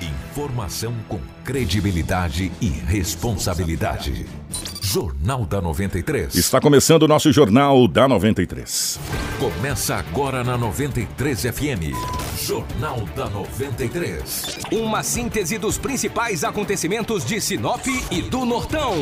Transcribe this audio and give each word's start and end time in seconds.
Informação 0.00 0.94
com 1.08 1.20
credibilidade 1.44 2.50
e 2.60 2.68
responsabilidade. 2.68 4.26
Jornal 4.82 5.44
da 5.46 5.60
93. 5.60 6.34
Está 6.34 6.60
começando 6.60 7.04
o 7.04 7.08
nosso 7.08 7.32
Jornal 7.32 7.86
da 7.88 8.08
93. 8.08 8.98
Começa 9.38 9.96
agora 9.96 10.42
na 10.42 10.58
93 10.58 11.42
FM. 11.42 12.23
Jornal 12.36 13.00
da 13.16 13.28
93. 13.28 14.58
Uma 14.72 15.02
síntese 15.02 15.56
dos 15.56 15.78
principais 15.78 16.42
acontecimentos 16.42 17.24
de 17.24 17.40
Sinop 17.40 17.86
e 18.10 18.22
do 18.22 18.44
Nortão, 18.44 18.96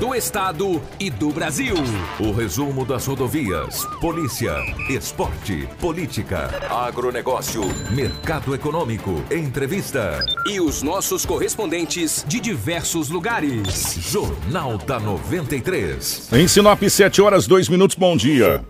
do 0.00 0.14
Estado 0.14 0.80
e 0.98 1.10
do 1.10 1.30
Brasil. 1.30 1.74
O 2.18 2.32
resumo 2.32 2.84
das 2.84 3.06
rodovias, 3.06 3.84
polícia, 4.00 4.54
esporte, 4.88 5.68
política, 5.80 6.50
agronegócio, 6.70 7.62
mercado 7.90 8.54
econômico, 8.54 9.22
entrevista. 9.30 10.24
E 10.46 10.60
os 10.60 10.82
nossos 10.82 11.26
correspondentes 11.26 12.24
de 12.26 12.40
diversos 12.40 13.10
lugares. 13.10 13.98
Jornal 14.00 14.78
da 14.78 14.98
93. 14.98 16.32
Em 16.32 16.48
Sinop, 16.48 16.82
7 16.82 17.20
horas 17.20 17.46
2 17.46 17.68
minutos. 17.68 17.96
Bom 17.96 18.16
dia. 18.16 18.64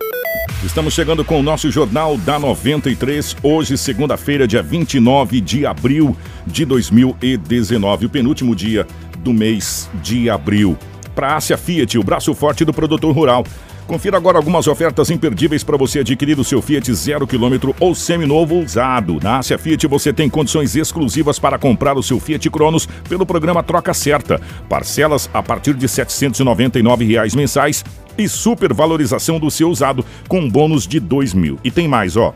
Estamos 0.63 0.93
chegando 0.93 1.23
com 1.23 1.39
o 1.39 1.43
nosso 1.43 1.71
Jornal 1.71 2.17
da 2.17 2.37
93, 2.37 3.37
hoje, 3.41 3.77
segunda-feira, 3.77 4.45
dia 4.45 4.61
29 4.61 5.39
de 5.39 5.65
abril 5.65 6.17
de 6.45 6.65
2019, 6.65 8.07
o 8.07 8.09
penúltimo 8.09 8.53
dia 8.53 8.85
do 9.19 9.31
mês 9.31 9.89
de 10.03 10.29
abril. 10.29 10.77
Para 11.15 11.37
a 11.37 11.39
Fiat, 11.39 11.97
o 11.97 12.03
braço 12.03 12.33
forte 12.33 12.65
do 12.65 12.73
produtor 12.73 13.15
rural. 13.15 13.45
Confira 13.89 14.17
agora 14.17 14.37
algumas 14.37 14.67
ofertas 14.67 15.09
imperdíveis 15.09 15.63
para 15.63 15.75
você 15.75 16.01
adquirir 16.01 16.39
o 16.39 16.43
seu 16.43 16.61
Fiat 16.61 16.93
zero 16.93 17.25
quilômetro 17.25 17.75
ou 17.79 17.95
seminovo 17.95 18.59
usado. 18.59 19.17
Na 19.19 19.39
Ásia 19.39 19.57
Fiat 19.57 19.87
você 19.87 20.13
tem 20.13 20.29
condições 20.29 20.75
exclusivas 20.75 21.39
para 21.39 21.57
comprar 21.57 21.97
o 21.97 22.03
seu 22.03 22.19
Fiat 22.19 22.47
Cronos 22.51 22.85
pelo 23.09 23.25
programa 23.25 23.63
Troca 23.63 23.91
Certa. 23.91 24.39
Parcelas 24.69 25.27
a 25.33 25.41
partir 25.41 25.73
de 25.73 25.87
799 25.87 27.03
reais 27.03 27.33
mensais 27.33 27.83
e 28.15 28.29
supervalorização 28.29 29.39
do 29.39 29.49
seu 29.49 29.71
usado 29.71 30.05
com 30.27 30.47
bônus 30.47 30.85
de 30.85 30.99
R$ 30.99 31.33
mil. 31.33 31.57
E 31.63 31.71
tem 31.71 31.87
mais, 31.87 32.15
ó 32.15 32.35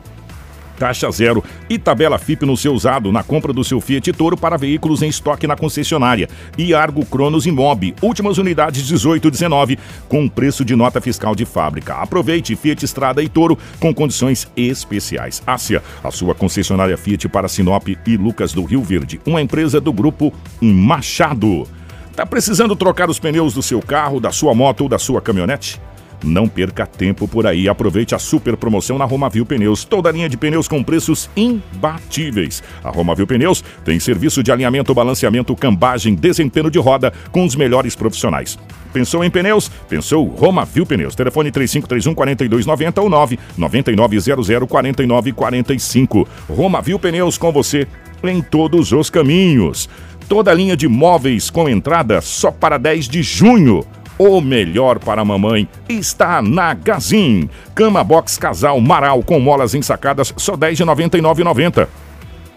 taxa 0.77 1.09
zero 1.11 1.43
e 1.69 1.77
tabela 1.77 2.17
FIP 2.17 2.45
no 2.45 2.57
seu 2.57 2.73
usado 2.73 3.11
na 3.11 3.23
compra 3.23 3.53
do 3.53 3.63
seu 3.63 3.79
Fiat 3.79 4.11
Toro 4.13 4.37
para 4.37 4.57
veículos 4.57 5.01
em 5.01 5.09
estoque 5.09 5.47
na 5.47 5.55
concessionária. 5.55 6.29
E 6.57 6.73
Argo 6.73 7.05
Cronos 7.05 7.45
Imob, 7.45 7.95
últimas 8.01 8.37
unidades 8.37 8.85
18 8.87 9.27
e 9.27 9.31
19, 9.31 9.79
com 10.07 10.27
preço 10.27 10.63
de 10.65 10.75
nota 10.75 10.99
fiscal 10.99 11.35
de 11.35 11.45
fábrica. 11.45 11.95
Aproveite 11.95 12.55
Fiat 12.55 12.83
Estrada 12.83 13.21
e 13.21 13.29
Toro 13.29 13.57
com 13.79 13.93
condições 13.93 14.47
especiais. 14.55 15.41
Ásia, 15.45 15.83
a 16.03 16.11
sua 16.11 16.35
concessionária 16.35 16.97
Fiat 16.97 17.27
para 17.29 17.47
Sinop 17.47 17.87
e 17.87 18.17
Lucas 18.17 18.53
do 18.53 18.63
Rio 18.63 18.83
Verde, 18.83 19.19
uma 19.25 19.41
empresa 19.41 19.79
do 19.79 19.93
grupo 19.93 20.33
Machado. 20.61 21.67
Tá 22.15 22.25
precisando 22.25 22.75
trocar 22.75 23.09
os 23.09 23.17
pneus 23.17 23.53
do 23.53 23.63
seu 23.63 23.81
carro, 23.81 24.19
da 24.19 24.31
sua 24.31 24.53
moto 24.53 24.81
ou 24.81 24.89
da 24.89 24.99
sua 24.99 25.19
caminhonete? 25.19 25.81
Não 26.23 26.47
perca 26.47 26.85
tempo 26.85 27.27
por 27.27 27.45
aí. 27.45 27.67
Aproveite 27.67 28.15
a 28.15 28.19
super 28.19 28.55
promoção 28.55 28.97
na 28.97 29.05
Romavil 29.05 29.45
Pneus. 29.45 29.83
Toda 29.83 30.11
linha 30.11 30.29
de 30.29 30.37
pneus 30.37 30.67
com 30.67 30.81
preços 30.81 31.29
imbatíveis. 31.35 32.63
A 32.83 32.89
Romavil 32.89 33.27
Pneus 33.27 33.63
tem 33.83 33.99
serviço 33.99 34.41
de 34.41 34.51
alinhamento, 34.51 34.93
balanceamento, 34.93 35.55
cambagem, 35.55 36.15
desempenho 36.15 36.71
de 36.71 36.79
roda 36.79 37.11
com 37.31 37.43
os 37.43 37.55
melhores 37.55 37.95
profissionais. 37.95 38.57
Pensou 38.93 39.23
em 39.23 39.29
pneus? 39.29 39.69
Pensou 39.89 40.25
Romavil 40.27 40.85
Pneus. 40.85 41.15
Telefone 41.15 41.51
3531 41.51 42.13
4290 42.13 43.01
ou 43.01 43.09
99900 43.09 44.47
4945. 44.69 46.27
Romavil 46.47 46.99
Pneus 46.99 47.37
com 47.37 47.51
você 47.51 47.87
em 48.23 48.41
todos 48.41 48.91
os 48.91 49.09
caminhos. 49.09 49.89
Toda 50.29 50.53
linha 50.53 50.77
de 50.77 50.87
móveis 50.87 51.49
com 51.49 51.67
entrada 51.67 52.21
só 52.21 52.51
para 52.51 52.77
10 52.77 53.09
de 53.09 53.21
junho. 53.21 53.85
O 54.25 54.39
melhor 54.39 54.99
para 54.99 55.21
a 55.21 55.25
mamãe 55.25 55.67
está 55.89 56.41
na 56.41 56.73
Gazin. 56.73 57.49
Cama 57.75 58.05
box 58.05 58.37
casal 58.37 58.79
Maral 58.79 59.21
com 59.21 59.37
molas 59.37 59.75
ensacadas 59.75 60.33
só 60.37 60.53
R$ 60.53 60.59
10,99,90. 60.59 61.89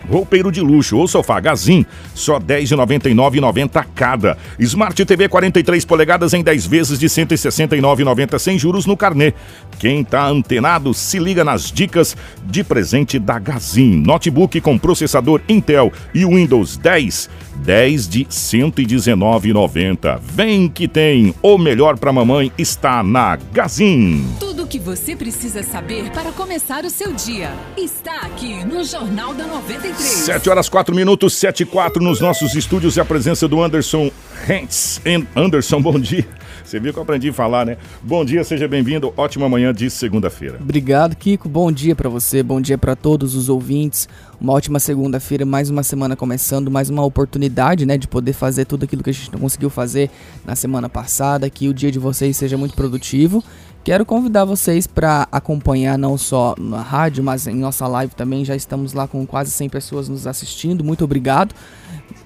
Roupeiro 0.09 0.53
de 0.53 0.61
luxo 0.61 0.97
ou 0.97 1.09
sofá 1.09 1.41
Gazin, 1.41 1.85
só 2.15 2.39
R$ 2.39 2.45
10,99,90 2.45 3.85
cada. 3.97 4.39
Smart 4.61 5.05
TV 5.05 5.29
43 5.29 5.85
polegadas 5.85 6.33
em 6.33 6.43
10 6.45 6.67
vezes 6.67 6.99
de 7.01 7.07
R$ 7.07 7.27
169,90 7.27 8.39
sem 8.39 8.57
juros 8.57 8.87
no 8.87 8.97
carnê. 8.97 9.35
Quem 9.81 10.05
tá 10.05 10.25
antenado, 10.25 10.95
se 10.95 11.19
liga 11.19 11.43
nas 11.43 11.73
dicas 11.73 12.17
de 12.45 12.63
presente 12.63 13.19
da 13.19 13.41
Gazin. 13.41 14.05
Notebook 14.07 14.61
com 14.61 14.79
processador 14.79 15.41
Intel 15.49 15.93
e 16.15 16.25
Windows 16.25 16.77
10, 16.77 17.29
10 17.63 18.09
de 18.09 18.19
R$ 18.21 18.29
119,90. 18.29 20.21
Vem 20.21 20.69
que 20.69 20.87
tem, 20.87 21.35
o 21.43 21.59
melhor 21.59 21.99
para 21.99 22.13
mamãe 22.13 22.53
está 22.57 23.03
na 23.03 23.37
Gazin. 23.53 24.25
Tudo 24.39 24.65
o 24.65 24.67
que 24.67 24.79
você 24.79 25.17
precisa 25.17 25.63
saber 25.63 26.11
para 26.11 26.33
começar 26.33 26.85
o 26.85 26.91
seu 26.91 27.13
dia 27.13 27.53
está 27.77 28.21
aqui 28.23 28.65
no 28.65 28.85
Jornal 28.85 29.35
da 29.35 29.47
93. 29.47 29.97
7 29.97 30.51
horas 30.51 30.69
4 30.69 30.95
minutos, 30.95 31.35
7 31.35 31.63
e 31.63 31.67
4 31.67 32.03
nos 32.03 32.21
nossos 32.21 32.55
estúdios 32.55 32.97
e 32.97 33.01
a 33.01 33.05
presença 33.05 33.49
do 33.49 33.63
Anderson 33.63 34.11
Hentz. 34.49 35.01
Anderson, 35.35 35.81
bom 35.81 35.99
dia. 35.99 36.27
Você 36.67 36.81
viu 36.81 36.93
que 36.93 36.99
eu 36.99 37.05
aprendi 37.05 37.29
a 37.29 37.33
falar, 37.33 37.65
né? 37.65 37.77
Bom 38.03 38.25
dia, 38.25 38.43
seja 38.43 38.67
bem-vindo. 38.67 39.15
Ótima 39.17 39.49
manhã 39.49 39.73
de 39.73 39.89
segunda-feira. 39.89 40.59
Obrigado, 40.61 41.15
Kiko. 41.15 41.49
Bom 41.49 41.71
dia 41.71 41.95
para 41.95 42.09
você, 42.09 42.43
bom 42.43 42.61
dia 42.61 42.77
para 42.77 42.97
todos 42.97 43.37
os 43.37 43.49
ouvintes. 43.49 44.09
Uma 44.41 44.53
ótima 44.53 44.81
segunda-feira, 44.81 45.47
mais 45.47 45.71
uma 45.71 45.85
semana 45.85 46.17
começando, 46.17 46.69
mais 46.69 46.91
uma 46.91 47.05
oportunidade, 47.05 47.87
né, 47.87 47.97
de 47.97 48.09
poder 48.09 48.33
fazer 48.33 48.65
tudo 48.65 48.83
aquilo 48.83 49.01
que 49.05 49.11
a 49.11 49.13
gente 49.13 49.33
não 49.33 49.39
conseguiu 49.39 49.71
fazer 49.71 50.11
na 50.45 50.57
semana 50.57 50.89
passada. 50.89 51.49
Que 51.49 51.69
o 51.69 51.75
dia 51.75 51.93
de 51.93 52.01
vocês 52.01 52.37
seja 52.37 52.59
muito 52.59 52.75
produtivo. 52.75 53.45
Quero 53.85 54.05
convidar 54.05 54.45
vocês 54.45 54.85
para 54.85 55.29
acompanhar 55.31 55.97
não 55.97 56.19
só 56.19 56.57
na 56.59 56.83
rádio, 56.83 57.23
mas 57.23 57.47
em 57.47 57.55
nossa 57.55 57.87
live 57.87 58.13
também. 58.17 58.45
Já 58.45 58.57
estamos 58.57 58.93
lá 58.93 59.07
com 59.07 59.25
quase 59.25 59.53
100 59.53 59.69
pessoas 59.69 60.09
nos 60.09 60.27
assistindo. 60.27 60.83
Muito 60.83 61.05
obrigado 61.05 61.55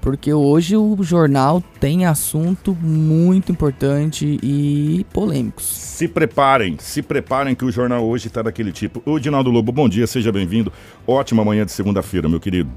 porque 0.00 0.32
hoje 0.32 0.76
o 0.76 0.96
jornal 1.02 1.62
tem 1.78 2.06
assunto 2.06 2.74
muito 2.74 3.52
importante 3.52 4.38
e 4.42 5.04
polêmicos. 5.12 5.64
Se 5.64 6.08
preparem, 6.08 6.76
se 6.78 7.02
preparem 7.02 7.54
que 7.54 7.64
o 7.64 7.70
jornal 7.70 8.04
hoje 8.04 8.28
está 8.28 8.42
daquele 8.42 8.72
tipo. 8.72 9.02
O 9.04 9.18
Dinaldo 9.18 9.50
Lobo, 9.50 9.72
bom 9.72 9.88
dia, 9.88 10.06
seja 10.06 10.32
bem-vindo. 10.32 10.72
Ótima 11.06 11.44
manhã 11.44 11.64
de 11.64 11.72
segunda-feira, 11.72 12.28
meu 12.28 12.40
querido. 12.40 12.70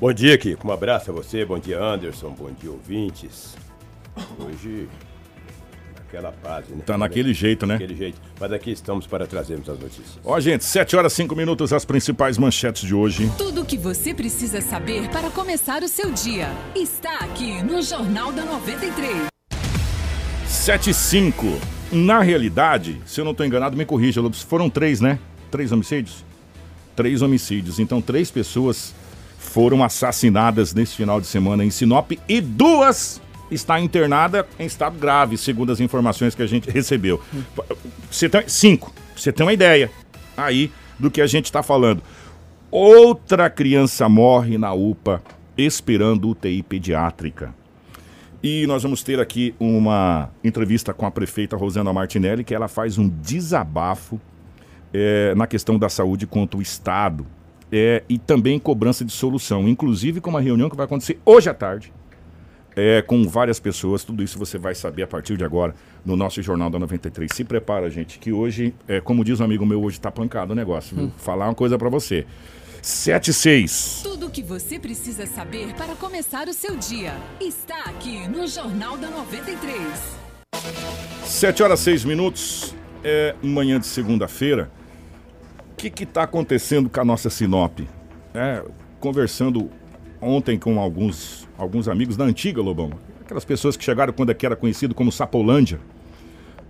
Bom 0.00 0.12
dia, 0.12 0.38
Kiko. 0.38 0.68
Um 0.68 0.72
abraço 0.72 1.10
a 1.10 1.14
você, 1.14 1.44
bom 1.44 1.58
dia, 1.58 1.82
Anderson, 1.82 2.30
bom 2.30 2.50
dia, 2.58 2.70
ouvintes. 2.70 3.56
Hoje 4.38 4.88
aquela 6.10 6.32
paz, 6.32 6.66
né? 6.68 6.82
Tá 6.84 6.98
naquele 6.98 7.32
jeito, 7.32 7.64
né? 7.64 7.74
Daquele 7.74 7.96
jeito. 7.96 8.20
Mas 8.38 8.52
aqui 8.52 8.72
estamos 8.72 9.06
para 9.06 9.26
trazermos 9.26 9.68
as 9.68 9.78
notícias. 9.78 10.18
Ó, 10.24 10.38
gente, 10.40 10.64
7 10.64 10.96
horas 10.96 11.12
5 11.12 11.36
minutos, 11.36 11.72
as 11.72 11.84
principais 11.84 12.36
manchetes 12.36 12.82
de 12.82 12.94
hoje. 12.94 13.30
Tudo 13.38 13.62
o 13.62 13.64
que 13.64 13.78
você 13.78 14.12
precisa 14.12 14.60
saber 14.60 15.08
para 15.10 15.30
começar 15.30 15.82
o 15.82 15.88
seu 15.88 16.10
dia 16.10 16.48
está 16.74 17.18
aqui 17.20 17.62
no 17.62 17.80
Jornal 17.80 18.32
da 18.32 18.44
93. 18.44 19.26
7 20.46 20.90
e 20.90 20.94
5. 20.94 21.46
Na 21.92 22.20
realidade, 22.20 23.00
se 23.06 23.20
eu 23.20 23.24
não 23.24 23.32
estou 23.32 23.46
enganado, 23.46 23.76
me 23.76 23.84
corrija, 23.84 24.20
Lopes, 24.20 24.42
foram 24.42 24.68
três, 24.68 25.00
né? 25.00 25.18
Três 25.50 25.72
homicídios? 25.72 26.24
Três 26.96 27.22
homicídios. 27.22 27.78
Então, 27.78 28.02
três 28.02 28.30
pessoas 28.30 28.94
foram 29.38 29.82
assassinadas 29.82 30.74
nesse 30.74 30.94
final 30.94 31.20
de 31.20 31.26
semana 31.26 31.64
em 31.64 31.70
Sinop 31.70 32.12
e 32.28 32.40
duas 32.40 33.20
está 33.50 33.80
internada 33.80 34.46
em 34.58 34.66
estado 34.66 34.98
grave, 34.98 35.36
segundo 35.36 35.72
as 35.72 35.80
informações 35.80 36.34
que 36.34 36.42
a 36.42 36.46
gente 36.46 36.70
recebeu. 36.70 37.20
Você 38.10 38.28
tem, 38.28 38.48
cinco. 38.48 38.92
Você 39.16 39.32
tem 39.32 39.44
uma 39.44 39.52
ideia 39.52 39.90
aí 40.36 40.70
do 40.98 41.10
que 41.10 41.20
a 41.20 41.26
gente 41.26 41.46
está 41.46 41.62
falando. 41.62 42.02
Outra 42.70 43.50
criança 43.50 44.08
morre 44.08 44.56
na 44.56 44.72
UPA 44.72 45.22
esperando 45.56 46.30
UTI 46.30 46.62
pediátrica. 46.62 47.54
E 48.42 48.66
nós 48.66 48.82
vamos 48.82 49.02
ter 49.02 49.20
aqui 49.20 49.54
uma 49.60 50.30
entrevista 50.42 50.94
com 50.94 51.04
a 51.04 51.10
prefeita 51.10 51.56
Rosana 51.56 51.92
Martinelli, 51.92 52.42
que 52.42 52.54
ela 52.54 52.68
faz 52.68 52.96
um 52.96 53.08
desabafo 53.08 54.18
é, 54.94 55.34
na 55.34 55.46
questão 55.46 55.78
da 55.78 55.88
saúde 55.88 56.26
contra 56.26 56.58
o 56.58 56.62
Estado 56.62 57.26
é, 57.70 58.02
e 58.08 58.18
também 58.18 58.58
cobrança 58.58 59.04
de 59.04 59.12
solução, 59.12 59.68
inclusive 59.68 60.20
com 60.20 60.30
uma 60.30 60.40
reunião 60.40 60.70
que 60.70 60.76
vai 60.76 60.86
acontecer 60.86 61.18
hoje 61.24 61.50
à 61.50 61.54
tarde 61.54 61.92
é, 62.76 63.02
com 63.02 63.26
várias 63.26 63.58
pessoas. 63.58 64.04
Tudo 64.04 64.22
isso 64.22 64.38
você 64.38 64.58
vai 64.58 64.74
saber 64.74 65.02
a 65.02 65.06
partir 65.06 65.36
de 65.36 65.44
agora 65.44 65.74
no 66.04 66.16
nosso 66.16 66.42
Jornal 66.42 66.70
da 66.70 66.78
93. 66.78 67.30
Se 67.32 67.44
prepara, 67.44 67.90
gente, 67.90 68.18
que 68.18 68.32
hoje, 68.32 68.74
é, 68.88 69.00
como 69.00 69.24
diz 69.24 69.40
um 69.40 69.44
amigo 69.44 69.66
meu, 69.66 69.82
hoje 69.82 70.00
tá 70.00 70.10
pancado 70.10 70.52
o 70.52 70.56
negócio. 70.56 70.98
Hum. 70.98 71.10
Falar 71.18 71.46
uma 71.46 71.54
coisa 71.54 71.78
para 71.78 71.88
você. 71.88 72.26
76. 72.82 74.00
Tudo 74.02 74.26
o 74.26 74.30
que 74.30 74.42
você 74.42 74.78
precisa 74.78 75.26
saber 75.26 75.74
para 75.74 75.94
começar 75.96 76.48
o 76.48 76.52
seu 76.52 76.76
dia 76.76 77.12
está 77.40 77.84
aqui 77.84 78.26
no 78.28 78.46
Jornal 78.46 78.96
da 78.96 79.10
93. 79.10 80.20
7 81.24 81.62
horas 81.62 81.80
6 81.80 82.04
minutos, 82.04 82.74
é 83.04 83.34
manhã 83.42 83.78
de 83.78 83.86
segunda-feira. 83.86 84.70
O 85.72 85.76
que 85.76 86.04
está 86.04 86.24
acontecendo 86.24 86.88
com 86.90 87.00
a 87.00 87.04
nossa 87.04 87.30
Sinop? 87.30 87.80
É, 88.34 88.62
conversando 88.98 89.70
ontem 90.20 90.58
com 90.58 90.78
alguns, 90.78 91.39
alguns 91.62 91.88
amigos 91.88 92.16
da 92.16 92.24
antiga 92.24 92.62
Lobão. 92.62 92.90
Aquelas 93.20 93.44
pessoas 93.44 93.76
que 93.76 93.84
chegaram 93.84 94.12
quando 94.12 94.30
aqui 94.30 94.46
era 94.46 94.56
conhecido 94.56 94.94
como 94.94 95.12
Sapolândia. 95.12 95.78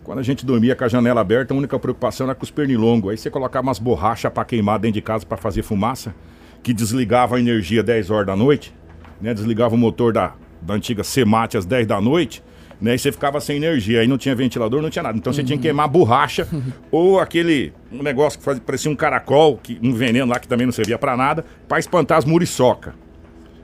Quando 0.02 0.18
a 0.18 0.22
gente 0.22 0.44
dormia 0.44 0.74
com 0.74 0.84
a 0.84 0.88
janela 0.88 1.20
aberta, 1.20 1.54
a 1.54 1.56
única 1.56 1.78
preocupação 1.78 2.26
era 2.26 2.34
com 2.34 2.42
os 2.42 2.50
pernilongos. 2.50 3.10
Aí 3.10 3.16
você 3.16 3.30
colocava 3.30 3.66
umas 3.66 3.78
borrachas 3.78 4.32
para 4.32 4.44
queimar 4.44 4.78
dentro 4.78 4.94
de 4.94 5.02
casa 5.02 5.24
para 5.24 5.36
fazer 5.36 5.62
fumaça, 5.62 6.14
que 6.62 6.72
desligava 6.72 7.36
a 7.36 7.40
energia 7.40 7.82
10 7.82 8.10
horas 8.10 8.26
da 8.26 8.36
noite, 8.36 8.74
né? 9.20 9.32
Desligava 9.32 9.74
o 9.74 9.78
motor 9.78 10.12
da, 10.12 10.34
da 10.60 10.74
antiga 10.74 11.04
Semate 11.04 11.56
às 11.56 11.64
10 11.64 11.86
da 11.86 12.00
noite, 12.00 12.42
né? 12.80 12.94
E 12.94 12.98
você 12.98 13.12
ficava 13.12 13.40
sem 13.40 13.58
energia. 13.58 14.00
Aí 14.00 14.08
não 14.08 14.18
tinha 14.18 14.34
ventilador, 14.34 14.82
não 14.82 14.90
tinha 14.90 15.02
nada. 15.02 15.16
Então 15.16 15.32
você 15.32 15.44
tinha 15.44 15.56
que 15.56 15.62
queimar 15.62 15.88
borracha 15.88 16.48
ou 16.90 17.20
aquele 17.20 17.72
um 17.92 18.02
negócio 18.02 18.38
que 18.38 18.44
fazia, 18.44 18.62
parecia 18.64 18.90
um 18.90 18.96
caracol, 18.96 19.58
que, 19.58 19.78
um 19.82 19.92
veneno 19.92 20.26
lá 20.32 20.40
que 20.40 20.48
também 20.48 20.66
não 20.66 20.72
servia 20.72 20.98
para 20.98 21.16
nada, 21.16 21.44
para 21.68 21.78
espantar 21.78 22.18
as 22.18 22.24
muriçoca, 22.24 22.94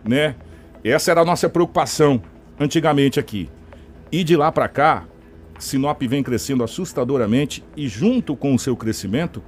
né? 0.05 0.37
Essa 0.89 1.11
era 1.11 1.23
a 1.23 1.25
nossa 1.25 1.49
preocupação 1.49 2.23
antigamente 2.59 3.19
aqui. 3.19 3.51
E 4.11 4.23
de 4.23 4.37
lá 4.37 4.53
para 4.53 4.69
cá, 4.69 5.05
Sinop 5.59 6.01
vem 6.03 6.23
crescendo 6.23 6.63
assustadoramente 6.63 7.65
e 7.77 7.89
junto 7.89 8.37
com 8.37 8.55
o 8.55 8.59
seu 8.59 8.77
crescimento 8.77 9.43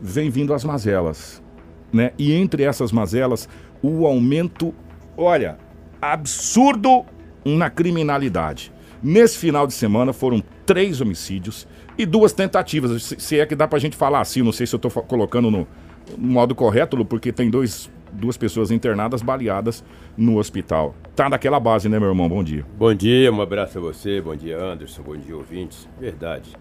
vem 0.00 0.30
vindo 0.30 0.54
as 0.54 0.64
mazelas, 0.64 1.42
né? 1.92 2.12
E 2.16 2.32
entre 2.32 2.62
essas 2.62 2.92
mazelas, 2.92 3.48
o 3.82 4.06
aumento, 4.06 4.74
olha, 5.16 5.58
absurdo 6.00 7.04
na 7.44 7.68
criminalidade. 7.68 8.72
Nesse 9.02 9.38
final 9.38 9.66
de 9.66 9.72
semana 9.72 10.12
foram 10.12 10.42
três 10.64 11.00
homicídios 11.00 11.66
e 11.98 12.06
duas 12.06 12.32
tentativas. 12.32 13.14
Se, 13.18 13.40
é 13.40 13.46
que 13.46 13.56
dá 13.56 13.66
pra 13.66 13.78
gente 13.78 13.96
falar 13.96 14.20
assim, 14.20 14.42
não 14.42 14.52
sei 14.52 14.66
se 14.66 14.74
eu 14.76 14.90
fa- 14.90 15.02
colocando 15.02 15.50
no, 15.50 15.66
modo 16.16 16.54
correto, 16.54 17.02
porque 17.04 17.32
tem 17.32 17.50
dois, 17.50 17.90
duas 18.12 18.36
pessoas 18.36 18.70
internadas 18.70 19.22
baleadas 19.22 19.84
no 20.16 20.38
hospital. 20.38 20.94
Tá 21.14 21.28
naquela 21.28 21.60
base, 21.60 21.88
né, 21.88 21.98
meu 21.98 22.08
irmão? 22.08 22.28
Bom 22.28 22.42
dia. 22.42 22.64
Bom 22.78 22.94
dia, 22.94 23.32
um 23.32 23.40
abraço 23.40 23.78
a 23.78 23.80
você, 23.80 24.20
bom 24.20 24.34
dia 24.34 24.58
Anderson, 24.58 25.02
bom 25.02 25.16
dia 25.16 25.36
ouvintes. 25.36 25.88
Verdade. 25.98 26.52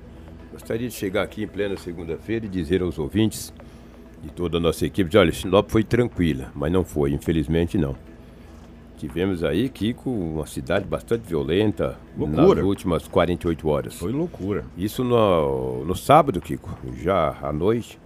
Gostaria 0.52 0.88
de 0.88 0.94
chegar 0.94 1.24
aqui 1.24 1.44
em 1.44 1.48
plena 1.48 1.78
segunda-feira 1.78 2.46
e 2.46 2.50
dizer 2.50 2.82
aos 2.82 2.98
ouvintes 2.98 3.54
e 4.24 4.30
toda 4.30 4.58
a 4.58 4.60
nossa 4.60 4.86
equipe, 4.86 5.10
de, 5.10 5.18
olha, 5.18 5.32
Sinop 5.32 5.70
foi 5.70 5.84
tranquila, 5.84 6.52
mas 6.54 6.72
não 6.72 6.84
foi, 6.84 7.12
infelizmente 7.12 7.78
não. 7.78 7.96
Tivemos 8.98 9.46
aí, 9.46 9.70
Kiko, 9.70 10.10
uma 10.12 10.46
cidade 10.46 10.86
bastante 10.86 11.22
violenta 11.26 11.98
Loucura. 12.18 12.56
nas 12.56 12.66
últimas 12.66 13.08
48 13.08 13.70
horas. 13.70 13.96
Foi 13.96 14.12
loucura. 14.12 14.66
Isso 14.78 15.06
no, 15.06 15.86
no 15.86 15.96
sábado, 15.96 16.42
Kiko, 16.42 16.70
já 17.02 17.38
à 17.42 17.54
noite, 17.54 17.98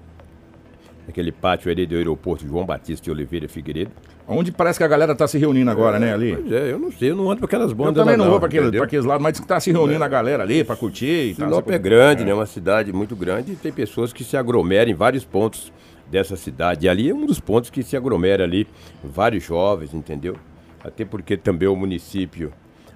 naquele 1.06 1.32
pátio 1.32 1.72
ali 1.72 1.86
do 1.86 1.96
aeroporto 1.96 2.48
João 2.48 2.66
Batista 2.66 3.04
de 3.04 3.12
Oliveira 3.12 3.48
Figueiredo. 3.48 3.92
Onde 4.28 4.52
parece 4.52 4.80
que 4.80 4.84
a 4.84 4.88
galera 4.88 5.14
tá 5.14 5.28
se 5.28 5.38
reunindo 5.38 5.70
agora, 5.70 6.00
né, 6.00 6.14
ali? 6.14 6.36
Pois 6.36 6.52
é, 6.52 6.72
eu 6.72 6.80
não 6.80 6.92
sei, 6.92 7.12
eu 7.12 7.16
não 7.16 7.30
ando 7.30 7.40
para 7.40 7.46
aquelas 7.46 7.72
Eu 7.72 7.76
bandas 7.76 7.96
também 7.96 8.18
lá 8.18 8.24
não 8.24 8.32
vou 8.32 8.40
pra, 8.40 8.48
aquele, 8.48 8.72
pra 8.72 8.86
aqueles 8.86 9.06
lados, 9.06 9.22
mas 9.22 9.34
diz 9.34 9.42
que 9.42 9.48
tá 9.48 9.60
se 9.60 9.72
reunindo 9.72 10.04
a 10.04 10.08
galera 10.08 10.44
ali 10.44 10.64
pra 10.64 10.76
curtir 10.76 11.32
e 11.32 11.36
tal. 11.36 11.50
Sinop 11.50 11.70
é 11.70 11.78
grande, 11.78 12.24
né? 12.24 12.34
Uma 12.34 12.46
cidade 12.46 12.94
muito 12.94 13.16
grande 13.16 13.52
e 13.52 13.56
tem 13.56 13.72
pessoas 13.72 14.14
que 14.14 14.24
se 14.24 14.38
aglomeram 14.38 14.90
em 14.92 14.96
vários 14.96 15.26
pontos 15.26 15.74
dessa 16.10 16.38
cidade. 16.38 16.86
E 16.86 16.90
ali 16.90 17.10
é 17.10 17.14
um 17.14 17.26
dos 17.26 17.40
pontos 17.40 17.70
que 17.70 17.84
se 17.84 17.98
aglomera 17.98 18.44
ali 18.44 18.66
vários 19.04 19.44
jovens, 19.44 19.94
entendeu? 19.94 20.38
Até 20.84 21.04
porque 21.04 21.36
também 21.36 21.68
o 21.68 21.76
município 21.76 22.54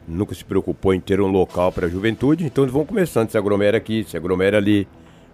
nunca 0.07 0.33
se 0.33 0.45
preocupou 0.45 0.94
em 0.94 1.00
ter 1.00 1.19
um 1.19 1.27
local 1.27 1.71
para 1.71 1.88
a 1.88 1.89
juventude, 1.89 2.45
então 2.45 2.63
eles 2.63 2.74
vão 2.74 2.86
começando, 2.86 3.30
se 3.30 3.38
aglomera 3.38 3.77
aqui, 3.77 4.06
se 4.07 4.15
aglomera 4.15 4.57
ali. 4.57 4.88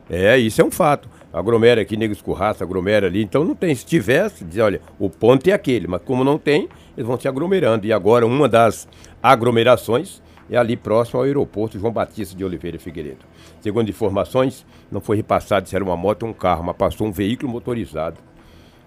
É, 0.10 0.38
isso 0.38 0.62
é 0.62 0.66
um 0.66 0.72
fato. 0.72 1.08
Aglomera 1.34 1.82
aqui, 1.82 1.98
nego 1.98 2.14
escurraça, 2.14 2.64
aglomera 2.64 3.08
ali. 3.08 3.24
Então 3.24 3.44
não 3.44 3.56
tem. 3.56 3.74
Se 3.74 3.84
tivesse, 3.84 4.46
diz, 4.46 4.60
olha, 4.60 4.80
o 5.00 5.10
ponto 5.10 5.48
é 5.50 5.54
aquele, 5.54 5.88
mas 5.88 6.02
como 6.04 6.24
não 6.24 6.38
tem, 6.38 6.70
eles 6.96 7.08
vão 7.08 7.20
se 7.20 7.28
aglomerando. 7.28 7.88
E 7.88 7.92
agora 7.92 8.26
uma 8.26 8.48
das 8.48 8.88
aglomerações 9.22 10.22
é 10.50 10.58
ali 10.58 10.78
próximo 10.78 11.20
ao 11.20 11.26
aeroporto 11.26 11.80
João 11.80 11.92
Batista 11.92 12.38
de 12.38 12.46
Oliveira 12.46 12.78
Figueiredo. 12.78 13.26
Segundo 13.62 13.90
informações, 13.90 14.64
não 14.92 15.02
foi 15.02 15.18
repassado 15.18 15.68
se 15.68 15.76
era 15.76 15.84
uma 15.84 15.98
moto 15.98 16.24
ou 16.24 16.30
um 16.30 16.34
carro, 16.34 16.64
mas 16.64 16.76
passou 16.76 17.08
um 17.08 17.12
veículo 17.12 17.52
motorizado 17.52 18.20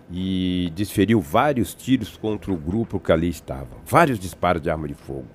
e 0.08 0.70
desferiu 0.76 1.20
vários 1.20 1.75
tiros 1.75 2.16
contra 2.16 2.52
o 2.52 2.56
grupo 2.56 3.00
que 3.00 3.10
ali 3.10 3.28
estava. 3.28 3.70
Vários 3.84 4.20
disparos 4.20 4.62
de 4.62 4.70
arma 4.70 4.87
de 4.87 4.94
fogo. 4.94 5.26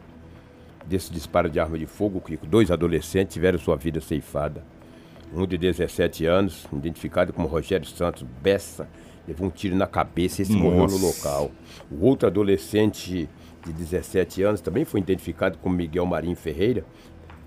Desse 0.86 1.12
disparo 1.12 1.50
de 1.50 1.60
arma 1.60 1.78
de 1.78 1.86
fogo, 1.86 2.24
dois 2.48 2.72
adolescentes 2.72 3.34
tiveram 3.34 3.60
sua 3.60 3.76
vida 3.76 4.00
ceifada. 4.00 4.64
Um 5.34 5.46
de 5.46 5.58
17 5.58 6.26
anos, 6.26 6.68
identificado 6.74 7.32
como 7.32 7.48
Rogério 7.48 7.88
Santos 7.88 8.24
Bessa, 8.42 8.88
levou 9.28 9.48
um 9.48 9.50
tiro 9.50 9.76
na 9.76 9.88
cabeça 9.88 10.42
e 10.42 10.44
esse 10.44 10.54
morreu 10.54 10.88
no 10.88 10.98
local. 10.98 11.52
O 11.90 12.06
outro 12.06 12.28
adolescente 12.28 13.30
de 13.66 13.74
17 13.74 14.44
anos 14.44 14.62
também 14.62 14.84
foi 14.84 15.00
identificado 15.00 15.58
como 15.60 15.76
Miguel 15.76 16.06
Marinho 16.06 16.36
Ferreira, 16.36 16.84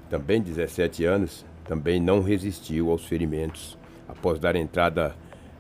também 0.08 0.40
17 0.40 1.04
anos, 1.04 1.44
também 1.64 2.00
não 2.00 2.22
resistiu 2.22 2.90
aos 2.90 3.04
ferimentos. 3.04 3.76
Após 4.08 4.38
dar 4.38 4.54
entrada 4.54 5.14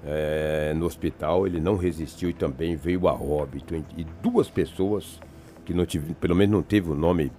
eh, 0.04 0.72
no 0.76 0.86
hospital, 0.86 1.46
ele 1.46 1.60
não 1.60 1.76
resistiu 1.76 2.30
e 2.30 2.32
também 2.32 2.76
veio 2.76 3.08
a 3.08 3.14
óbito. 3.14 3.74
E 3.74 4.04
duas 4.22 4.48
pessoas 4.48 5.18
que 5.64 5.72
não 5.72 5.86
tive, 5.86 6.14
pelo 6.14 6.36
menos 6.36 6.54
não 6.54 6.62
teve 6.62 6.90
o 6.90 6.94
nome 6.94 7.32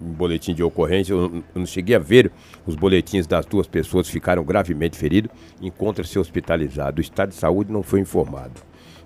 em 0.00 0.12
boletim 0.12 0.54
de 0.54 0.62
ocorrência, 0.62 1.12
eu, 1.12 1.28
não- 1.28 1.36
eu 1.38 1.58
não 1.60 1.66
cheguei 1.66 1.94
a 1.96 1.98
ver 1.98 2.30
os 2.66 2.74
boletins 2.74 3.26
das 3.26 3.44
duas 3.46 3.66
pessoas 3.66 4.06
que 4.06 4.12
ficaram 4.12 4.42
gravemente 4.44 4.96
feridos, 4.96 5.30
encontra-se 5.60 6.18
hospitalizado. 6.18 6.98
O 6.98 7.00
estado 7.00 7.28
de 7.30 7.34
saúde 7.34 7.70
não 7.72 7.82
foi 7.82 8.00
informado. 8.00 8.60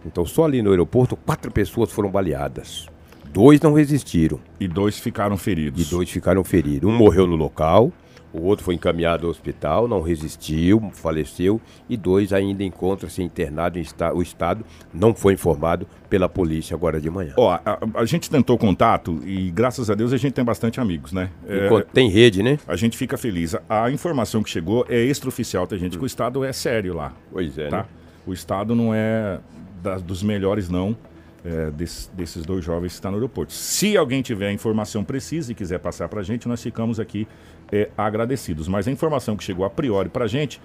Então, 0.07 0.25
só 0.27 0.45
ali 0.45 0.61
no 0.63 0.71
aeroporto, 0.71 1.17
quatro 1.17 1.51
pessoas 1.51 1.91
foram 1.91 2.11
baleadas. 2.11 2.87
Dois 3.33 3.61
não 3.61 3.73
resistiram 3.73 4.39
E 4.61 4.69
dois 4.69 4.99
ficaram 4.99 5.37
feridos. 5.37 5.85
e 5.87 5.91
dois 5.91 6.09
ficaram 6.11 6.45
feridos. 6.45 6.89
Um 6.89 6.95
morreu 6.97 7.27
no 7.27 7.35
local, 7.35 7.91
o 8.35 8.43
outro 8.43 8.65
foi 8.65 8.75
encaminhado 8.75 9.27
ao 9.27 9.31
hospital, 9.31 9.87
não 9.89 10.03
resistiu, 10.03 10.91
faleceu, 10.93 11.61
e 11.89 11.97
dois 11.97 12.33
ainda 12.33 12.65
encontram-se 12.65 13.23
internados 13.23 13.79
em 13.79 13.83
esta- 13.83 14.13
o 14.13 14.21
estado, 14.21 14.65
não 14.93 15.15
foi 15.15 15.35
informado 15.35 15.87
pela 16.11 16.29
polícia 16.29 16.75
agora 16.75 17.01
de 17.01 17.09
manhã. 17.09 17.33
Ó, 17.37 17.51
a, 17.53 17.79
a 17.95 18.05
gente 18.05 18.29
tentou 18.29 18.59
contato 18.59 19.21
e 19.25 19.51
graças 19.51 19.89
a 19.89 19.95
Deus 19.95 20.13
a 20.13 20.17
gente 20.17 20.33
tem 20.33 20.45
bastante 20.45 20.81
amigos, 20.81 21.13
né? 21.13 21.31
É, 21.47 21.69
tem 21.93 22.09
rede, 22.11 22.43
né? 22.43 22.59
a 22.67 22.77
gente 22.77 22.97
fica 22.99 23.17
feliz. 23.17 23.55
A, 23.69 23.85
a 23.85 23.91
informação 23.91 24.43
que 24.43 24.51
chegou 24.51 24.85
é 24.89 24.99
extraoficial, 25.05 25.67
tem 25.67 25.79
gente 25.79 25.97
que 25.97 26.03
o 26.03 26.07
Estado 26.07 26.45
é 26.45 26.53
sério 26.53 26.93
lá, 26.95 27.13
Pois 27.31 27.57
é, 27.57 27.69
tá? 27.69 27.79
né? 27.79 27.85
O 28.27 28.33
Estado 28.33 28.75
não 28.75 28.93
é 28.95 29.39
das- 29.83 30.03
dos 30.03 30.23
melhores, 30.23 30.69
não, 30.69 30.97
é, 31.45 31.71
des- 31.71 32.11
desses 32.15 32.45
dois 32.47 32.65
jovens 32.65 32.89
que 32.89 32.95
estão 32.95 33.11
no 33.11 33.19
aeroporto. 33.19 33.53
Se 33.53 33.97
alguém 33.99 34.23
tiver 34.23 34.49
a 34.49 34.53
informação 34.53 35.05
precisa 35.05 35.53
e 35.53 35.55
quiser 35.55 35.79
passar 35.79 36.09
pra 36.09 36.23
gente, 36.23 36.49
nós 36.49 36.63
ficamos 36.63 36.99
aqui 36.99 37.29
é, 37.75 37.91
agradecidos. 37.99 38.69
Mas 38.69 38.87
a 38.87 38.91
informação 38.91 39.37
que 39.37 39.43
chegou 39.43 39.65
a 39.65 39.71
priori 39.71 40.09
pra 40.09 40.29
gente 40.29 40.61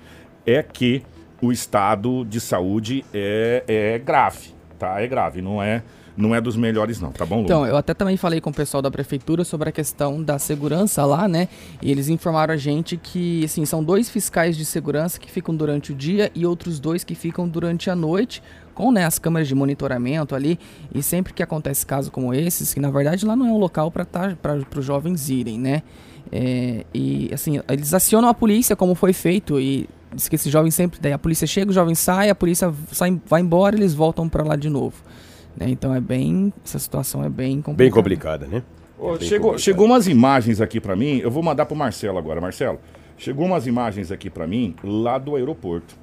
é 0.46 0.62
que 0.62 1.02
o 1.42 1.52
estado 1.52 2.24
de 2.26 2.40
saúde 2.40 3.04
é, 3.12 3.64
é 3.68 3.98
grave, 3.98 4.50
tá? 4.78 5.02
É 5.02 5.08
grave, 5.08 5.42
não 5.42 5.64
é, 5.64 5.82
não 6.16 6.36
é 6.36 6.42
dos 6.42 6.56
melhores, 6.56 7.00
não, 7.00 7.12
tá 7.12 7.26
bom, 7.26 7.38
Lu? 7.38 7.44
Então, 7.46 7.66
eu 7.66 7.78
até 7.78 7.94
também 7.94 8.18
falei 8.18 8.40
com 8.40 8.50
o 8.50 8.54
pessoal 8.54 8.82
da 8.82 8.92
prefeitura 8.92 9.44
sobre 9.44 9.70
a 9.70 9.72
questão 9.72 10.22
da 10.22 10.38
segurança 10.38 11.04
lá, 11.06 11.28
né? 11.28 11.48
E 11.82 11.90
eles 11.90 12.10
informaram 12.10 12.54
a 12.54 12.58
gente 12.58 12.98
que, 12.98 13.44
assim, 13.44 13.66
são 13.66 13.84
dois 13.84 14.10
fiscais 14.10 14.56
de 14.56 14.66
segurança 14.66 15.20
que 15.20 15.32
ficam 15.32 15.56
durante 15.56 15.94
o 15.94 15.96
dia 15.96 16.30
e 16.36 16.46
outros 16.46 16.80
dois 16.80 17.04
que 17.04 17.16
ficam 17.16 17.48
durante 17.48 17.90
a 17.90 17.96
noite, 17.96 18.44
com 18.76 18.92
né, 18.92 19.06
as 19.06 19.18
câmeras 19.18 19.48
de 19.48 19.56
monitoramento 19.56 20.36
ali. 20.36 20.60
E 20.94 21.02
sempre 21.02 21.34
que 21.34 21.42
acontece 21.42 21.86
caso 21.86 22.12
como 22.12 22.34
esses, 22.34 22.74
que 22.74 22.80
na 22.80 22.92
verdade 22.92 23.26
lá 23.26 23.36
não 23.36 23.48
é 23.48 23.52
um 23.52 23.58
local 23.58 23.90
para 23.90 24.06
tá, 24.06 24.36
os 24.78 24.86
jovens 24.86 25.30
irem, 25.30 25.58
né? 25.58 25.84
É, 26.32 26.86
e 26.94 27.30
assim, 27.34 27.60
eles 27.68 27.94
acionam 27.94 28.30
a 28.30 28.34
polícia 28.34 28.76
como 28.76 28.94
foi 28.96 29.14
feito 29.14 29.60
e 29.60 29.90
diz 30.14 30.28
que 30.30 30.36
esses 30.36 30.52
jovens 30.52 30.76
sempre, 30.76 31.00
daí 31.02 31.12
a 31.14 31.18
polícia 31.18 31.48
chega, 31.48 31.72
o 31.72 31.74
jovem 31.74 31.96
sai, 31.96 32.30
a 32.30 32.36
polícia 32.36 32.74
sai, 32.92 33.20
vai 33.26 33.42
embora, 33.42 33.76
eles 33.76 33.94
voltam 33.94 34.28
para 34.30 34.44
lá 34.44 34.56
de 34.56 34.70
novo. 34.70 34.96
né? 35.58 35.68
Então 35.70 35.94
é 35.94 36.00
bem, 36.00 36.54
essa 36.64 36.78
situação 36.80 37.24
é 37.24 37.30
bem 37.30 37.56
complicada. 37.62 37.78
Bem 37.78 37.92
complicada, 37.92 38.48
né? 38.48 38.64
Ô, 38.98 39.16
É 39.16 39.18
bem 39.18 39.28
chegou, 39.28 39.50
complicado. 39.52 39.60
chegou 39.64 39.86
umas 39.88 40.08
imagens 40.08 40.62
aqui 40.62 40.80
pra 40.80 40.96
mim, 40.96 41.18
eu 41.18 41.32
vou 41.32 41.42
mandar 41.42 41.66
pro 41.66 41.76
Marcelo 41.76 42.18
agora. 42.18 42.40
Marcelo, 42.40 42.80
chegou 43.18 43.46
umas 43.46 43.66
imagens 43.66 44.12
aqui 44.12 44.30
pra 44.30 44.46
mim 44.46 44.76
lá 44.84 45.18
do 45.18 45.36
aeroporto. 45.36 45.96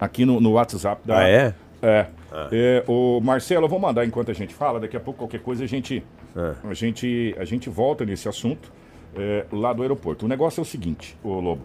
Aqui 0.00 0.24
no, 0.24 0.40
no 0.40 0.52
WhatsApp 0.52 1.02
da. 1.06 1.18
Ah, 1.18 1.28
é? 1.28 1.54
É. 1.82 2.06
É, 2.52 2.84
o 2.86 3.20
Marcelo, 3.20 3.64
eu 3.64 3.68
vou 3.68 3.78
mandar 3.78 4.04
enquanto 4.04 4.30
a 4.30 4.34
gente 4.34 4.52
fala, 4.54 4.78
daqui 4.80 4.96
a 4.96 5.00
pouco 5.00 5.18
qualquer 5.20 5.40
coisa 5.40 5.64
a 5.64 5.66
gente, 5.66 6.04
É. 6.36 6.54
a 6.68 6.74
gente, 6.74 7.34
a 7.38 7.44
gente 7.44 7.68
volta 7.70 8.04
nesse 8.04 8.28
assunto 8.28 8.70
é, 9.16 9.44
lá 9.52 9.72
do 9.72 9.82
aeroporto. 9.82 10.26
O 10.26 10.28
negócio 10.28 10.60
é 10.60 10.62
o 10.62 10.66
seguinte, 10.66 11.16
ô 11.22 11.40
Lobo. 11.40 11.62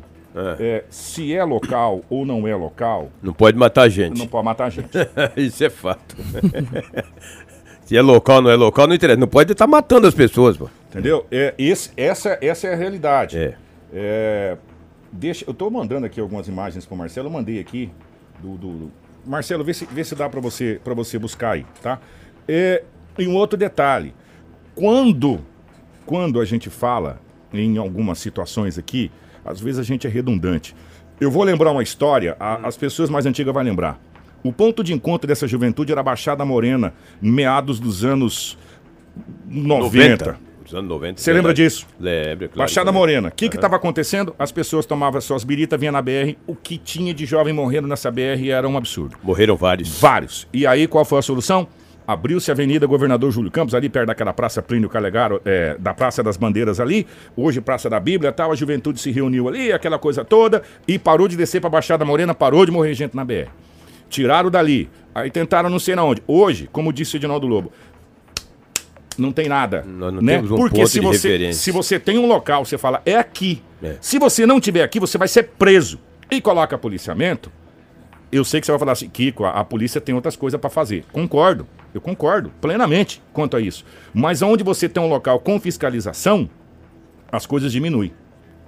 É, 0.59 0.83
se 0.89 1.31
é 1.31 1.43
local 1.43 2.01
ou 2.09 2.25
não 2.25 2.47
é 2.47 2.55
local, 2.55 3.12
Não 3.21 3.33
pode 3.33 3.55
matar 3.55 3.88
gente. 3.88 4.17
não 4.17 4.25
pode 4.27 4.43
matar 4.45 4.71
gente. 4.71 4.89
Isso 5.38 5.63
é 5.63 5.69
fato. 5.69 6.15
Se 7.85 7.97
é 7.97 8.01
local 8.01 8.38
ou 8.38 8.41
não 8.43 8.50
é 8.50 8.55
local, 8.55 8.88
não 8.88 8.95
interessa. 8.95 9.19
Não 9.19 9.27
pode 9.27 9.51
estar 9.51 9.67
matando 9.67 10.07
as 10.07 10.13
pessoas, 10.15 10.55
pô. 10.57 10.69
Entendeu? 10.89 11.25
É, 11.29 11.53
esse, 11.57 11.91
essa, 11.97 12.38
essa 12.41 12.67
é 12.67 12.73
a 12.73 12.75
realidade. 12.75 13.38
É. 13.38 13.55
É, 13.93 14.57
deixa, 15.12 15.43
eu 15.47 15.53
tô 15.53 15.69
mandando 15.69 16.05
aqui 16.05 16.19
algumas 16.19 16.47
imagens 16.47 16.85
pro 16.85 16.95
Marcelo, 16.95 17.27
eu 17.27 17.31
mandei 17.31 17.59
aqui 17.59 17.91
do. 18.41 18.57
do- 18.57 18.71
do- 18.85 18.91
Marcelo, 19.25 19.63
vê 19.63 19.73
se, 19.73 19.85
vê 19.85 20.03
se 20.03 20.15
dá 20.15 20.27
para 20.29 20.41
você, 20.41 20.81
pra 20.83 20.93
você 20.93 21.17
buscar 21.19 21.51
aí, 21.51 21.65
tá? 21.81 22.00
É, 22.47 22.83
E 23.17 23.25
um 23.27 23.35
outro 23.35 23.57
detalhe, 23.57 24.13
quando, 24.75 25.39
quando 26.05 26.41
a 26.41 26.45
gente 26.45 26.69
fala 26.69 27.19
em 27.53 27.77
algumas 27.77 28.19
situações 28.19 28.77
aqui, 28.77 29.12
às 29.45 29.60
vezes 29.62 29.79
a 29.79 29.83
gente 29.83 30.07
é 30.07 30.10
redundante. 30.10 30.75
Eu 31.22 31.29
vou 31.29 31.43
lembrar 31.43 31.72
uma 31.72 31.83
história, 31.83 32.36
a- 32.39 32.67
as 32.67 32.75
pessoas 32.75 33.10
mais 33.10 33.25
antigas 33.25 33.53
vão 33.53 33.63
lembrar. 33.63 34.00
O 34.43 34.51
ponto 34.51 34.83
de 34.83 34.93
encontro 34.93 35.27
dessa 35.27 35.48
juventude 35.48 35.91
era 35.91 36.01
a 36.01 36.03
Baixada 36.03 36.43
Morena, 36.43 36.93
meados 37.22 37.79
dos 37.79 38.03
anos 38.03 38.57
90. 39.48 40.38
Os 40.65 40.74
anos 40.74 40.89
90. 40.89 41.22
Você 41.22 41.33
lembra 41.33 41.53
disso? 41.53 41.86
Lembro, 42.00 42.48
claro. 42.50 42.57
Baixada 42.57 42.89
eu 42.89 42.93
Morena. 42.93 43.27
O 43.29 43.31
que 43.31 43.45
estava 43.45 43.75
acontecendo? 43.75 44.33
As 44.39 44.51
pessoas 44.51 44.86
tomavam 44.86 45.19
suas 45.22 45.43
biritas, 45.43 45.79
vinham 45.79 45.91
na 45.91 46.01
BR. 46.01 46.36
O 46.48 46.55
que 46.55 46.77
tinha 46.77 47.13
de 47.13 47.25
jovem 47.25 47.53
morrendo 47.53 47.88
nessa 47.88 48.10
BR 48.10 48.50
era 48.50 48.67
um 48.67 48.75
absurdo. 48.77 49.17
Morreram 49.22 49.55
vários. 49.55 50.00
Vários. 50.00 50.48
E 50.53 50.65
aí, 50.65 50.88
qual 50.88 51.03
foi 51.05 51.19
a 51.19 51.22
solução? 51.22 51.67
Abriu-se 52.07 52.51
a 52.51 52.53
Avenida 52.53 52.86
Governador 52.86 53.31
Júlio 53.31 53.50
Campos, 53.50 53.74
ali 53.74 53.89
perto 53.89 54.07
daquela 54.07 54.33
Praça 54.33 54.62
Plínio 54.62 54.89
Calegaro, 54.89 55.41
é, 55.45 55.75
da 55.79 55.93
Praça 55.93 56.22
das 56.22 56.36
Bandeiras 56.36 56.79
ali, 56.79 57.07
hoje 57.36 57.62
Praça 57.62 57.89
da 57.89 58.00
Bíblia 58.00 58.31
tal, 58.31 58.51
a 58.51 58.55
juventude 58.55 59.00
se 59.00 59.12
reuniu 59.12 59.48
ali, 59.48 59.72
aquela 59.72 59.98
coisa 59.98 60.25
toda, 60.25 60.62
e 60.88 61.00
parou 61.00 61.27
de 61.27 61.38
descer 61.38 61.62
pra 61.62 61.69
Baixada 61.69 62.03
Morena, 62.03 62.33
parou 62.33 62.65
de 62.65 62.72
morrer 62.72 62.93
gente 62.93 63.15
na 63.15 63.24
BR. 63.24 63.48
Tiraram 64.10 64.51
dali, 64.51 64.89
aí 65.15 65.31
tentaram 65.31 65.69
não 65.69 65.79
sei 65.79 65.95
na 65.95 66.03
onde. 66.03 66.22
Hoje, 66.27 66.69
como 66.72 66.91
disse 66.91 67.15
o 67.15 67.17
Edinaldo 67.17 67.48
Lobo, 67.48 67.72
não 69.17 69.31
tem 69.31 69.48
nada. 69.48 69.83
Nós 69.88 70.13
não 70.13 70.22
né? 70.22 70.36
temos 70.36 70.51
um 70.51 70.55
Porque 70.55 70.86
se 70.86 71.00
de 71.00 71.05
você, 71.05 71.27
referência. 71.29 71.62
se 71.62 71.72
você 71.72 72.00
tem 72.00 72.17
um 72.17 72.27
local, 72.27 72.65
você 72.65 72.77
fala, 72.77 73.01
é 73.05 73.15
aqui. 73.15 73.62
É. 73.81 73.95
Se 74.01 74.19
você 74.19 74.45
não 74.45 74.60
tiver 74.60 74.83
aqui, 74.83 75.00
você 75.00 75.17
vai 75.17 75.27
ser 75.27 75.43
preso. 75.43 76.00
E 76.29 76.41
coloca 76.41 76.77
policiamento, 76.77 77.51
eu 78.31 78.43
sei 78.43 78.60
que 78.60 78.65
você 78.65 78.72
vai 78.72 78.79
falar 78.79 78.93
assim, 78.93 79.10
Kiko, 79.10 79.45
a, 79.45 79.51
a 79.51 79.63
polícia 79.63 80.01
tem 80.01 80.15
outras 80.15 80.36
coisas 80.36 80.60
para 80.60 80.69
fazer. 80.69 81.05
Concordo, 81.12 81.67
eu 81.93 82.01
concordo 82.01 82.51
plenamente 82.59 83.21
quanto 83.31 83.55
a 83.55 83.62
isso. 83.62 83.85
Mas 84.13 84.41
onde 84.41 84.63
você 84.63 84.89
tem 84.89 85.01
um 85.01 85.07
local 85.07 85.39
com 85.39 85.59
fiscalização, 85.59 86.50
as 87.31 87.45
coisas 87.45 87.71
diminuem. 87.71 88.13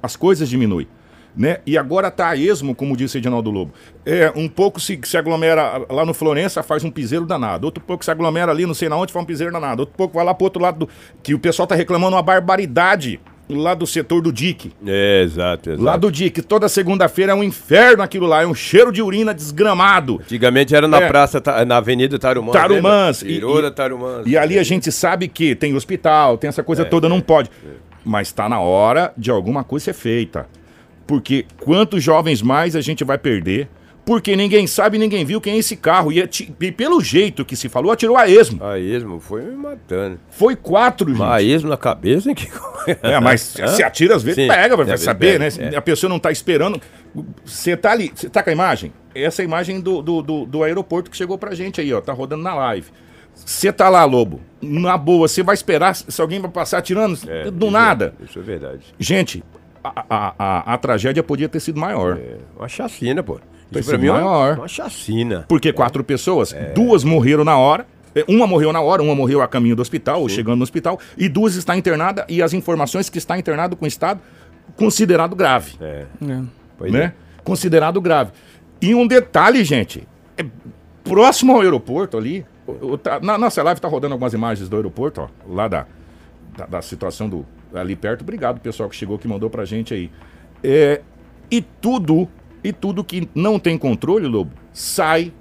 As 0.01 0.15
coisas 0.15 0.49
diminuem. 0.49 0.87
Né? 1.35 1.59
E 1.65 1.77
agora 1.77 2.09
tá 2.09 2.29
a 2.29 2.35
esmo, 2.35 2.73
como 2.73 2.95
disse 2.95 3.17
Edinaldo 3.17 3.51
Lobo. 3.51 3.73
É, 4.05 4.31
um 4.35 4.47
pouco 4.47 4.79
se, 4.79 4.97
se 5.03 5.17
aglomera 5.17 5.85
lá 5.89 6.05
no 6.05 6.13
Florença, 6.13 6.63
faz 6.63 6.83
um 6.83 6.89
piseiro 6.89 7.25
danado. 7.25 7.65
Outro 7.65 7.83
pouco 7.83 8.05
se 8.05 8.11
aglomera 8.11 8.51
ali, 8.51 8.65
não 8.65 8.73
sei 8.73 8.87
na 8.87 8.95
onde, 8.95 9.11
faz 9.11 9.23
um 9.23 9.27
piseiro 9.27 9.51
danado. 9.51 9.81
Outro 9.81 9.95
pouco 9.97 10.13
vai 10.13 10.23
lá 10.23 10.33
pro 10.33 10.45
outro 10.45 10.61
lado 10.61 10.85
do. 10.85 10.89
Que 11.21 11.33
o 11.33 11.39
pessoal 11.39 11.67
tá 11.67 11.75
reclamando 11.75 12.15
uma 12.15 12.23
barbaridade 12.23 13.19
lá 13.47 13.73
do 13.73 13.85
setor 13.85 14.21
do 14.21 14.31
DIC. 14.31 14.71
É, 14.85 15.21
exato, 15.23 15.69
exato. 15.69 15.83
Lá 15.83 15.95
do 15.97 16.11
DIC, 16.11 16.41
toda 16.41 16.67
segunda-feira 16.67 17.31
é 17.31 17.35
um 17.35 17.43
inferno 17.43 18.01
aquilo 18.03 18.25
lá, 18.25 18.41
é 18.43 18.47
um 18.47 18.55
cheiro 18.55 18.91
de 18.91 19.01
urina 19.01 19.33
desgramado. 19.33 20.19
Antigamente 20.23 20.75
era 20.75 20.87
na 20.87 20.97
É. 21.01 21.07
praça, 21.07 21.39
Ta- 21.39 21.63
na 21.65 21.77
Avenida 21.77 22.17
Tarumãs. 22.17 22.53
Tarumãs. 22.53 23.21
lembra? 23.21 23.31
E- 23.31 23.39
Virou 23.39 23.59
e- 23.67 23.71
Tarumãs. 23.71 24.23
E 24.27 24.37
ali 24.37 24.57
a 24.57 24.63
gente 24.63 24.91
sabe 24.91 25.27
que 25.27 25.53
tem 25.55 25.75
hospital, 25.75 26.37
tem 26.37 26.47
essa 26.47 26.63
coisa 26.63 26.83
toda, 26.85 27.07
não 27.07 27.21
pode. 27.21 27.49
Mas 28.03 28.31
tá 28.31 28.47
na 28.49 28.59
hora 28.59 29.13
de 29.17 29.29
alguma 29.31 29.63
coisa 29.63 29.85
ser 29.85 29.93
feita. 29.93 30.47
Porque 31.07 31.45
quantos 31.63 32.03
jovens 32.03 32.41
mais 32.41 32.75
a 32.75 32.81
gente 32.81 33.03
vai 33.03 33.17
perder? 33.17 33.67
Porque 34.05 34.35
ninguém 34.35 34.67
sabe, 34.67 34.99
ninguém 34.99 35.25
viu 35.25 35.41
quem 35.41 35.53
é 35.55 35.57
esse 35.57 35.75
carro. 35.75 36.11
E, 36.11 36.19
e 36.61 36.71
pelo 36.71 37.01
jeito 37.01 37.43
que 37.43 37.55
se 37.55 37.67
falou, 37.67 37.91
atirou 37.91 38.15
a 38.15 38.29
esmo. 38.29 38.63
A 38.63 38.77
esmo 38.77 39.19
foi 39.19 39.41
me 39.41 39.55
matando. 39.55 40.19
Foi 40.29 40.55
quatro, 40.55 41.09
gente. 41.09 41.17
Mas 41.17 41.31
a 41.31 41.41
esmo 41.41 41.69
na 41.69 41.77
cabeça, 41.77 42.29
hein? 42.29 42.35
Que... 42.35 42.47
É, 43.01 43.19
mas 43.19 43.41
se 43.41 43.81
atira 43.83 44.15
às 44.15 44.21
vezes, 44.21 44.43
Sim, 44.43 44.47
pega, 44.47 44.77
vai 44.77 44.95
saber, 44.95 45.39
pega, 45.39 45.57
né? 45.63 45.73
é. 45.73 45.75
A 45.75 45.81
pessoa 45.81 46.07
não 46.07 46.19
tá 46.19 46.31
esperando. 46.31 46.79
Você 47.43 47.75
tá 47.75 47.91
ali, 47.91 48.11
você 48.13 48.29
tá 48.29 48.43
com 48.43 48.51
a 48.51 48.53
imagem? 48.53 48.93
Essa 49.15 49.41
é 49.41 49.43
a 49.43 49.45
imagem 49.45 49.79
do, 49.81 50.03
do, 50.03 50.21
do, 50.21 50.45
do 50.45 50.63
aeroporto 50.63 51.09
que 51.09 51.17
chegou 51.17 51.37
pra 51.37 51.55
gente 51.55 51.81
aí, 51.81 51.91
ó. 51.91 51.99
Tá 51.99 52.13
rodando 52.13 52.43
na 52.43 52.53
live. 52.53 52.87
Você 53.33 53.73
tá 53.73 53.89
lá, 53.89 54.05
Lobo, 54.05 54.39
na 54.61 54.97
boa, 54.97 55.27
você 55.27 55.41
vai 55.41 55.55
esperar 55.55 55.95
se 55.95 56.21
alguém 56.21 56.39
vai 56.39 56.51
passar 56.51 56.77
atirando? 56.77 57.17
É, 57.27 57.49
do 57.49 57.65
isso- 57.65 57.71
nada. 57.73 58.13
Isso 58.23 58.37
é 58.37 58.41
verdade. 58.43 58.81
Gente, 58.99 59.43
a, 59.83 60.05
a, 60.09 60.33
a, 60.37 60.73
a 60.73 60.77
tragédia 60.77 61.23
podia 61.23 61.49
ter 61.49 61.59
sido 61.59 61.79
maior. 61.79 62.17
É 62.17 62.37
uma 62.55 62.67
chacina, 62.67 63.23
pô. 63.23 63.39
Isso 63.71 63.89
pra 63.89 63.97
mim 63.97 64.07
é 64.07 64.11
uma, 64.11 64.21
maior. 64.21 64.57
uma 64.57 64.67
chacina. 64.67 65.45
Porque 65.47 65.71
quatro 65.73 66.03
pessoas, 66.03 66.53
duas 66.73 67.03
morreram 67.03 67.43
na 67.43 67.57
hora. 67.57 67.85
é, 68.15 68.23
Uma 68.27 68.47
morreu 68.47 68.71
na 68.71 68.79
hora, 68.81 69.01
uma 69.03 69.13
morreu 69.15 69.41
a 69.41 69.47
caminho 69.47 69.75
do 69.75 69.81
hospital, 69.81 70.21
ou 70.21 70.29
chegando 70.29 70.57
no 70.57 70.63
hospital, 70.63 70.99
e 71.17 71.27
duas 71.27 71.55
está 71.55 71.75
internada, 71.75 72.25
e 72.29 72.41
as 72.41 72.53
informações 72.53 73.09
que 73.09 73.17
está 73.17 73.37
internado 73.37 73.75
com 73.75 73.85
estado 73.85 74.21
considerado 74.75 75.35
grave. 75.35 75.73
É. 75.81 76.05
É. 76.27 76.41
Pois 76.77 76.91
né? 76.91 77.03
é. 77.03 77.13
Considerado 77.43 77.99
grave. 78.01 78.31
E 78.81 78.93
um 78.95 79.05
detalhe, 79.07 79.63
gente, 79.63 80.07
é 80.37 80.45
próximo 81.03 81.53
ao 81.53 81.61
aeroporto 81.61 82.17
ali, 82.17 82.45
o- 82.67 82.93
o- 82.93 82.97
tá- 82.97 83.19
na 83.21 83.37
nossa 83.37 83.61
live 83.63 83.79
tá 83.79 83.87
rodando 83.87 84.13
algumas 84.13 84.33
imagens 84.33 84.67
do 84.69 84.75
aeroporto, 84.75 85.21
ó, 85.21 85.27
lá 85.47 85.67
da, 85.67 85.85
da, 86.57 86.65
da 86.65 86.81
situação 86.81 87.29
do 87.29 87.45
ali 87.73 87.95
perto. 87.95 88.21
Obrigado, 88.21 88.59
pessoal 88.59 88.89
que 88.89 88.95
chegou, 88.95 89.17
que 89.19 89.27
mandou 89.27 89.49
pra 89.49 89.65
gente 89.65 89.93
aí. 89.93 90.09
É, 90.63 91.01
e 91.51 91.61
tudo, 91.61 92.27
e 92.65 92.73
tudo 92.73 93.03
que 93.03 93.29
não 93.35 93.59
tem 93.59 93.77
controle, 93.77 94.27
Lobo, 94.27 94.51
sai 94.73 95.31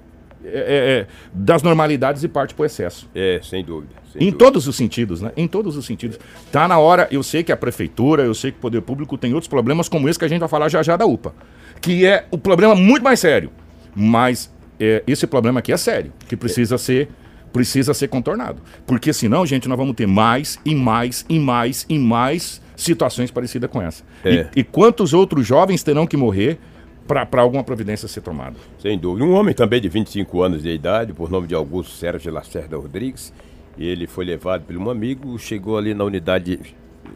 é, 0.43 0.47
é, 0.47 0.51
é, 0.51 1.07
das 1.33 1.63
normalidades 1.63 2.23
e 2.23 2.27
parte 2.27 2.53
pro 2.53 2.65
excesso. 2.65 3.09
É, 3.15 3.39
sem 3.41 3.63
dúvida. 3.63 3.93
sem 4.13 4.21
Em 4.21 4.25
dúvida. 4.25 4.37
todos 4.37 4.67
os 4.67 4.75
sentidos, 4.75 5.21
né? 5.21 5.31
Em 5.35 5.47
todos 5.47 5.75
os 5.75 5.85
sentidos. 5.87 6.19
Tá 6.51 6.67
na 6.67 6.77
hora, 6.77 7.07
eu 7.09 7.23
sei 7.23 7.43
que 7.43 7.51
a 7.51 7.57
prefeitura, 7.57 8.23
eu 8.23 8.35
sei 8.35 8.51
que 8.51 8.59
o 8.59 8.61
poder 8.61 8.81
público 8.81 9.17
tem 9.17 9.33
outros 9.33 9.47
problemas 9.47 9.89
como 9.89 10.07
esse 10.07 10.19
que 10.19 10.25
a 10.25 10.27
gente 10.27 10.39
vai 10.39 10.49
falar 10.49 10.69
já 10.69 10.83
já 10.83 10.95
da 10.95 11.07
UPA. 11.07 11.33
Que 11.81 12.05
é 12.05 12.27
o 12.29 12.37
problema 12.37 12.75
muito 12.75 13.03
mais 13.03 13.19
sério. 13.19 13.49
Mas 13.95 14.53
é, 14.79 15.01
esse 15.07 15.25
problema 15.25 15.59
aqui 15.59 15.71
é 15.71 15.77
sério, 15.77 16.13
que 16.27 16.37
precisa 16.37 16.77
ser 16.77 17.09
precisa 17.51 17.93
ser 17.93 18.09
contornado. 18.09 18.61
Porque 18.85 19.13
senão, 19.13 19.45
gente, 19.45 19.67
nós 19.67 19.77
vamos 19.77 19.95
ter 19.95 20.05
mais 20.05 20.59
e 20.63 20.75
mais 20.75 21.25
e 21.27 21.39
mais 21.39 21.85
e 21.89 21.97
mais 21.97 22.61
situações 22.75 23.31
parecidas 23.31 23.71
com 23.71 23.81
essa. 23.81 24.03
É. 24.23 24.47
E, 24.55 24.59
e 24.59 24.63
quantos 24.63 25.13
outros 25.13 25.47
jovens 25.47 25.81
terão 25.81 26.05
que 26.05 26.17
morrer 26.17 26.59
para 27.07 27.41
alguma 27.41 27.63
providência 27.63 28.07
ser 28.07 28.21
tomada? 28.21 28.55
Sem 28.79 28.97
dúvida. 28.97 29.25
Um 29.25 29.33
homem 29.33 29.53
também 29.53 29.79
de 29.79 29.87
25 29.89 30.41
anos 30.41 30.63
de 30.63 30.69
idade, 30.69 31.13
por 31.13 31.29
nome 31.29 31.47
de 31.47 31.55
Augusto 31.55 31.93
Sérgio 31.93 32.31
Lacerda 32.33 32.77
Rodrigues. 32.77 33.31
Ele 33.77 34.07
foi 34.07 34.25
levado 34.25 34.63
por 34.65 34.75
um 34.75 34.89
amigo, 34.89 35.37
chegou 35.37 35.77
ali 35.77 35.93
na 35.93 36.03
unidade 36.03 36.59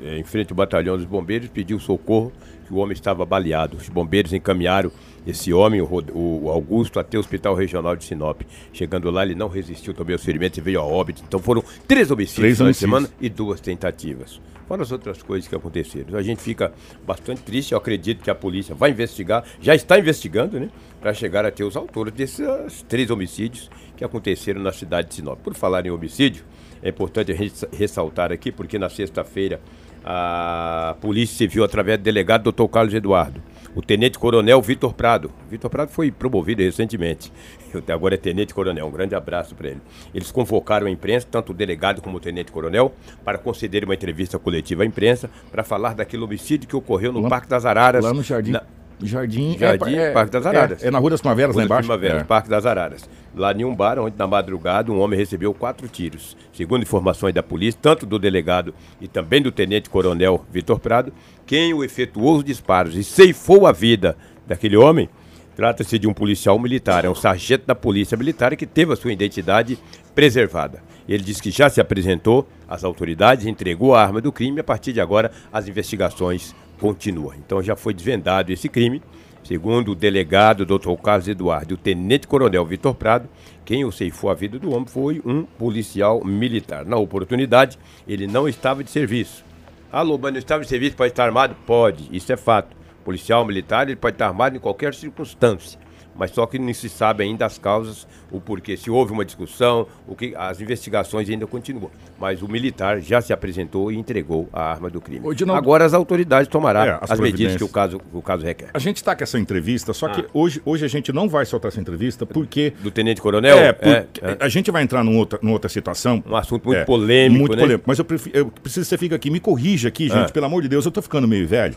eh, 0.03 0.17
em 0.19 0.24
frente 0.24 0.51
ao 0.51 0.55
batalhão 0.58 0.98
dos 0.98 1.05
bombeiros, 1.05 1.48
pediu 1.50 1.79
socorro, 1.79 2.31
que 2.67 2.74
o 2.74 2.77
homem 2.77 2.93
estava 2.93 3.25
baleado. 3.25 3.77
Os 3.77 3.89
bombeiros 3.89 4.34
encaminharam 4.34 4.91
esse 5.25 5.51
homem, 5.53 5.81
o, 5.81 6.50
Augusto, 6.50 7.00
até 7.00 7.17
o 7.17 7.19
Hospital 7.19 7.55
Regional 7.55 7.96
de 7.96 8.03
Sinop. 8.03 8.41
Chegando 8.74 9.10
lá, 9.10 9.24
ele 9.24 9.36
não 9.36 9.48
resistiu 9.48 9.93
também 9.93 10.13
aos 10.13 10.24
ferimentos 10.24 10.58
e 10.58 10.62
veio 10.62 10.79
a 10.79 10.84
óbito. 10.86 11.24
Então 11.27 11.39
foram 11.39 11.63
três 11.88 12.12
homicídios 12.12 12.36
Três 12.41 12.60
na 12.60 12.65
homicídios. 12.65 12.79
semana 12.89 13.10
e 13.19 13.29
duas 13.29 13.60
tentativas. 13.60 14.39
Fora 14.69 14.83
as 14.83 14.91
outras 14.91 15.23
coisas 15.23 15.49
que 15.49 15.55
aconteceram. 15.55 16.15
A 16.15 16.21
gente 16.21 16.43
fica 16.43 16.71
bastante 17.03 17.41
triste. 17.41 17.71
Eu 17.71 17.79
acredito 17.79 18.21
que 18.21 18.29
a 18.29 18.35
polícia 18.35 18.75
vai 18.75 18.91
investigar, 18.91 19.43
já 19.59 19.73
está 19.73 19.97
investigando, 19.97 20.59
né? 20.59 20.69
Para 21.01 21.11
chegar 21.11 21.43
a 21.43 21.49
ter 21.49 21.63
os 21.63 21.75
autores 21.75 22.13
desses 22.13 22.83
três 22.83 23.09
homicídios 23.09 23.67
que 23.97 24.03
aconteceram 24.03 24.61
na 24.61 24.71
cidade 24.71 25.07
de 25.07 25.15
Sinop. 25.15 25.39
Por 25.39 25.55
falar 25.55 25.88
em 25.88 25.89
homicídio, 25.89 26.45
é 26.83 26.89
importante 26.89 27.31
a 27.31 27.35
gente 27.35 27.67
ressaltar 27.75 28.31
aqui, 28.31 28.51
porque 28.51 28.77
na 28.77 28.89
sexta-feira 28.89 29.59
a 30.03 30.95
Polícia 31.01 31.37
Civil, 31.37 31.63
através 31.63 31.97
do 31.99 32.03
delegado 32.03 32.51
Dr. 32.51 32.67
Carlos 32.67 32.93
Eduardo, 32.93 33.41
o 33.75 33.81
Tenente 33.81 34.17
Coronel 34.17 34.61
Vitor 34.61 34.93
Prado. 34.93 35.31
Vitor 35.49 35.69
Prado 35.69 35.89
foi 35.91 36.11
promovido 36.11 36.61
recentemente. 36.61 37.31
Eu, 37.71 37.83
agora 37.93 38.15
é 38.15 38.17
Tenente 38.17 38.51
Coronel. 38.53 38.87
Um 38.87 38.91
grande 38.91 39.13
abraço 39.13 39.53
para 39.53 39.69
ele. 39.69 39.81
Eles 40.13 40.31
convocaram 40.31 40.87
a 40.87 40.89
imprensa, 40.89 41.27
tanto 41.29 41.51
o 41.51 41.55
delegado 41.55 42.01
como 42.01 42.17
o 42.17 42.19
Tenente 42.19 42.51
Coronel, 42.51 42.91
para 43.23 43.37
conceder 43.37 43.85
uma 43.85 43.93
entrevista 43.93 44.39
coletiva 44.39 44.81
à 44.81 44.85
imprensa 44.87 45.29
para 45.51 45.63
falar 45.63 45.93
daquele 45.93 46.23
homicídio 46.23 46.67
que 46.67 46.75
ocorreu 46.75 47.11
no 47.13 47.19
Lá- 47.21 47.29
Parque 47.29 47.47
das 47.47 47.65
Araras. 47.65 48.03
Lá 48.03 48.11
no 48.11 48.23
Jardim. 48.23 48.51
na- 48.51 48.63
Jardim, 49.01 49.57
Jardim, 49.57 49.95
Parque 50.13 50.31
das 50.31 50.45
Araras. 50.45 50.83
É, 50.83 50.87
é 50.87 50.91
na 50.91 50.99
Rua 50.99 51.11
das 51.11 51.21
Primaveras, 51.21 51.55
lá 51.55 51.61
Rua 51.61 51.65
embaixo. 51.65 51.87
Primaveras, 51.87 52.21
É. 52.21 52.23
Parque 52.23 52.49
das 52.49 52.65
Araras. 52.65 53.09
Lá 53.35 53.53
em 53.53 53.63
um 53.63 53.75
bar, 53.75 53.99
onde 53.99 54.17
na 54.17 54.27
madrugada 54.27 54.91
um 54.91 54.99
homem 54.99 55.17
recebeu 55.17 55.53
quatro 55.53 55.87
tiros. 55.87 56.35
Segundo 56.51 56.83
informações 56.83 57.33
da 57.33 57.41
polícia, 57.41 57.79
tanto 57.81 58.05
do 58.05 58.19
delegado 58.19 58.73
e 58.99 59.07
também 59.07 59.41
do 59.41 59.51
tenente 59.51 59.89
coronel 59.89 60.45
Vitor 60.51 60.79
Prado, 60.79 61.13
quem 61.45 61.73
o 61.73 61.83
efetuou 61.83 62.37
os 62.37 62.43
disparos 62.43 62.95
e 62.95 63.03
ceifou 63.03 63.65
a 63.65 63.71
vida 63.71 64.17
daquele 64.45 64.75
homem, 64.75 65.07
trata-se 65.55 65.97
de 65.99 66.07
um 66.07 66.13
policial 66.13 66.57
militar, 66.59 67.05
é 67.05 67.09
um 67.09 67.15
sargento 67.15 67.65
da 67.65 67.75
polícia 67.75 68.17
militar 68.17 68.55
que 68.55 68.65
teve 68.65 68.93
a 68.93 68.95
sua 68.95 69.13
identidade 69.13 69.77
preservada. 70.13 70.81
Ele 71.07 71.23
disse 71.23 71.41
que 71.41 71.51
já 71.51 71.69
se 71.69 71.81
apresentou 71.81 72.47
às 72.67 72.83
autoridades, 72.83 73.45
entregou 73.45 73.95
a 73.95 74.01
arma 74.01 74.21
do 74.21 74.31
crime 74.31 74.57
e 74.57 74.59
a 74.59 74.63
partir 74.63 74.93
de 74.93 75.01
agora 75.01 75.31
as 75.51 75.67
investigações 75.67 76.53
continuam. 76.79 77.36
Então 77.36 77.62
já 77.62 77.75
foi 77.75 77.93
desvendado 77.93 78.51
esse 78.51 78.69
crime. 78.69 79.01
Segundo 79.43 79.91
o 79.91 79.95
delegado 79.95 80.65
Dr. 80.65 80.93
Carlos 81.01 81.27
Eduardo 81.27 81.74
e 81.74 81.75
o 81.75 81.77
tenente-coronel 81.77 82.65
Vitor 82.65 82.93
Prado, 82.93 83.29
quem 83.65 83.86
o 83.86 83.91
ceifou 83.91 84.29
a 84.29 84.33
vida 84.33 84.59
do 84.59 84.71
homem 84.71 84.86
foi 84.86 85.21
um 85.25 85.43
policial 85.43 86.24
militar. 86.24 86.86
Na 86.86 86.98
oportunidade, 86.98 87.79
ele 88.07 88.27
não 88.27 88.48
estava 88.48 88.83
de 88.83 88.91
serviço. 88.91 89.43
Alô, 89.91 90.17
mas 90.17 90.31
não 90.33 90.39
estava 90.39 90.63
de 90.63 90.69
serviço, 90.69 90.95
pode 90.95 91.13
estar 91.13 91.25
armado? 91.25 91.55
Pode, 91.65 92.09
isso 92.15 92.31
é 92.31 92.38
fato. 92.38 92.75
Policial 93.03 93.43
militar, 93.45 93.88
ele 93.88 93.95
pode 93.95 94.15
estar 94.15 94.27
armado 94.27 94.55
em 94.55 94.59
qualquer 94.59 94.93
circunstância. 94.93 95.79
Mas 96.19 96.31
só 96.31 96.45
que 96.45 96.59
não 96.59 96.73
se 96.73 96.89
sabe 96.89 97.23
ainda 97.23 97.45
as 97.45 97.57
causas, 97.57 98.05
o 98.29 98.41
porquê. 98.41 98.75
Se 98.75 98.91
houve 98.91 99.13
uma 99.13 99.23
discussão, 99.23 99.88
o 100.05 100.13
que 100.15 100.33
as 100.35 100.59
investigações 100.59 101.29
ainda 101.29 101.47
continuam. 101.47 101.89
Mas 102.19 102.41
o 102.41 102.47
militar 102.49 102.99
já 102.99 103.21
se 103.21 103.31
apresentou 103.31 103.89
e 103.91 103.97
entregou 103.97 104.49
a 104.51 104.61
arma 104.69 104.89
do 104.89 104.99
crime. 104.99 105.33
Dinaldo- 105.33 105.57
Agora 105.61 105.85
as 105.85 105.93
autoridades 105.93 106.47
tomarão 106.49 106.81
É, 106.81 106.99
as 107.01 107.11
as, 107.11 107.19
medidas 107.19 107.55
que 107.55 107.63
o 107.63 107.69
caso, 107.69 108.01
o 108.13 108.21
caso 108.21 108.45
requer. 108.45 108.69
A 108.73 108.79
gente 108.79 108.97
está 108.97 109.15
com 109.15 109.23
essa 109.23 109.39
entrevista, 109.39 109.93
só 109.93 110.07
Ah. 110.07 110.09
que 110.09 110.25
hoje, 110.33 110.61
hoje 110.65 110.83
a 110.83 110.89
gente 110.89 111.13
não 111.13 111.29
vai 111.29 111.45
soltar 111.45 111.69
essa 111.71 111.79
entrevista 111.79 112.25
porque. 112.25 112.73
Do 112.81 112.91
tenente 112.91 113.21
coronel? 113.21 113.57
É, 113.57 113.71
porque 113.71 113.89
é. 114.21 114.38
a 114.41 114.49
gente 114.49 114.69
vai 114.69 114.83
entrar 114.83 115.03
numa 115.03 115.17
outra, 115.17 115.39
numa 115.41 115.53
outra 115.53 115.69
situação. 115.69 116.21
Um 116.27 116.35
assunto 116.35 116.65
muito 116.67 116.85
polêmico, 116.85 117.39
Muito 117.39 117.55
né? 117.55 117.61
polêmico. 117.63 117.83
Mas 117.88 117.97
eu, 117.97 118.03
prefi- 118.05 118.31
eu 118.33 118.47
preciso 118.47 118.85
que 118.85 118.89
você 118.89 118.97
fique 118.97 119.15
aqui. 119.15 119.29
Me 119.31 119.39
corrija 119.39 119.88
aqui, 119.88 120.09
gente, 120.09 120.17
Ah. 120.29 120.29
pelo 120.33 120.45
amor 120.45 120.61
de 120.61 120.67
Deus. 120.67 120.85
Eu 120.85 120.91
tô 120.91 121.01
ficando 121.01 121.27
meio 121.27 121.47
velho. 121.47 121.75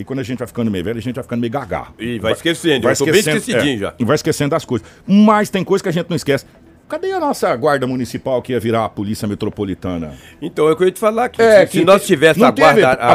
E 0.00 0.04
quando 0.04 0.20
a 0.20 0.22
gente 0.22 0.38
vai 0.38 0.48
ficando 0.48 0.70
meio 0.70 0.82
velho, 0.82 0.98
a 0.98 1.02
gente 1.02 1.14
vai 1.14 1.22
ficando 1.22 1.40
meio 1.40 1.52
gaga. 1.52 1.88
E 1.98 2.18
vai 2.18 2.32
esquecendo, 2.32 2.88
eu 2.88 2.96
tô 2.96 3.04
bem 3.04 3.16
esquecidinho 3.16 3.78
já. 3.78 3.94
E 3.98 4.04
vai 4.04 4.14
esquecendo 4.14 4.50
das 4.50 4.64
coisas. 4.64 4.88
Mas 5.06 5.50
tem 5.50 5.62
coisa 5.62 5.82
que 5.82 5.90
a 5.90 5.92
gente 5.92 6.08
não 6.08 6.16
esquece. 6.16 6.46
Cadê 6.88 7.12
a 7.12 7.20
nossa 7.20 7.54
guarda 7.54 7.86
municipal 7.86 8.42
que 8.42 8.52
ia 8.52 8.58
virar 8.58 8.86
a 8.86 8.88
polícia 8.88 9.28
metropolitana? 9.28 10.14
Então, 10.42 10.68
é 10.68 10.74
que 10.74 10.82
eu 10.82 10.86
ia 10.86 10.92
te 10.92 10.98
falar 10.98 11.26
aqui. 11.26 11.40
É, 11.40 11.64
se, 11.64 11.72
se 11.72 11.78
que 11.78 11.84
nós 11.84 12.02
te- 12.02 12.08
tivéssemos 12.08 12.48
a 12.48 12.50
guarda... 12.50 12.88
A, 12.88 13.12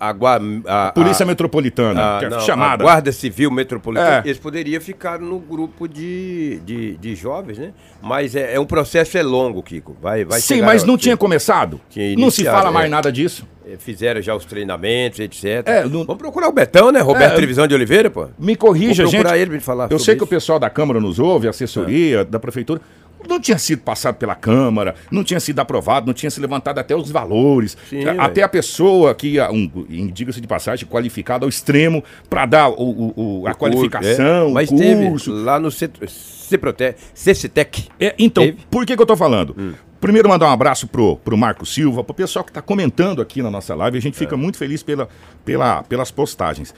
a, 0.00 0.10
a, 0.10 0.88
a, 0.88 0.92
Polícia 0.92 1.24
metropolitana, 1.24 2.18
que 2.18 2.24
é 2.24 2.28
não, 2.30 2.40
chamada. 2.40 2.82
a 2.82 2.86
Guarda 2.86 3.12
Civil 3.12 3.52
Metropolitana, 3.52 4.16
É. 4.16 4.22
eles 4.24 4.38
poderiam 4.38 4.80
ficar 4.80 5.20
no 5.20 5.38
grupo 5.38 5.86
de, 5.86 6.58
de, 6.64 6.96
de 6.96 7.14
jovens, 7.14 7.58
né? 7.58 7.72
Mas 8.02 8.34
é, 8.34 8.54
é 8.54 8.58
um 8.58 8.66
processo 8.66 9.16
é 9.16 9.22
longo, 9.22 9.62
Kiko. 9.62 9.96
Vai, 10.02 10.24
vai 10.24 10.40
Sim, 10.40 10.62
mas 10.62 10.82
não 10.82 10.96
tinha 10.96 11.16
começado? 11.16 11.80
Tinha 11.90 12.16
não 12.16 12.30
se 12.30 12.42
fala 12.44 12.70
é. 12.70 12.72
mais 12.72 12.90
nada 12.90 13.12
disso? 13.12 13.46
Eh, 13.66 13.76
Fizeram 13.78 14.20
já 14.20 14.34
os 14.34 14.44
treinamentos, 14.44 15.18
etc. 15.20 15.44
É, 15.66 15.82
não- 15.84 16.04
Vamos 16.04 16.16
procurar 16.18 16.48
o 16.48 16.52
Betão, 16.52 16.90
né? 16.92 17.00
Roberto 17.00 17.32
É, 17.32 17.36
Trevisão 17.36 17.66
de 17.66 17.74
Oliveira, 17.74 18.10
pô. 18.10 18.28
Me 18.38 18.54
corrija, 18.56 19.02
Vou 19.02 19.10
gente. 19.10 19.20
procurar 19.20 19.36
ele 19.38 19.46
pra 19.46 19.54
ele 19.56 19.64
falar 19.64 19.88
Eu 19.90 19.98
sei 19.98 20.14
que 20.16 20.22
o 20.22 20.24
isso. 20.24 20.30
pessoal 20.30 20.58
da 20.58 20.68
Câmara 20.70 21.00
nos 21.00 21.18
ouve, 21.18 21.46
a 21.46 21.50
assessoria 21.50 22.24
da 22.24 22.38
Prefeitura. 22.38 22.80
Não 23.26 23.40
tinha 23.40 23.56
sido 23.56 23.80
passado 23.80 24.16
pela 24.16 24.34
Câmara, 24.34 24.94
não 25.10 25.24
tinha 25.24 25.40
sido 25.40 25.58
aprovado, 25.58 26.06
não 26.06 26.12
tinha 26.12 26.28
se 26.30 26.38
levantado 26.38 26.78
até 26.78 26.94
os 26.94 27.10
valores. 27.10 27.74
Sim, 27.88 28.04
até 28.18 28.42
a 28.42 28.48
pessoa 28.50 29.14
que, 29.14 29.40
um, 29.40 30.10
diga-se 30.12 30.42
de 30.42 30.46
passagem, 30.46 30.86
qualificada 30.86 31.46
ao 31.46 31.48
extremo 31.48 32.04
para 32.28 32.44
dar 32.44 32.68
o, 32.68 32.74
o- 32.82 33.40
o- 33.40 33.48
a 33.48 33.52
O 33.52 33.56
qualificação, 33.56 34.40
curso, 34.42 34.50
é. 34.50 34.52
Mas 34.52 34.70
o 34.70 34.76
teve 34.76 35.08
curso. 35.08 35.32
lá 35.32 35.58
no 35.58 35.70
Cet- 35.70 36.06
Ceprote- 36.06 36.94
Cecitec. 37.14 37.88
É, 37.98 38.14
então, 38.18 38.44
Teve. 38.44 38.58
por 38.70 38.84
que, 38.84 38.94
que 38.94 39.00
eu 39.00 39.06
tô 39.06 39.16
falando? 39.16 39.56
Hum. 39.58 39.72
Primeiro, 40.04 40.28
mandar 40.28 40.48
um 40.48 40.52
abraço 40.52 40.86
pro, 40.86 41.16
pro 41.16 41.34
Marco 41.34 41.64
Silva, 41.64 42.04
pro 42.04 42.12
pessoal 42.12 42.44
que 42.44 42.52
tá 42.52 42.60
comentando 42.60 43.22
aqui 43.22 43.40
na 43.40 43.50
nossa 43.50 43.74
live. 43.74 43.96
A 43.96 44.00
gente 44.02 44.16
É. 44.16 44.18
fica 44.18 44.36
muito 44.36 44.58
feliz 44.58 44.82
pela, 44.82 45.08
pela, 45.46 45.82
pelas 45.82 46.10
postagens. 46.10 46.74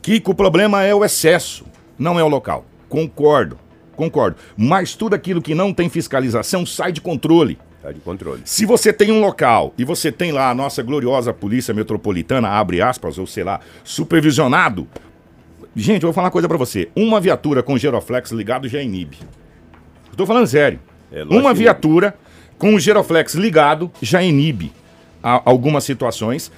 Kiko, 0.00 0.30
o 0.30 0.34
problema 0.34 0.82
é 0.82 0.94
o 0.94 1.04
excesso, 1.04 1.66
não 1.98 2.18
é 2.18 2.24
o 2.24 2.28
local. 2.28 2.64
Concordo, 2.88 3.58
concordo. 3.94 4.38
Mas 4.56 4.94
tudo 4.94 5.12
aquilo 5.12 5.42
que 5.42 5.54
não 5.54 5.70
tem 5.70 5.90
fiscalização 5.90 6.64
sai 6.64 6.92
de 6.92 7.00
controle. 7.02 7.58
Tá 7.82 7.92
de 7.92 8.00
controle. 8.00 8.40
Se 8.46 8.64
você 8.64 8.90
tem 8.90 9.12
um 9.12 9.20
local 9.20 9.74
e 9.76 9.84
você 9.84 10.10
tem 10.10 10.32
lá 10.32 10.48
a 10.48 10.54
nossa 10.54 10.82
gloriosa 10.82 11.34
Polícia 11.34 11.74
Metropolitana, 11.74 12.48
abre 12.48 12.80
aspas, 12.80 13.18
ou 13.18 13.26
sei 13.26 13.44
lá, 13.44 13.60
supervisionado. 13.84 14.88
Gente, 15.74 16.04
eu 16.04 16.06
vou 16.06 16.14
falar 16.14 16.28
uma 16.28 16.32
coisa 16.32 16.48
pra 16.48 16.56
você. 16.56 16.88
Uma 16.96 17.20
viatura 17.20 17.62
com 17.62 17.76
giroflex 17.76 18.30
ligado 18.30 18.66
já 18.66 18.80
inibe. 18.80 19.18
Estou 20.10 20.26
falando 20.26 20.46
sério. 20.46 20.80
É, 21.12 21.22
uma 21.22 21.54
viatura 21.54 22.16
com 22.58 22.74
o 22.74 22.80
giroflex 22.80 23.34
ligado 23.34 23.90
já 24.00 24.22
inibe 24.22 24.72
algumas 25.22 25.84
situações 25.84 26.52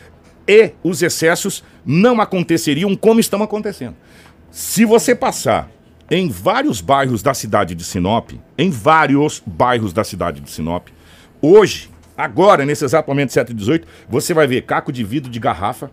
e 0.47 0.73
os 0.83 1.03
excessos 1.03 1.65
não 1.85 2.21
aconteceriam 2.21 2.95
como 2.97 3.21
estão 3.21 3.43
acontecendo. 3.43 3.97
Se 4.51 4.85
você 4.85 5.15
passar 5.15 5.71
em 6.11 6.29
vários 6.29 6.81
bairros 6.81 7.23
da 7.23 7.35
cidade 7.35 7.75
de 7.75 7.85
Sinop, 7.85 8.31
em 8.57 8.71
vários 8.71 9.43
bairros 9.47 9.93
da 9.93 10.03
cidade 10.05 10.41
de 10.41 10.51
Sinop, 10.51 10.89
hoje, 11.41 11.91
agora, 12.17 12.65
nesse 12.65 12.85
exato 12.85 13.09
momento 13.09 13.33
7 13.33 13.51
e 13.51 13.55
18, 13.55 13.87
você 14.09 14.33
vai 14.33 14.47
ver 14.47 14.63
caco 14.63 14.91
de 14.91 15.05
vidro 15.05 15.31
de 15.31 15.39
garrafa, 15.39 15.91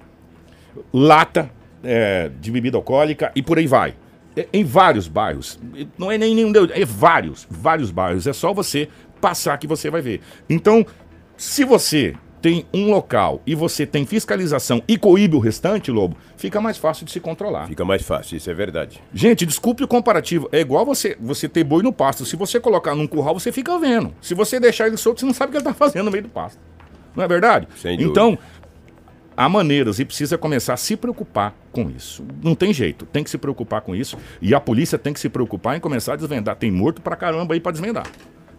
lata 0.94 1.50
é, 1.84 2.32
de 2.40 2.52
bebida 2.52 2.78
alcoólica 2.78 3.32
e 3.36 3.42
por 3.42 3.58
aí 3.58 3.68
vai. 3.68 3.94
É, 4.38 4.48
em 4.52 4.64
vários 4.64 5.08
bairros. 5.08 5.60
Não 5.98 6.12
é 6.12 6.18
nem 6.18 6.36
nenhum, 6.36 6.52
é 6.74 6.86
vários, 6.86 7.48
vários 7.50 7.92
bairros. 7.92 8.28
É 8.28 8.34
só 8.34 8.54
você 8.54 8.90
passar 9.26 9.58
que 9.58 9.66
você 9.66 9.90
vai 9.90 10.04
ver. 10.04 10.22
Então, 10.48 10.86
se 11.36 11.64
você 11.64 12.14
tem 12.44 12.64
um 12.72 12.92
local 12.92 13.42
e 13.44 13.56
você 13.56 13.88
tem 13.88 14.06
fiscalização 14.06 14.84
e 14.88 15.00
coíbe 15.00 15.36
o 15.36 15.40
restante, 15.40 15.90
Lobo, 15.90 16.16
fica 16.38 16.62
mais 16.62 16.78
fácil 16.78 17.08
de 17.08 17.12
se 17.12 17.20
controlar. 17.20 17.66
Fica 17.66 17.84
mais 17.84 18.04
fácil, 18.04 18.38
isso 18.38 18.52
é 18.52 18.54
verdade. 18.54 19.02
Gente, 19.12 19.44
desculpe 19.48 19.84
o 19.84 19.88
comparativo. 19.88 20.48
É 20.52 20.60
igual 20.60 20.86
você, 20.86 21.18
você 21.20 21.50
ter 21.50 21.64
boi 21.64 21.82
no 21.82 21.92
pasto. 21.92 22.24
Se 22.24 22.36
você 22.36 22.60
colocar 22.60 22.94
num 22.94 23.08
curral, 23.08 23.34
você 23.34 23.52
fica 23.52 23.80
vendo. 23.80 24.14
Se 24.22 24.36
você 24.36 24.60
deixar 24.60 24.86
ele 24.86 24.96
solto, 24.96 25.22
você 25.22 25.26
não 25.26 25.34
sabe 25.34 25.50
o 25.50 25.52
que 25.54 25.58
ele 25.58 25.64
está 25.64 25.74
fazendo 25.74 26.06
no 26.06 26.12
meio 26.12 26.26
do 26.26 26.30
pasto. 26.30 26.60
Não 27.16 27.24
é 27.24 27.28
verdade? 27.28 27.68
Sem 27.82 27.98
dúvida. 27.98 28.12
então, 28.12 28.38
há 29.36 29.50
maneiras 29.50 29.98
e 29.98 30.06
precisa 30.06 30.38
começar 30.38 30.76
a 30.76 30.78
se 30.78 30.96
preocupar 30.96 31.56
com 31.72 31.90
isso. 31.90 32.24
Não 32.44 32.54
tem 32.54 32.72
jeito, 32.72 33.08
tem 33.08 33.24
que 33.24 33.32
se 33.32 33.40
preocupar 33.40 33.82
com 33.82 33.96
isso. 33.96 34.20
E 34.40 34.54
a 34.54 34.60
polícia 34.60 35.00
tem 35.00 35.14
que 35.14 35.20
se 35.20 35.30
preocupar 35.30 35.76
em 35.76 35.80
começar 35.80 36.14
a 36.14 36.16
desvendar. 36.16 36.56
Tem 36.58 36.70
morto 36.70 37.02
pra 37.02 37.16
caramba 37.16 37.56
aí 37.56 37.60
pra 37.60 37.72
desvendar. 37.72 38.06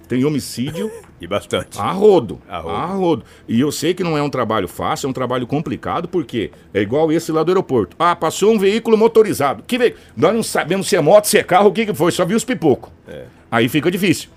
Tem 0.08 0.24
homicídio 0.24 0.90
E 1.20 1.26
bastante. 1.26 1.78
a 1.80 1.90
rodo. 1.92 2.40
A 2.48 2.58
rodo. 2.58 2.74
A 2.76 2.86
rodo. 2.86 3.24
E 3.48 3.58
eu 3.58 3.72
sei 3.72 3.94
que 3.94 4.04
não 4.04 4.18
é 4.18 4.22
um 4.22 4.28
trabalho 4.28 4.68
fácil, 4.68 5.06
é 5.06 5.10
um 5.10 5.12
trabalho 5.14 5.46
complicado, 5.46 6.06
porque 6.08 6.50
é 6.74 6.80
igual 6.82 7.10
esse 7.10 7.32
lá 7.32 7.42
do 7.42 7.50
aeroporto. 7.50 7.96
Ah, 7.98 8.14
passou 8.14 8.52
um 8.52 8.58
veículo 8.58 8.98
motorizado. 8.98 9.62
Que 9.66 9.78
ve... 9.78 9.94
Nós 10.16 10.34
não 10.34 10.42
sabemos 10.42 10.88
se 10.88 10.94
é 10.94 11.00
moto, 11.00 11.24
se 11.26 11.38
é 11.38 11.42
carro, 11.42 11.68
o 11.70 11.72
que, 11.72 11.86
que 11.86 11.94
foi, 11.94 12.12
só 12.12 12.24
vi 12.26 12.34
os 12.34 12.44
pipocos. 12.44 12.90
É. 13.08 13.24
Aí 13.50 13.68
fica 13.68 13.90
difícil. 13.90 14.28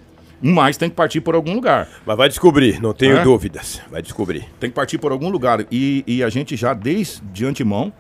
Mas 0.41 0.77
tem 0.77 0.89
que 0.89 0.95
partir 0.95 1.19
por 1.19 1.35
algum 1.35 1.53
lugar. 1.53 1.89
Mas 2.05 2.15
vai 2.15 2.29
descobrir, 2.29 2.81
não 2.81 2.93
tenho 2.93 3.17
É? 3.17 3.23
dúvidas. 3.23 3.81
Vai 3.91 4.01
descobrir. 4.01 4.45
Tem 4.57 4.69
que 4.69 4.75
partir 4.75 4.97
por 4.97 5.11
algum 5.11 5.29
lugar. 5.29 5.65
E, 5.69 6.01
e 6.07 6.23
a 6.23 6.29
gente 6.29 6.55
já, 6.55 6.73
desde 6.73 7.21
de 7.33 7.45
antemão, 7.45 7.91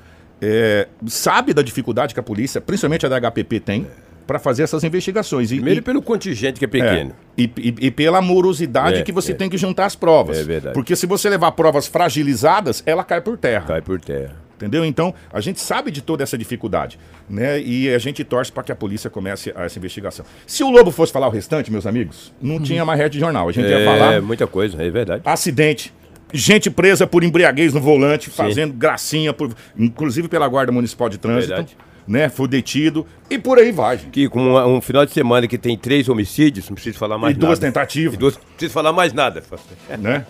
é, 0.41 0.87
sabe 1.05 1.53
da 1.53 1.61
dificuldade 1.61 2.13
que 2.13 2.19
a 2.21 2.23
polícia, 2.23 2.61
principalmente 2.61 3.05
a 3.05 3.09
da 3.09 3.19
HPP, 3.19 3.59
tem 3.59 3.87
para 4.29 4.37
fazer 4.37 4.61
essas 4.61 4.83
investigações. 4.83 5.51
E, 5.51 5.55
Primeiro 5.55 5.79
e- 5.79 5.81
pelo 5.81 6.03
contingente 6.03 6.59
que 6.59 6.65
é 6.65 6.67
É, 6.67 6.69
pequeno. 6.69 7.13
e, 7.35 7.43
e- 7.57 7.75
e 7.87 7.89
pela 7.91 8.21
morosidade 8.21 8.99
É, 8.99 9.01
que 9.01 9.11
você 9.11 9.31
é. 9.31 9.35
tem 9.35 9.49
que 9.49 9.57
juntar 9.57 9.87
as 9.87 9.95
provas. 9.95 10.37
É 10.37 10.43
verdade. 10.43 10.75
Porque 10.75 10.95
se 10.95 11.07
você 11.07 11.27
levar 11.31 11.51
provas 11.53 11.87
fragilizadas, 11.87 12.83
ela 12.85 13.03
cai 13.03 13.21
por 13.21 13.35
terra. 13.39 13.65
Cai 13.65 13.81
por 13.81 13.99
terra. 13.99 14.35
Entendeu? 14.55 14.85
Então, 14.85 15.15
a 15.33 15.41
gente 15.41 15.59
sabe 15.59 15.89
de 15.89 16.01
toda 16.03 16.21
essa 16.21 16.37
dificuldade, 16.37 16.99
né? 17.27 17.59
E 17.59 17.89
a 17.91 17.97
gente 17.97 18.23
torce 18.23 18.51
para 18.51 18.61
que 18.61 18.71
a 18.71 18.75
polícia 18.75 19.09
comece 19.09 19.51
essa 19.55 19.79
investigação. 19.79 20.23
Se 20.45 20.63
o 20.63 20.69
Lobo 20.69 20.91
fosse 20.91 21.11
falar 21.11 21.27
o 21.27 21.31
restante, 21.31 21.71
meus 21.71 21.87
amigos, 21.87 22.31
não 22.39 22.59
tinha 22.61 22.85
mais 22.85 22.99
rede 22.99 23.13
de 23.13 23.19
jornal. 23.21 23.49
A 23.49 23.51
gente 23.51 23.67
ia 23.67 23.79
É, 23.79 23.85
falar 23.85 24.21
muita 24.21 24.45
coisa, 24.45 24.79
é 24.83 24.89
verdade. 24.91 25.23
acidente, 25.25 25.91
gente 26.31 26.69
presa 26.69 27.07
por 27.07 27.23
embriaguez 27.23 27.73
no 27.73 27.79
volante, 27.79 28.29
fazendo 28.29 28.73
gracinha, 28.73 29.33
por- 29.33 29.55
inclusive 29.77 30.27
pela 30.27 30.47
Guarda 30.47 30.71
Municipal 30.71 31.09
de 31.09 31.17
Trânsito, 31.17 31.47
Verdade. 31.55 31.77
Né? 32.09 32.27
Foi 32.27 32.47
detido 32.47 33.05
e 33.29 33.37
por 33.37 33.57
aí 33.59 33.71
vai, 33.71 33.97
gente. 33.97 34.09
Que 34.09 34.27
com 34.27 34.39
uma- 34.49 34.65
um 34.65 34.81
final 34.81 35.05
de 35.05 35.11
semana 35.13 35.47
que 35.47 35.57
tem 35.57 35.77
três 35.77 36.09
homicídios, 36.09 36.67
não 36.67 36.73
preciso 36.75 36.97
falar 36.97 37.17
mais 37.17 37.35
E 37.35 37.37
nada. 37.37 37.47
duas 37.47 37.59
tentativas. 37.59 38.15
E 38.15 38.17
duas, 38.17 38.35
não 38.35 38.41
preciso 38.57 38.73
falar 38.73 38.91
mais 38.91 39.13
nada. 39.13 39.43
né? 39.99 40.25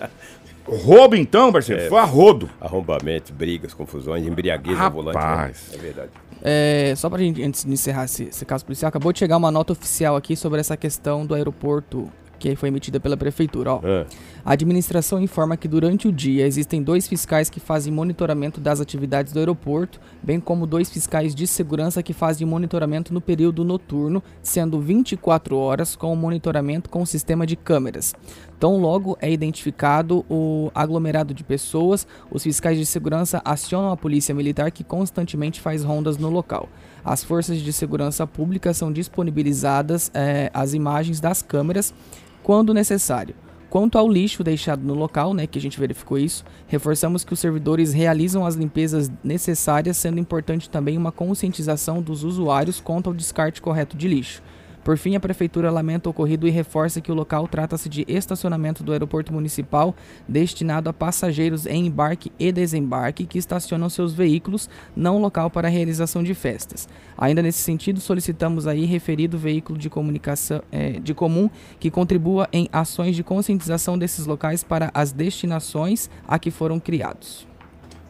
Roubo 0.68 1.16
então, 1.16 1.52
parceiro, 1.52 1.82
É. 1.82 1.88
foi 1.90 1.98
a 1.98 2.04
rodo. 2.04 2.48
Arrombamentos, 2.62 3.32
brigas, 3.32 3.74
confusões, 3.74 4.26
embriaguez 4.28 4.78
no 4.78 4.92
volante. 4.92 5.18
né? 5.18 5.24
Rapaz. 5.24 5.72
É 5.74 5.78
verdade. 5.78 6.10
É, 6.44 6.94
só 6.96 7.10
pra 7.10 7.18
gente, 7.20 7.42
antes 7.44 7.66
de 7.66 7.72
encerrar 7.72 8.06
esse, 8.06 8.26
esse 8.26 8.46
caso 8.46 8.64
policial, 8.66 8.90
acabou 8.90 9.12
de 9.12 9.20
chegar 9.20 9.36
uma 9.38 9.50
nota 9.52 9.74
oficial 9.74 10.16
aqui 10.16 10.36
sobre 10.36 10.60
essa 10.60 10.78
questão 10.78 11.26
do 11.26 11.34
aeroporto 11.34 12.10
que 12.38 12.56
foi 12.56 12.70
emitida 12.70 13.00
pela 13.02 13.18
prefeitura. 13.18 13.74
Ó. 13.74 13.82
Ah, 13.84 14.06
A 14.50 14.54
administração 14.54 15.22
informa 15.22 15.56
que 15.56 15.68
durante 15.68 16.08
o 16.08 16.12
dia 16.12 16.44
existem 16.48 16.82
dois 16.82 17.08
fiscais 17.08 17.52
que 17.52 17.60
fazem 17.60 17.94
monitoramento 17.94 18.60
das 18.60 18.82
atividades 18.82 19.32
do 19.32 19.38
aeroporto, 19.38 20.02
bem 20.24 20.40
como 20.40 20.66
dois 20.66 20.90
fiscais 20.90 21.36
de 21.36 21.46
segurança 21.46 22.02
que 22.02 22.14
fazem 22.14 22.48
monitoramento 22.48 23.14
no 23.14 23.22
período 23.22 23.64
noturno, 23.64 24.24
sendo 24.42 24.82
24 24.82 25.56
horas 25.56 25.96
com 25.96 26.12
o 26.12 26.16
monitoramento 26.16 26.90
com 26.90 27.04
o 27.04 27.06
sistema 27.06 27.46
de 27.46 27.56
câmeras. 27.56 28.16
Tão 28.60 28.78
logo 28.78 29.16
é 29.22 29.32
identificado 29.32 30.26
o 30.28 30.72
aglomerado 30.74 31.32
de 31.32 31.44
pessoas, 31.44 32.08
os 32.32 32.42
fiscais 32.42 32.80
de 32.80 32.88
segurança 32.88 33.44
acionam 33.46 33.92
a 33.92 33.98
polícia 33.98 34.34
militar 34.34 34.72
que 34.72 34.84
constantemente 34.84 35.62
faz 35.62 35.84
rondas 35.84 36.18
no 36.18 36.32
local. 36.32 36.68
As 37.06 37.24
forças 37.24 37.60
de 37.60 37.72
segurança 37.72 38.26
pública 38.26 38.74
são 38.74 38.92
disponibilizadas 38.92 40.10
eh, 40.12 40.50
as 40.52 40.74
imagens 40.74 41.20
das 41.20 41.44
câmeras 41.44 41.94
quando 42.42 42.74
necessário. 42.74 43.36
Quanto 43.70 44.00
ao 44.00 44.10
lixo 44.10 44.44
deixado 44.44 44.82
no 44.82 44.96
local, 44.96 45.32
né, 45.32 45.46
que 45.46 45.60
a 45.60 45.62
gente 45.62 45.80
verificou 45.80 46.18
isso, 46.18 46.44
reforçamos 46.68 47.24
que 47.24 47.34
os 47.34 47.40
servidores 47.40 47.94
realizam 47.94 48.44
as 48.44 48.56
limpezas 48.56 49.12
necessárias, 49.24 49.96
sendo 49.96 50.20
importante 50.20 50.68
também 50.68 50.98
uma 50.98 51.12
conscientização 51.12 52.02
dos 52.02 52.24
usuários 52.24 52.82
quanto 52.82 53.08
ao 53.08 53.14
descarte 53.14 53.62
correto 53.62 53.96
de 53.96 54.08
lixo. 54.08 54.42
Por 54.84 54.98
fim, 54.98 55.16
a 55.16 55.20
Prefeitura 55.20 55.70
lamenta 55.70 56.10
o 56.10 56.12
ocorrido 56.12 56.48
e 56.48 56.52
reforça 56.52 57.02
que 57.02 57.12
o 57.12 57.16
local 57.16 57.48
trata-se 57.48 57.90
de 57.90 58.06
estacionamento 58.08 58.84
do 58.84 58.92
aeroporto 58.92 59.34
municipal 59.34 59.96
destinado 60.28 60.90
a 60.90 60.94
passageiros 60.94 61.66
em 61.66 61.88
embarque 61.88 62.32
e 62.40 62.52
desembarque 62.52 63.26
que 63.26 63.38
estacionam 63.38 63.90
seus 63.90 64.14
veículos, 64.14 64.70
não 64.96 65.20
local 65.20 65.50
para 65.50 65.68
a 65.68 65.72
realização 65.72 66.24
de 66.24 66.34
festas. 66.34 66.88
Ainda 67.18 67.42
nesse 67.42 67.62
sentido, 67.62 68.00
solicitamos 68.00 68.68
aí 68.68 68.86
referido 68.86 69.38
veículo 69.38 69.78
de 69.78 69.90
comunicação 69.90 70.62
é, 70.72 71.00
de 71.00 71.14
comum 71.14 71.50
que 71.80 71.92
contribua 71.92 72.48
em 72.54 72.70
ações 72.72 73.16
de 73.16 73.24
conscientização 73.24 73.98
desses 73.98 74.26
locais 74.26 74.64
para 74.64 74.90
as 74.94 75.12
destinações 75.12 76.10
a 76.28 76.40
que 76.40 76.52
foram 76.52 76.80
criados. 76.80 77.49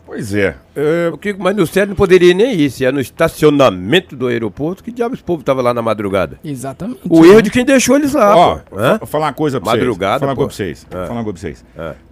Pois 0.09 0.33
é. 0.33 0.55
é... 0.75 1.09
O 1.13 1.17
que, 1.19 1.33
mas 1.33 1.55
no 1.55 1.67
sério 1.67 1.89
não 1.89 1.95
poderia 1.95 2.33
nem 2.33 2.51
ir. 2.59 2.71
Se 2.71 2.83
é 2.83 2.91
no 2.91 2.99
estacionamento 2.99 4.15
do 4.15 4.25
aeroporto, 4.25 4.83
que 4.83 4.91
diabos 4.91 5.19
o 5.19 5.23
povo 5.23 5.43
tava 5.43 5.61
lá 5.61 5.71
na 5.71 5.83
madrugada? 5.83 6.39
Exatamente. 6.43 7.01
O 7.07 7.23
erro 7.23 7.43
de 7.43 7.51
quem 7.51 7.63
deixou 7.63 7.95
eles 7.95 8.13
lá. 8.13 8.35
Ó, 8.35 8.55
pô. 8.57 8.79
Hã? 8.79 8.97
vou 8.97 9.07
falar 9.07 9.27
uma 9.27 9.33
coisa 9.33 9.61
pra 9.61 9.73
Madrugada, 9.73 10.17
vocês. 10.17 10.19
Falar 10.25 10.31
uma 10.31 10.35
coisa 10.35 10.47
pra 10.49 10.55
vocês. 10.65 10.87
É. 10.89 11.07
Falar 11.07 11.19
uma 11.19 11.23
coisa 11.23 11.39
pra 11.39 11.41
vocês. 11.41 11.65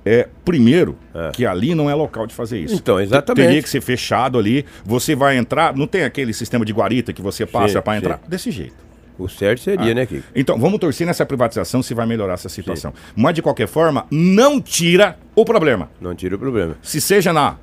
É. 0.06 0.20
É, 0.20 0.28
primeiro, 0.46 0.96
É. 1.16 1.32
que 1.32 1.44
ali 1.44 1.74
não 1.74 1.90
é 1.90 1.96
local 1.96 2.28
de 2.28 2.36
fazer 2.36 2.60
isso. 2.60 2.76
Então, 2.76 3.00
exatamente. 3.00 3.48
Teria 3.48 3.64
que 3.64 3.70
ser 3.70 3.82
fechado 3.82 4.38
ali. 4.38 4.64
Você 4.86 5.16
vai 5.16 5.36
entrar, 5.36 5.76
não 5.76 5.88
tem 5.88 6.04
aquele 6.04 6.34
sistema 6.34 6.64
de 6.64 6.72
guarita 6.74 7.12
que 7.12 7.22
você 7.22 7.48
passa 7.48 7.80
Sim, 7.80 7.82
pra 7.82 7.94
sim. 7.94 7.98
entrar? 8.00 8.20
Desse 8.28 8.52
jeito. 8.52 8.86
O 9.20 9.28
certo 9.28 9.62
seria, 9.62 9.92
Ah. 9.92 9.96
né, 9.96 10.06
Kiko? 10.06 10.24
Então, 10.36 10.60
vamos 10.60 10.78
torcer 10.80 11.08
nessa 11.08 11.26
privatização 11.26 11.82
se 11.82 11.92
vai 11.96 12.06
melhorar 12.06 12.36
essa 12.36 12.48
situação. 12.50 12.94
Mas, 13.16 13.34
de 13.34 13.42
qualquer 13.42 13.68
forma, 13.68 14.06
não 14.12 14.62
tira 14.62 15.18
o 15.36 15.44
problema. 15.44 15.90
Não 16.00 16.14
tira 16.14 16.36
o 16.36 16.40
problema. 16.40 16.76
Se 16.84 17.02
seja 17.02 17.34
na, 17.34 17.56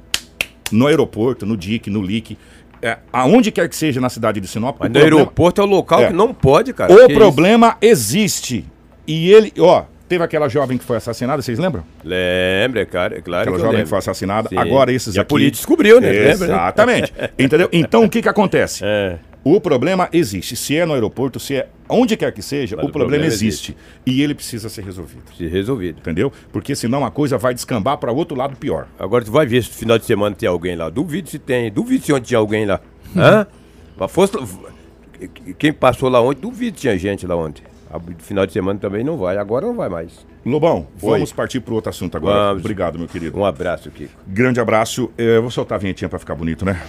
no 0.73 0.87
aeroporto, 0.87 1.45
no 1.47 1.57
DIC, 1.57 1.89
no 1.89 2.01
LIC, 2.03 2.37
é, 2.83 2.99
aonde 3.13 3.51
quer 3.51 3.69
que 3.69 3.77
seja 3.77 4.01
na 4.01 4.09
cidade 4.11 4.41
de 4.41 4.47
Sinop, 4.49 4.77
Mas 4.79 4.89
o 4.89 4.93
no 4.93 4.99
problema- 5.01 5.17
aeroporto 5.21 5.61
é 5.61 5.65
o 5.65 5.67
local 5.67 6.03
É. 6.03 6.07
que 6.09 6.13
não 6.13 6.35
pode, 6.35 6.73
cara. 6.73 6.93
o 6.93 7.07
Que 7.07 7.15
problema 7.15 7.77
existe. 7.81 8.65
E 9.07 9.31
ele, 9.33 9.53
ó, 9.59 9.85
teve 10.09 10.23
aquela 10.23 10.49
jovem 10.49 10.77
que 10.77 10.85
foi 10.85 10.97
assassinada, 10.99 11.41
vocês 11.43 11.59
lembram? 11.59 11.83
Lembra, 12.05 12.85
cara. 12.87 13.17
É 13.19 13.21
claro 13.21 13.43
Aquela 13.43 13.57
que 13.57 13.63
jovem 13.65 13.83
que 13.85 13.89
foi 13.89 13.99
assassinada. 13.99 14.49
Sim. 14.51 14.59
Agora 14.59 14.93
esses 14.93 15.15
E 15.15 15.19
a 15.19 15.23
aqui. 15.23 15.29
polícia 15.31 15.53
descobriu, 15.53 16.01
né? 16.01 16.09
Lembra, 16.11 16.47
né? 16.47 16.55
Exatamente. 16.55 17.13
Entendeu? 17.39 17.69
Então 17.73 18.05
o 18.05 18.11
que 18.11 18.21
que 18.23 18.29
acontece? 18.29 18.83
É. 18.85 19.17
O 19.45 19.61
problema 19.61 20.09
existe. 20.11 20.57
Se 20.57 20.75
é 20.75 20.87
no 20.87 20.95
aeroporto, 20.95 21.39
se 21.39 21.57
é 21.57 21.69
onde 21.87 22.17
quer 22.17 22.33
que 22.33 22.41
seja, 22.41 22.77
Mas 22.77 22.87
o 22.87 22.89
problema, 22.89 23.11
problema 23.11 23.27
existe. 23.27 23.77
E 24.07 24.23
ele 24.23 24.35
precisa 24.35 24.71
ser 24.71 24.83
resolvido. 24.83 25.25
Se 25.37 25.47
resolvido. 25.47 25.99
Entendeu? 25.99 26.33
Porque 26.51 26.75
senão 26.75 27.05
a 27.05 27.11
coisa 27.11 27.37
vai 27.37 27.53
descambar 27.53 27.99
para 27.99 28.11
outro 28.11 28.35
lado 28.35 28.57
pior. 28.57 28.89
Agora 28.99 29.23
tu 29.23 29.31
vai 29.31 29.45
ver 29.45 29.63
se 29.63 29.69
no 29.69 29.75
final 29.77 29.99
de 29.99 30.07
semana 30.07 30.35
tem 30.35 30.49
alguém 30.49 30.75
lá. 30.75 30.89
Duvido 30.89 31.29
se 31.29 31.39
tem. 31.39 31.71
Duvido 31.71 32.05
se 32.07 32.13
ontem 32.13 32.25
tinha 32.29 32.39
alguém 32.39 32.65
lá. 32.65 32.81
Hã? 33.15 33.47
Mas 33.99 34.11
fosse. 34.11 34.33
Quem 35.59 35.73
passou 35.73 36.09
lá 36.09 36.21
ontem, 36.21 36.41
duvido 36.41 36.77
se 36.77 36.83
tinha 36.83 36.99
gente 36.99 37.27
lá 37.27 37.37
ontem. 37.37 37.63
Final 38.19 38.47
de 38.47 38.53
semana 38.53 38.79
também 38.79 39.05
não 39.05 39.19
vai. 39.19 39.37
Agora 39.37 39.67
não 39.67 39.75
vai 39.75 39.89
mais. 39.91 40.27
Lobão, 40.45 40.89
Oi. 41.01 41.11
vamos 41.11 41.33
partir 41.33 41.61
para 41.61 41.75
outro 41.75 41.91
assunto 41.91 42.17
agora. 42.17 42.49
Vamos. 42.49 42.61
Obrigado, 42.61 42.99
meu 42.99 43.07
querido. 43.07 43.39
Um 43.39 43.45
abraço, 43.45 43.91
Kiko. 43.91 44.13
Grande 44.27 44.59
abraço. 44.59 45.11
Eu 45.17 45.43
vou 45.43 45.51
soltar 45.51 45.77
a 45.77 45.79
vinhetinha 45.79 46.09
para 46.09 46.19
ficar 46.19 46.35
bonito, 46.35 46.65
né? 46.65 46.81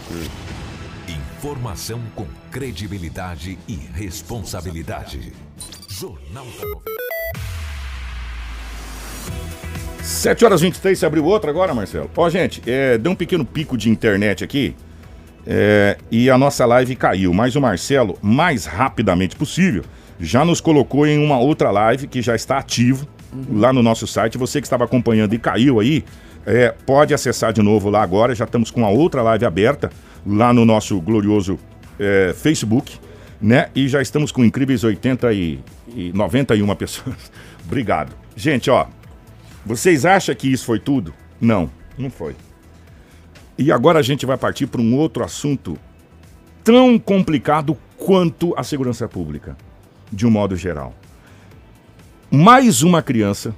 Informação 1.45 2.01
com 2.15 2.25
credibilidade 2.49 3.59
e 3.67 3.75
responsabilidade. 3.93 5.31
Jornal 5.87 6.43
da 6.43 6.67
90. 6.67 6.81
7 10.01 10.43
horas 10.43 10.61
23, 10.61 10.97
você 10.97 11.05
abriu 11.05 11.23
outra 11.23 11.51
agora, 11.51 11.71
Marcelo? 11.71 12.09
Ó, 12.17 12.29
gente, 12.31 12.63
é, 12.65 12.97
deu 12.97 13.11
um 13.11 13.15
pequeno 13.15 13.45
pico 13.45 13.77
de 13.77 13.91
internet 13.91 14.43
aqui 14.43 14.75
é, 15.45 15.99
e 16.09 16.31
a 16.31 16.37
nossa 16.37 16.65
live 16.65 16.95
caiu. 16.95 17.31
Mas 17.31 17.55
o 17.55 17.61
Marcelo, 17.61 18.17
mais 18.23 18.65
rapidamente 18.65 19.35
possível, 19.35 19.83
já 20.19 20.43
nos 20.43 20.59
colocou 20.59 21.05
em 21.05 21.23
uma 21.23 21.37
outra 21.37 21.69
live 21.69 22.07
que 22.07 22.23
já 22.23 22.35
está 22.35 22.57
ativo 22.57 23.07
lá 23.51 23.71
no 23.71 23.83
nosso 23.83 24.07
site. 24.07 24.35
Você 24.35 24.59
que 24.59 24.65
estava 24.65 24.85
acompanhando 24.85 25.35
e 25.35 25.37
caiu 25.37 25.79
aí, 25.79 26.03
é, 26.43 26.73
pode 26.87 27.13
acessar 27.13 27.53
de 27.53 27.61
novo 27.61 27.87
lá 27.87 28.01
agora. 28.01 28.33
Já 28.33 28.45
estamos 28.45 28.71
com 28.71 28.83
a 28.83 28.89
outra 28.89 29.21
live 29.21 29.45
aberta 29.45 29.91
lá 30.25 30.53
no 30.53 30.65
nosso 30.65 30.99
glorioso 30.99 31.59
é, 31.99 32.33
Facebook, 32.35 32.97
né? 33.41 33.69
E 33.75 33.87
já 33.87 34.01
estamos 34.01 34.31
com 34.31 34.43
incríveis 34.43 34.83
80 34.83 35.33
e, 35.33 35.59
e 35.87 36.11
91 36.13 36.75
pessoas. 36.75 37.31
Obrigado. 37.65 38.13
Gente, 38.35 38.69
ó, 38.69 38.87
vocês 39.65 40.05
acham 40.05 40.33
que 40.35 40.51
isso 40.51 40.65
foi 40.65 40.79
tudo? 40.79 41.13
Não, 41.39 41.69
não 41.97 42.09
foi. 42.09 42.35
E 43.57 43.71
agora 43.71 43.99
a 43.99 44.01
gente 44.01 44.25
vai 44.25 44.37
partir 44.37 44.67
para 44.67 44.81
um 44.81 44.95
outro 44.95 45.23
assunto 45.23 45.77
tão 46.63 46.99
complicado 46.99 47.77
quanto 47.97 48.53
a 48.57 48.63
segurança 48.63 49.07
pública, 49.07 49.55
de 50.11 50.25
um 50.25 50.29
modo 50.31 50.55
geral. 50.55 50.93
Mais 52.29 52.83
uma 52.83 53.01
criança 53.01 53.55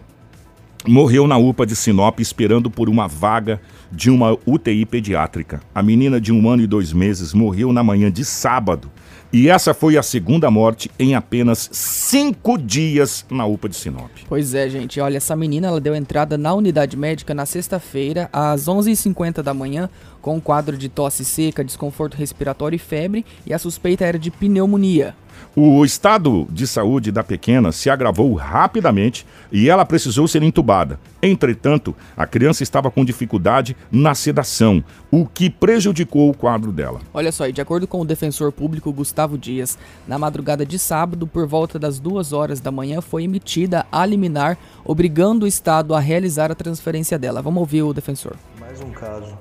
morreu 0.86 1.28
na 1.28 1.38
UPA 1.38 1.66
de 1.66 1.76
Sinop 1.76 2.20
esperando 2.20 2.70
por 2.70 2.90
uma 2.90 3.08
vaga 3.08 3.62
de 3.92 4.10
uma 4.10 4.38
UTI 4.46 4.86
pediátrica. 4.86 5.62
A 5.74 5.82
menina 5.82 6.20
de 6.20 6.32
um 6.32 6.50
ano 6.50 6.62
e 6.62 6.68
dois 6.68 6.92
meses 6.92 7.34
morreu 7.34 7.72
na 7.72 7.84
manhã 7.84 8.12
de 8.12 8.26
sábado. 8.26 8.92
E 9.32 9.50
essa 9.50 9.74
foi 9.74 9.98
a 9.98 10.04
segunda 10.04 10.50
morte 10.50 10.90
em 10.98 11.14
apenas 11.14 11.70
cinco 11.74 12.58
dias 12.58 13.26
na 13.30 13.46
UPA 13.46 13.68
de 13.68 13.76
Sinop. 13.76 14.10
Pois 14.28 14.54
é, 14.54 14.70
gente. 14.70 15.02
Olha, 15.02 15.18
essa 15.18 15.36
menina 15.36 15.68
ela 15.68 15.82
deu 15.82 15.94
entrada 15.94 16.38
na 16.38 16.54
unidade 16.54 16.96
médica 16.96 17.34
na 17.34 17.46
sexta-feira, 17.46 18.30
às 18.32 18.68
11h50 18.68 19.42
da 19.42 19.54
manhã, 19.54 19.90
com 20.22 20.38
um 20.38 20.40
quadro 20.40 20.78
de 20.78 20.88
tosse 20.88 21.26
seca, 21.26 21.64
desconforto 21.64 22.16
respiratório 22.16 22.78
e 22.78 22.80
febre, 22.80 23.26
e 23.46 23.54
a 23.54 23.60
suspeita 23.60 24.06
era 24.06 24.18
de 24.18 24.32
pneumonia. 24.32 25.14
O 25.56 25.84
estado 25.84 26.48
de 26.52 26.68
saúde 26.68 27.12
da 27.12 27.24
pequena 27.24 27.72
se 27.72 27.90
agravou 27.90 28.34
rapidamente 28.36 29.26
e 29.52 29.70
ela 29.70 29.86
precisou 29.86 30.28
ser 30.28 30.44
entubada. 30.44 31.00
Entretanto, 31.22 31.96
a 32.16 32.28
criança 32.28 32.64
estava 32.64 32.92
com 32.92 33.04
dificuldade 33.04 33.76
na 33.92 34.14
sedação, 34.14 34.84
o 35.12 35.26
que 35.26 35.50
prejudicou 35.50 36.30
o 36.30 36.38
quadro 36.38 36.72
dela. 36.72 37.00
Olha 37.14 37.32
só, 37.32 37.48
e 37.48 37.52
de 37.52 37.62
acordo 37.62 37.88
com 37.88 38.02
o 38.02 38.06
defensor 38.06 38.52
público 38.52 38.94
Gustavo 38.94 39.38
Dias, 39.38 39.78
na 40.08 40.20
madrugada 40.20 40.66
de 40.66 40.78
sábado, 40.78 41.26
por 41.26 41.48
volta 41.48 41.80
das 41.80 42.00
duas 42.00 42.34
horas 42.34 42.60
da 42.60 42.72
manhã, 42.72 43.02
foi 43.02 43.24
emitida 43.24 43.86
a 43.92 44.06
liminar, 44.06 44.58
obrigando 44.86 45.46
o 45.46 45.48
Estado 45.48 45.96
a 45.96 46.00
realizar 46.00 46.52
a 46.52 46.56
transferência 46.56 47.18
dela. 47.18 47.42
Vamos 47.42 47.60
ouvir 47.60 47.82
o 47.82 47.94
defensor. 47.94 48.36
Mais 48.60 48.80
um 48.82 48.92
caso 48.92 49.38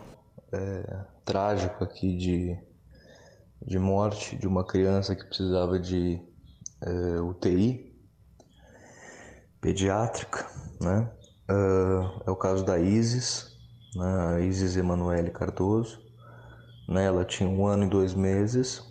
é, 0.53 0.97
trágico 1.25 1.85
aqui 1.85 2.17
de, 2.17 2.57
de 3.67 3.79
morte 3.79 4.37
de 4.37 4.47
uma 4.47 4.65
criança 4.65 5.17
que 5.17 5.25
precisava 5.25 5.79
de 5.79 6.21
é, 6.81 7.21
UTI 7.21 7.93
pediátrica, 9.61 10.47
né? 10.81 11.11
Ah, 11.49 12.23
é 12.27 12.31
o 12.31 12.37
caso 12.37 12.65
da 12.65 12.79
Isis, 12.79 13.57
né? 13.97 14.45
Isis 14.47 14.77
Emanuele 14.77 15.31
Cardoso. 15.31 16.01
Né? 16.89 17.05
Ela 17.05 17.25
tinha 17.25 17.49
um 17.49 17.67
ano 17.67 17.85
e 17.85 17.89
dois 17.89 18.15
meses. 18.15 18.83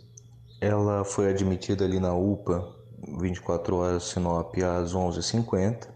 Ela 0.59 1.05
foi 1.05 1.29
admitida 1.29 1.85
ali 1.85 1.99
na 1.99 2.13
UPA 2.13 2.75
24 3.19 3.75
horas 3.77 4.03
Sinop 4.03 4.55
às 4.57 4.93
11h50. 4.93 5.87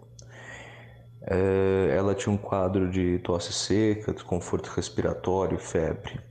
É, 1.22 1.96
ela 1.98 2.16
tinha 2.16 2.34
um 2.34 2.38
quadro 2.38 2.90
de 2.90 3.20
tosse 3.20 3.52
seca, 3.52 4.14
desconforto 4.14 4.68
respiratório 4.70 5.58
e 5.58 5.62
febre 5.62 6.30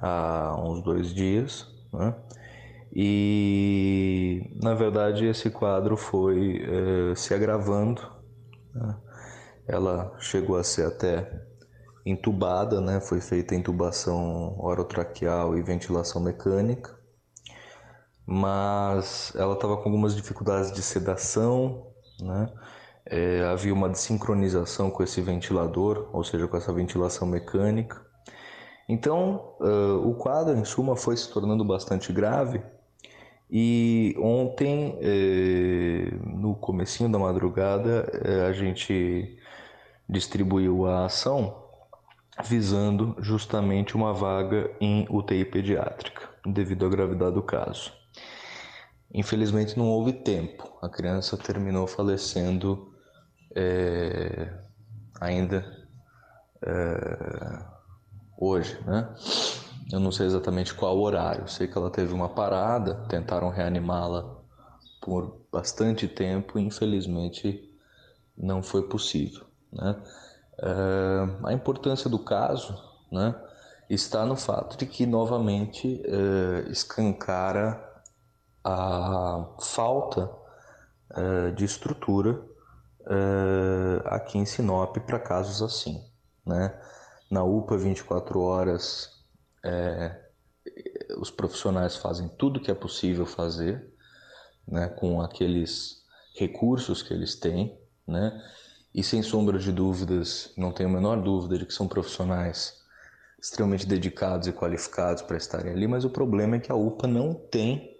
há 0.00 0.56
uns 0.58 0.82
dois 0.82 1.12
dias, 1.12 1.66
né? 1.92 2.14
E 2.94 4.42
na 4.62 4.74
verdade 4.74 5.26
esse 5.26 5.50
quadro 5.50 5.96
foi 5.96 6.60
é, 7.12 7.14
se 7.14 7.34
agravando. 7.34 8.02
né? 8.74 8.96
Ela 9.68 10.12
chegou 10.20 10.56
a 10.56 10.64
ser 10.64 10.86
até 10.86 11.30
entubada, 12.04 12.80
né? 12.80 13.00
Foi 13.00 13.20
feita 13.20 13.54
intubação 13.54 14.56
orotraqueal 14.58 15.56
e 15.56 15.62
ventilação 15.62 16.22
mecânica, 16.22 16.98
mas 18.26 19.32
ela 19.36 19.54
estava 19.54 19.76
com 19.76 19.84
algumas 19.88 20.14
dificuldades 20.14 20.70
de 20.72 20.82
sedação, 20.82 21.92
né? 22.20 22.48
É, 23.06 23.42
havia 23.44 23.74
uma 23.74 23.88
desincronização 23.88 24.90
com 24.90 25.02
esse 25.02 25.20
ventilador, 25.22 26.10
ou 26.12 26.22
seja, 26.24 26.46
com 26.48 26.56
essa 26.56 26.72
ventilação 26.72 27.26
mecânica. 27.28 28.09
Então, 28.92 29.54
ah, 29.60 30.00
o 30.04 30.14
quadro, 30.14 30.58
em 30.58 30.64
suma, 30.64 30.96
foi 30.96 31.16
se 31.16 31.32
tornando 31.32 31.64
bastante 31.64 32.12
grave. 32.12 32.60
E 33.48 34.14
ontem, 34.18 34.96
no 36.24 36.54
comecinho 36.54 37.10
da 37.10 37.18
madrugada, 37.18 38.08
a 38.48 38.52
gente 38.52 39.36
distribuiu 40.08 40.86
a 40.86 41.06
ação 41.06 41.64
visando 42.44 43.16
justamente 43.18 43.96
uma 43.96 44.14
vaga 44.14 44.70
em 44.80 45.04
UTI 45.10 45.44
pediátrica, 45.44 46.28
devido 46.46 46.86
à 46.86 46.88
gravidade 46.88 47.34
do 47.34 47.42
caso. 47.42 47.92
Infelizmente 49.12 49.76
não 49.76 49.88
houve 49.88 50.12
tempo, 50.12 50.72
a 50.80 50.88
criança 50.88 51.36
terminou 51.36 51.88
falecendo 51.88 52.92
ainda 55.20 55.88
hoje, 58.40 58.80
né? 58.86 59.14
Eu 59.92 60.00
não 60.00 60.10
sei 60.10 60.26
exatamente 60.26 60.72
qual 60.72 60.98
horário, 60.98 61.48
sei 61.48 61.66
que 61.66 61.76
ela 61.76 61.90
teve 61.90 62.14
uma 62.14 62.28
parada, 62.28 62.94
tentaram 63.08 63.50
reanimá-la 63.50 64.40
por 65.02 65.40
bastante 65.52 66.06
tempo 66.06 66.58
e 66.58 66.62
infelizmente 66.62 67.68
não 68.36 68.62
foi 68.62 68.88
possível. 68.88 69.44
Né? 69.72 69.96
Uh, 70.58 71.46
a 71.46 71.52
importância 71.52 72.08
do 72.08 72.18
caso 72.18 72.80
né, 73.10 73.34
está 73.88 74.24
no 74.24 74.36
fato 74.36 74.76
de 74.76 74.86
que 74.86 75.06
novamente 75.06 76.02
uh, 76.06 76.70
escancara 76.70 77.84
a 78.62 79.54
falta 79.60 80.30
uh, 81.10 81.52
de 81.54 81.64
estrutura 81.64 82.48
aqui 84.04 84.38
em 84.38 84.44
Sinop 84.44 84.96
para 84.98 85.18
casos 85.18 85.62
assim. 85.62 86.00
Né? 86.46 86.72
Na 87.30 87.44
UPA 87.44 87.78
24 87.78 88.40
horas 88.40 89.08
é, 89.64 90.30
os 91.18 91.30
profissionais 91.30 91.96
fazem 91.96 92.28
tudo 92.28 92.60
que 92.60 92.70
é 92.70 92.74
possível 92.74 93.24
fazer 93.24 93.88
né, 94.66 94.88
com 94.88 95.20
aqueles 95.20 96.04
recursos 96.36 97.02
que 97.02 97.12
eles 97.12 97.34
têm, 97.34 97.78
né? 98.06 98.42
E 98.92 99.04
sem 99.04 99.22
sombra 99.22 99.58
de 99.58 99.70
dúvidas, 99.70 100.52
não 100.56 100.72
tenho 100.72 100.88
a 100.88 100.92
menor 100.92 101.22
dúvida 101.22 101.56
de 101.56 101.66
que 101.66 101.72
são 101.72 101.86
profissionais 101.86 102.80
extremamente 103.40 103.86
dedicados 103.86 104.48
e 104.48 104.52
qualificados 104.52 105.22
para 105.22 105.36
estarem 105.36 105.72
ali, 105.72 105.86
mas 105.86 106.04
o 106.04 106.10
problema 106.10 106.56
é 106.56 106.60
que 106.60 106.72
a 106.72 106.74
UPA 106.74 107.06
não 107.06 107.32
tem 107.32 107.96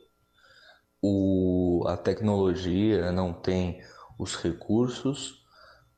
o, 1.01 1.85
a 1.87 1.97
tecnologia, 1.97 3.13
não 3.13 3.33
tem 3.33 3.81
os 4.19 4.37
recursos 4.37 5.40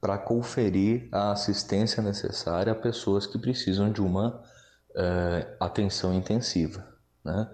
para 0.03 0.19
conferir 0.19 1.09
a 1.13 1.31
assistência 1.31 2.03
necessária 2.03 2.73
a 2.73 2.75
pessoas 2.75 3.25
que 3.25 3.39
precisam 3.39 3.93
de 3.93 4.03
uma 4.03 4.43
uh, 4.91 5.57
atenção 5.61 6.13
intensiva. 6.13 6.85
Né? 7.25 7.49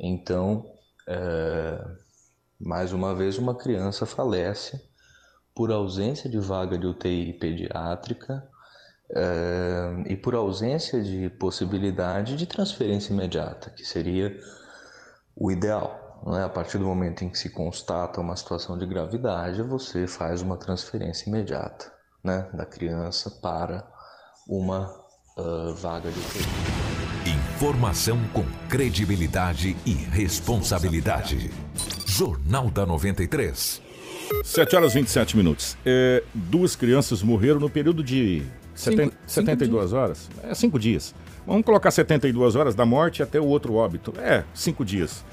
Então, 0.00 0.66
uh, 1.08 1.96
mais 2.58 2.92
uma 2.92 3.14
vez, 3.14 3.38
uma 3.38 3.54
criança 3.54 4.04
falece 4.04 4.82
por 5.54 5.70
ausência 5.70 6.28
de 6.28 6.40
vaga 6.40 6.76
de 6.76 6.88
UTI 6.88 7.34
pediátrica 7.34 8.50
uh, 9.10 10.02
e 10.08 10.16
por 10.16 10.34
ausência 10.34 11.00
de 11.00 11.30
possibilidade 11.30 12.34
de 12.34 12.46
transferência 12.46 13.12
imediata, 13.12 13.70
que 13.70 13.84
seria 13.84 14.36
o 15.36 15.52
ideal. 15.52 16.01
É? 16.26 16.42
A 16.42 16.48
partir 16.48 16.78
do 16.78 16.84
momento 16.84 17.24
em 17.24 17.28
que 17.28 17.38
se 17.38 17.50
constata 17.50 18.20
uma 18.20 18.36
situação 18.36 18.78
de 18.78 18.86
gravidade, 18.86 19.62
você 19.62 20.06
faz 20.06 20.40
uma 20.40 20.56
transferência 20.56 21.28
imediata 21.28 21.92
né, 22.22 22.48
da 22.54 22.64
criança 22.64 23.30
para 23.42 23.84
uma 24.48 24.88
uh, 25.36 25.74
vaga 25.74 26.10
de 26.10 26.18
UTI. 26.18 26.92
Informação 27.56 28.18
com 28.32 28.44
credibilidade 28.68 29.76
e 29.84 29.92
responsabilidade. 29.92 31.50
Jornal 32.06 32.70
da 32.70 32.84
93. 32.86 33.82
7 34.44 34.76
horas 34.76 34.92
e 34.92 34.94
27 34.96 35.36
minutos. 35.36 35.76
É, 35.84 36.22
duas 36.32 36.74
crianças 36.74 37.22
morreram 37.22 37.60
no 37.60 37.68
período 37.68 38.02
de 38.02 38.42
seten, 38.74 39.06
cinco, 39.06 39.16
72 39.26 39.90
cinco 39.90 39.96
horas. 39.96 40.30
É 40.42 40.54
cinco 40.54 40.78
dias. 40.78 41.14
Vamos 41.46 41.64
colocar 41.64 41.90
72 41.90 42.56
horas 42.56 42.74
da 42.74 42.86
morte 42.86 43.22
até 43.22 43.40
o 43.40 43.44
outro 43.44 43.74
óbito. 43.74 44.12
É, 44.18 44.44
cinco 44.54 44.84
dias. 44.84 45.24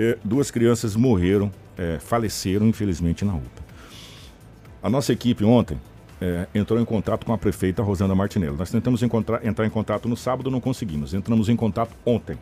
É, 0.00 0.16
duas 0.22 0.48
crianças 0.48 0.94
morreram, 0.94 1.50
é, 1.76 1.98
faleceram, 1.98 2.68
infelizmente, 2.68 3.24
na 3.24 3.34
UPA. 3.34 3.64
A 4.80 4.88
nossa 4.88 5.12
equipe 5.12 5.44
ontem 5.44 5.76
é, 6.20 6.46
entrou 6.54 6.80
em 6.80 6.84
contato 6.84 7.26
com 7.26 7.32
a 7.32 7.38
prefeita 7.38 7.82
Rosana 7.82 8.14
Martinello. 8.14 8.56
Nós 8.56 8.70
tentamos 8.70 9.02
entrar 9.02 9.66
em 9.66 9.70
contato 9.70 10.08
no 10.08 10.16
sábado, 10.16 10.52
não 10.52 10.60
conseguimos. 10.60 11.14
Entramos 11.14 11.48
em 11.48 11.56
contato 11.56 11.96
ontem 12.06 12.38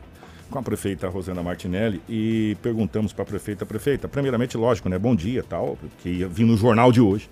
com 0.51 0.59
a 0.59 0.63
prefeita 0.63 1.09
Rosana 1.09 1.43
Martinelli 1.43 2.03
e 2.07 2.59
perguntamos 2.61 3.15
para 3.15 3.23
a 3.23 3.27
prefeita, 3.27 3.65
prefeita, 3.65 4.07
primeiramente, 4.07 4.55
lógico, 4.59 4.91
né? 4.91 4.99
Bom 4.99 5.17
dia, 5.17 5.43
tal, 5.43 5.79
que 6.03 6.11
ia 6.11 6.29
vir 6.29 6.45
no 6.45 6.59
jornal 6.59 6.93
de 6.93 7.01
hoje. 7.01 7.31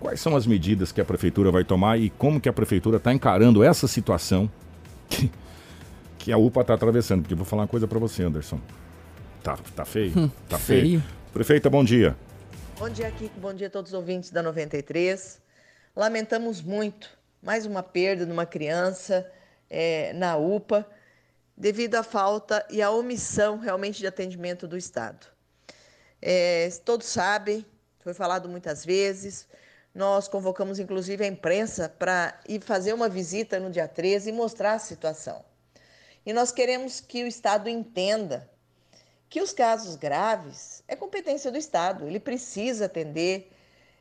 Quais 0.00 0.20
são 0.20 0.34
as 0.34 0.48
medidas 0.48 0.90
que 0.90 1.00
a 1.00 1.04
prefeitura 1.04 1.52
vai 1.52 1.62
tomar 1.62 1.96
e 1.96 2.10
como 2.10 2.40
que 2.40 2.48
a 2.48 2.52
prefeitura 2.52 2.96
está 2.96 3.12
encarando 3.12 3.62
essa 3.62 3.86
situação 3.86 4.50
que, 5.08 5.30
que 6.18 6.32
a 6.32 6.36
UPA 6.36 6.62
está 6.62 6.74
atravessando? 6.74 7.22
Porque 7.22 7.36
vou 7.36 7.44
falar 7.44 7.62
uma 7.62 7.68
coisa 7.68 7.86
para 7.86 8.00
você, 8.00 8.24
Anderson. 8.24 8.58
Tá, 9.44 9.58
tá 9.76 9.84
feio? 9.84 10.18
Hum, 10.18 10.30
tá 10.48 10.58
feio. 10.58 11.02
feio. 11.02 11.04
Prefeita, 11.30 11.68
bom 11.68 11.84
dia. 11.84 12.16
Bom 12.78 12.88
dia, 12.88 13.10
Kiko. 13.10 13.38
Bom 13.38 13.52
dia 13.52 13.66
a 13.66 13.70
todos 13.70 13.92
os 13.92 13.94
ouvintes 13.94 14.30
da 14.30 14.42
93. 14.42 15.38
Lamentamos 15.94 16.62
muito 16.62 17.10
mais 17.42 17.66
uma 17.66 17.82
perda 17.82 18.24
de 18.24 18.32
uma 18.32 18.46
criança 18.46 19.30
é, 19.68 20.14
na 20.14 20.38
UPA 20.38 20.88
devido 21.54 21.96
à 21.96 22.02
falta 22.02 22.66
e 22.70 22.80
à 22.80 22.90
omissão 22.90 23.58
realmente 23.58 23.98
de 23.98 24.06
atendimento 24.06 24.66
do 24.66 24.78
Estado. 24.78 25.26
É, 26.22 26.70
todos 26.82 27.06
sabem, 27.06 27.66
foi 28.00 28.14
falado 28.14 28.48
muitas 28.48 28.82
vezes, 28.82 29.46
nós 29.94 30.26
convocamos 30.26 30.78
inclusive 30.78 31.22
a 31.22 31.28
imprensa 31.28 31.86
para 31.86 32.40
ir 32.48 32.62
fazer 32.62 32.94
uma 32.94 33.10
visita 33.10 33.60
no 33.60 33.70
dia 33.70 33.86
13 33.86 34.30
e 34.30 34.32
mostrar 34.32 34.72
a 34.72 34.78
situação. 34.78 35.44
E 36.24 36.32
nós 36.32 36.50
queremos 36.50 36.98
que 36.98 37.22
o 37.22 37.26
Estado 37.26 37.68
entenda 37.68 38.48
que 39.28 39.40
os 39.40 39.52
casos 39.52 39.96
graves 39.96 40.82
é 40.86 40.94
competência 40.94 41.50
do 41.50 41.58
Estado, 41.58 42.06
ele 42.06 42.20
precisa 42.20 42.86
atender. 42.86 43.50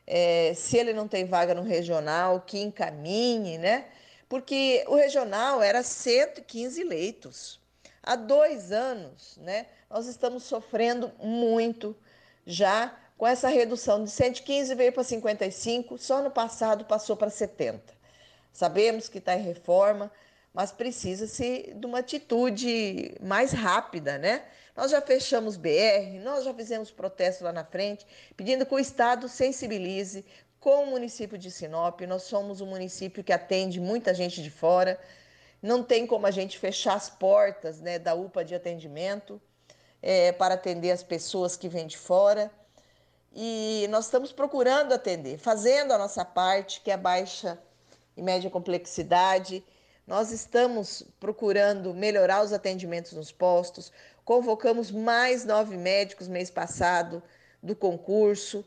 É, 0.05 0.53
se 0.53 0.77
ele 0.77 0.91
não 0.91 1.07
tem 1.07 1.23
vaga 1.25 1.53
no 1.53 1.61
regional, 1.61 2.41
que 2.41 2.59
encaminhe, 2.59 3.57
né? 3.57 3.85
porque 4.33 4.83
o 4.87 4.95
regional 4.95 5.61
era 5.61 5.83
115 5.83 6.83
leitos. 6.83 7.59
Há 8.01 8.15
dois 8.15 8.71
anos, 8.71 9.37
né, 9.37 9.67
nós 9.87 10.07
estamos 10.07 10.41
sofrendo 10.41 11.11
muito 11.19 11.95
já 12.43 12.97
com 13.15 13.27
essa 13.27 13.47
redução 13.47 14.03
de 14.03 14.09
115 14.09 14.73
veio 14.73 14.91
para 14.91 15.03
55, 15.03 15.99
só 15.99 16.23
no 16.23 16.31
passado 16.31 16.83
passou 16.83 17.15
para 17.15 17.29
70. 17.29 17.93
Sabemos 18.51 19.07
que 19.07 19.19
está 19.19 19.35
em 19.35 19.43
reforma, 19.43 20.11
mas 20.53 20.71
precisa-se 20.71 21.73
de 21.75 21.85
uma 21.85 21.99
atitude 21.99 23.15
mais 23.21 23.51
rápida, 23.51 24.17
né? 24.17 24.43
Nós 24.75 24.91
já 24.91 25.01
fechamos 25.01 25.55
BR, 25.55 26.19
nós 26.23 26.45
já 26.45 26.53
fizemos 26.53 26.91
protesto 26.91 27.43
lá 27.43 27.51
na 27.51 27.63
frente, 27.63 28.05
pedindo 28.35 28.65
que 28.65 28.73
o 28.73 28.79
Estado 28.79 29.27
sensibilize, 29.27 30.25
com 30.63 30.83
o 30.83 30.87
município 30.87 31.37
de 31.37 31.51
Sinop. 31.51 31.99
Nós 32.01 32.23
somos 32.23 32.61
um 32.61 32.65
município 32.65 33.21
que 33.21 33.33
atende 33.33 33.81
muita 33.81 34.13
gente 34.13 34.41
de 34.41 34.49
fora. 34.49 34.97
Não 35.61 35.83
tem 35.83 36.07
como 36.07 36.25
a 36.25 36.31
gente 36.31 36.57
fechar 36.57 36.93
as 36.93 37.09
portas 37.09 37.81
né, 37.81 37.99
da 37.99 38.15
UPA 38.15 38.45
de 38.45 38.55
atendimento 38.55 39.41
é, 40.01 40.31
para 40.31 40.53
atender 40.53 40.91
as 40.91 41.03
pessoas 41.03 41.57
que 41.57 41.67
vêm 41.67 41.85
de 41.85 41.97
fora. 41.97 42.49
E 43.33 43.87
nós 43.89 44.05
estamos 44.05 44.31
procurando 44.31 44.93
atender, 44.93 45.37
fazendo 45.37 45.91
a 45.91 45.97
nossa 45.97 46.23
parte, 46.23 46.79
que 46.79 46.91
é 46.91 46.95
baixa 46.95 47.59
e 48.15 48.21
média 48.21 48.49
complexidade. 48.49 49.61
Nós 50.05 50.31
estamos 50.31 51.03
procurando 51.17 51.93
melhorar 51.93 52.43
os 52.43 52.51
atendimentos 52.51 53.13
nos 53.13 53.31
postos. 53.31 53.91
Convocamos 54.25 54.91
mais 54.91 55.45
nove 55.45 55.77
médicos 55.77 56.27
mês 56.27 56.51
passado 56.51 57.23
do 57.61 57.73
concurso. 57.73 58.65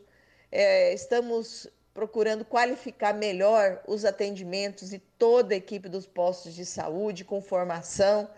É, 0.50 0.94
estamos 0.94 1.68
procurando 1.92 2.44
qualificar 2.44 3.12
melhor 3.12 3.82
os 3.86 4.04
atendimentos 4.04 4.94
e 4.94 4.98
toda 4.98 5.54
a 5.54 5.58
equipe 5.58 5.88
dos 5.88 6.06
postos 6.06 6.54
de 6.54 6.64
saúde 6.64 7.24
com 7.24 7.42
formação 7.42 8.30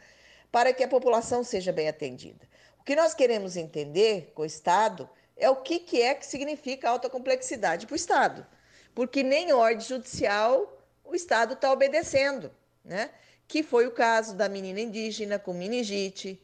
para 0.50 0.72
que 0.72 0.82
a 0.82 0.88
população 0.88 1.44
seja 1.44 1.72
bem 1.72 1.88
atendida. 1.88 2.48
O 2.80 2.84
que 2.84 2.96
nós 2.96 3.14
queremos 3.14 3.56
entender 3.56 4.32
com 4.34 4.42
o 4.42 4.46
Estado 4.46 5.08
é 5.36 5.48
o 5.48 5.56
que, 5.56 5.78
que 5.78 6.02
é 6.02 6.14
que 6.14 6.26
significa 6.26 6.90
alta 6.90 7.08
complexidade 7.08 7.86
para 7.86 7.92
o 7.92 7.96
Estado, 7.96 8.46
porque 8.94 9.22
nem 9.22 9.52
ordem 9.52 9.86
judicial 9.86 10.84
o 11.04 11.14
Estado 11.14 11.54
está 11.54 11.72
obedecendo, 11.72 12.50
né? 12.88 13.10
Que 13.46 13.62
foi 13.62 13.86
o 13.86 13.92
caso 13.92 14.34
da 14.34 14.48
menina 14.48 14.80
indígena 14.80 15.38
com 15.38 15.52
meningite, 15.52 16.40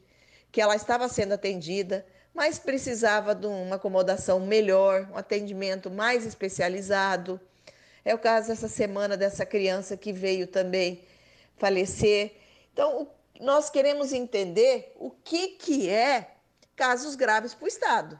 que 0.51 0.61
ela 0.61 0.75
estava 0.75 1.09
sendo 1.09 1.33
atendida 1.33 2.05
mas 2.35 2.59
precisava 2.59 3.33
de 3.33 3.47
uma 3.47 3.77
acomodação 3.77 4.41
melhor, 4.41 5.07
um 5.09 5.17
atendimento 5.17 5.89
mais 5.89 6.25
especializado. 6.25 7.39
É 8.03 8.13
o 8.13 8.19
caso 8.19 8.49
dessa 8.49 8.67
semana 8.67 9.15
dessa 9.15 9.45
criança 9.45 9.95
que 9.95 10.11
veio 10.11 10.45
também 10.45 11.01
falecer. 11.55 12.35
Então, 12.73 13.09
nós 13.39 13.69
queremos 13.69 14.11
entender 14.11 14.93
o 14.97 15.09
que, 15.09 15.47
que 15.47 15.89
é 15.89 16.35
casos 16.75 17.15
graves 17.15 17.53
para 17.53 17.63
o 17.63 17.69
Estado, 17.69 18.19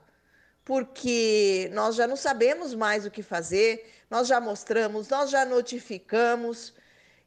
porque 0.64 1.70
nós 1.74 1.96
já 1.96 2.08
não 2.08 2.16
sabemos 2.16 2.74
mais 2.74 3.06
o 3.06 3.12
que 3.12 3.22
fazer, 3.22 3.92
nós 4.10 4.30
já 4.30 4.40
mostramos, 4.40 5.10
nós 5.10 5.30
já 5.30 5.44
notificamos, 5.44 6.74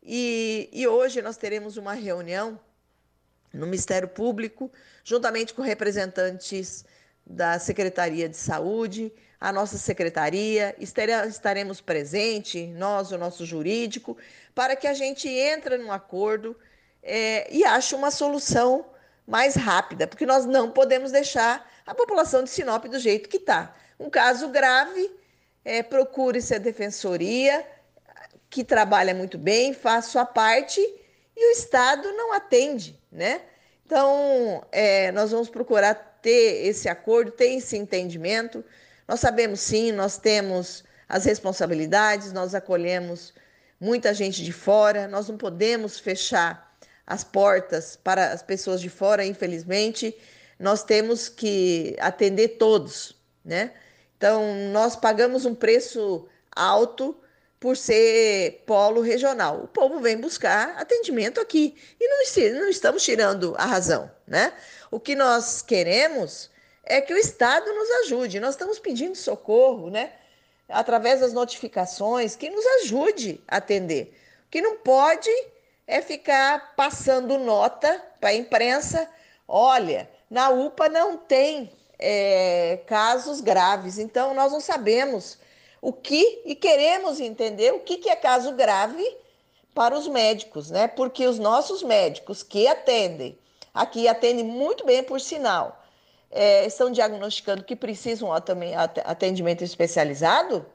e, 0.02 0.68
e 0.72 0.86
hoje 0.86 1.20
nós 1.22 1.36
teremos 1.36 1.76
uma 1.76 1.92
reunião 1.92 2.58
no 3.52 3.66
Ministério 3.66 4.08
Público, 4.08 4.70
juntamente 5.04 5.54
com 5.54 5.62
representantes 5.62 6.84
da 7.26 7.58
Secretaria 7.58 8.28
de 8.28 8.36
Saúde, 8.36 9.12
a 9.40 9.52
nossa 9.52 9.78
secretaria, 9.78 10.74
estaremos 10.78 11.80
presentes, 11.80 12.68
nós, 12.70 13.12
o 13.12 13.18
nosso 13.18 13.46
jurídico, 13.46 14.16
para 14.54 14.74
que 14.74 14.86
a 14.86 14.94
gente 14.94 15.28
entre 15.28 15.78
num 15.78 15.92
acordo 15.92 16.56
é, 17.02 17.52
e 17.54 17.64
ache 17.64 17.94
uma 17.94 18.10
solução 18.10 18.86
mais 19.26 19.54
rápida, 19.54 20.06
porque 20.06 20.26
nós 20.26 20.44
não 20.44 20.70
podemos 20.70 21.12
deixar 21.12 21.70
a 21.86 21.94
população 21.94 22.42
de 22.42 22.50
Sinop 22.50 22.86
do 22.86 22.98
jeito 22.98 23.28
que 23.28 23.36
está. 23.36 23.74
Um 23.98 24.10
caso 24.10 24.48
grave, 24.48 25.10
é, 25.64 25.82
procure-se 25.82 26.54
a 26.54 26.58
defensoria, 26.58 27.64
que 28.50 28.64
trabalha 28.64 29.14
muito 29.14 29.38
bem, 29.38 29.72
faz 29.72 30.06
sua 30.06 30.24
parte 30.24 30.80
e 31.36 31.50
o 31.50 31.52
Estado 31.52 32.10
não 32.12 32.32
atende, 32.32 32.98
né? 33.10 33.42
Então, 33.86 34.64
é, 34.70 35.10
nós 35.12 35.30
vamos 35.30 35.48
procurar 35.48 35.94
ter 36.20 36.66
esse 36.66 36.88
acordo, 36.88 37.30
ter 37.30 37.52
esse 37.54 37.76
entendimento. 37.76 38.64
Nós 39.06 39.20
sabemos 39.20 39.60
sim, 39.60 39.92
nós 39.92 40.18
temos 40.18 40.84
as 41.08 41.24
responsabilidades, 41.24 42.32
nós 42.32 42.54
acolhemos 42.54 43.32
muita 43.80 44.12
gente 44.12 44.44
de 44.44 44.52
fora, 44.52 45.08
nós 45.08 45.28
não 45.28 45.38
podemos 45.38 45.98
fechar 45.98 46.76
as 47.06 47.24
portas 47.24 47.96
para 47.96 48.32
as 48.32 48.42
pessoas 48.42 48.80
de 48.80 48.90
fora, 48.90 49.24
infelizmente. 49.24 50.14
Nós 50.58 50.82
temos 50.82 51.28
que 51.28 51.96
atender 51.98 52.58
todos, 52.58 53.16
né? 53.44 53.72
Então, 54.18 54.54
nós 54.72 54.96
pagamos 54.96 55.46
um 55.46 55.54
preço 55.54 56.28
alto 56.54 57.16
por 57.60 57.76
ser 57.76 58.62
polo 58.66 59.00
regional. 59.00 59.62
O 59.64 59.68
povo 59.68 60.00
vem 60.00 60.16
buscar 60.16 60.76
atendimento 60.78 61.40
aqui 61.40 61.76
e 62.00 62.08
não, 62.08 62.60
não 62.60 62.68
estamos 62.68 63.02
tirando 63.02 63.54
a 63.58 63.64
razão, 63.64 64.10
né? 64.26 64.52
O 64.90 65.00
que 65.00 65.14
nós 65.14 65.60
queremos 65.60 66.50
é 66.84 67.00
que 67.00 67.12
o 67.12 67.18
Estado 67.18 67.70
nos 67.72 67.90
ajude. 68.02 68.40
Nós 68.40 68.54
estamos 68.54 68.78
pedindo 68.78 69.16
socorro, 69.16 69.90
né? 69.90 70.12
Através 70.68 71.20
das 71.20 71.32
notificações, 71.32 72.36
que 72.36 72.48
nos 72.48 72.64
ajude 72.82 73.40
a 73.48 73.56
atender. 73.56 74.14
O 74.46 74.50
que 74.50 74.60
não 74.60 74.76
pode 74.76 75.30
é 75.86 76.00
ficar 76.00 76.74
passando 76.76 77.38
nota 77.38 78.02
para 78.20 78.30
a 78.30 78.34
imprensa. 78.34 79.08
Olha, 79.46 80.08
na 80.30 80.50
UPA 80.50 80.88
não 80.88 81.16
tem 81.16 81.72
é, 81.98 82.80
casos 82.86 83.40
graves, 83.40 83.98
então 83.98 84.34
nós 84.34 84.52
não 84.52 84.60
sabemos 84.60 85.38
o 85.80 85.92
que 85.92 86.42
e 86.44 86.54
queremos 86.54 87.20
entender 87.20 87.72
o 87.72 87.80
que, 87.80 87.98
que 87.98 88.08
é 88.08 88.16
caso 88.16 88.52
grave 88.52 89.04
para 89.74 89.96
os 89.96 90.08
médicos, 90.08 90.70
né? 90.70 90.88
Porque 90.88 91.26
os 91.26 91.38
nossos 91.38 91.82
médicos 91.82 92.42
que 92.42 92.66
atendem, 92.66 93.38
aqui 93.72 94.08
atendem 94.08 94.44
muito 94.44 94.84
bem, 94.84 95.02
por 95.02 95.20
sinal, 95.20 95.84
é, 96.30 96.66
estão 96.66 96.90
diagnosticando 96.90 97.64
que 97.64 97.76
precisam 97.76 98.28
também 98.40 98.74
atendimento 98.76 99.62
especializado, 99.62 100.66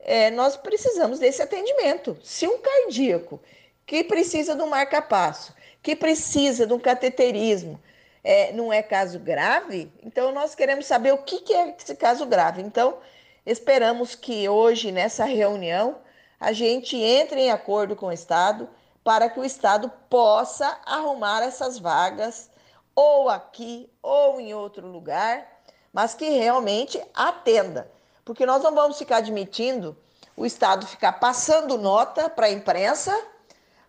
é, 0.00 0.30
nós 0.30 0.56
precisamos 0.56 1.18
desse 1.18 1.42
atendimento. 1.42 2.16
Se 2.22 2.46
um 2.46 2.58
cardíaco 2.58 3.40
que 3.86 4.02
precisa 4.02 4.54
de 4.54 4.62
um 4.62 4.66
marca-passo, 4.66 5.54
que 5.82 5.94
precisa 5.94 6.66
de 6.66 6.72
um 6.72 6.78
cateterismo, 6.78 7.80
é, 8.24 8.52
não 8.52 8.72
é 8.72 8.82
caso 8.82 9.18
grave, 9.18 9.92
então 10.02 10.32
nós 10.32 10.54
queremos 10.54 10.86
saber 10.86 11.12
o 11.12 11.18
que, 11.18 11.40
que 11.40 11.52
é 11.52 11.74
esse 11.76 11.94
caso 11.94 12.24
grave. 12.24 12.62
Então, 12.62 12.98
Esperamos 13.44 14.14
que 14.14 14.48
hoje, 14.48 14.92
nessa 14.92 15.24
reunião, 15.24 15.96
a 16.38 16.52
gente 16.52 16.96
entre 16.96 17.40
em 17.40 17.50
acordo 17.50 17.96
com 17.96 18.06
o 18.06 18.12
Estado 18.12 18.68
para 19.02 19.28
que 19.28 19.40
o 19.40 19.44
Estado 19.44 19.90
possa 20.08 20.78
arrumar 20.86 21.42
essas 21.42 21.78
vagas, 21.78 22.50
ou 22.94 23.28
aqui 23.28 23.90
ou 24.00 24.40
em 24.40 24.54
outro 24.54 24.86
lugar, 24.86 25.46
mas 25.92 26.14
que 26.14 26.28
realmente 26.28 27.02
atenda. 27.14 27.90
Porque 28.24 28.46
nós 28.46 28.62
não 28.62 28.74
vamos 28.74 28.98
ficar 28.98 29.16
admitindo 29.16 29.96
o 30.36 30.46
Estado 30.46 30.86
ficar 30.86 31.12
passando 31.14 31.76
nota 31.76 32.28
para 32.30 32.46
a 32.46 32.50
imprensa 32.50 33.12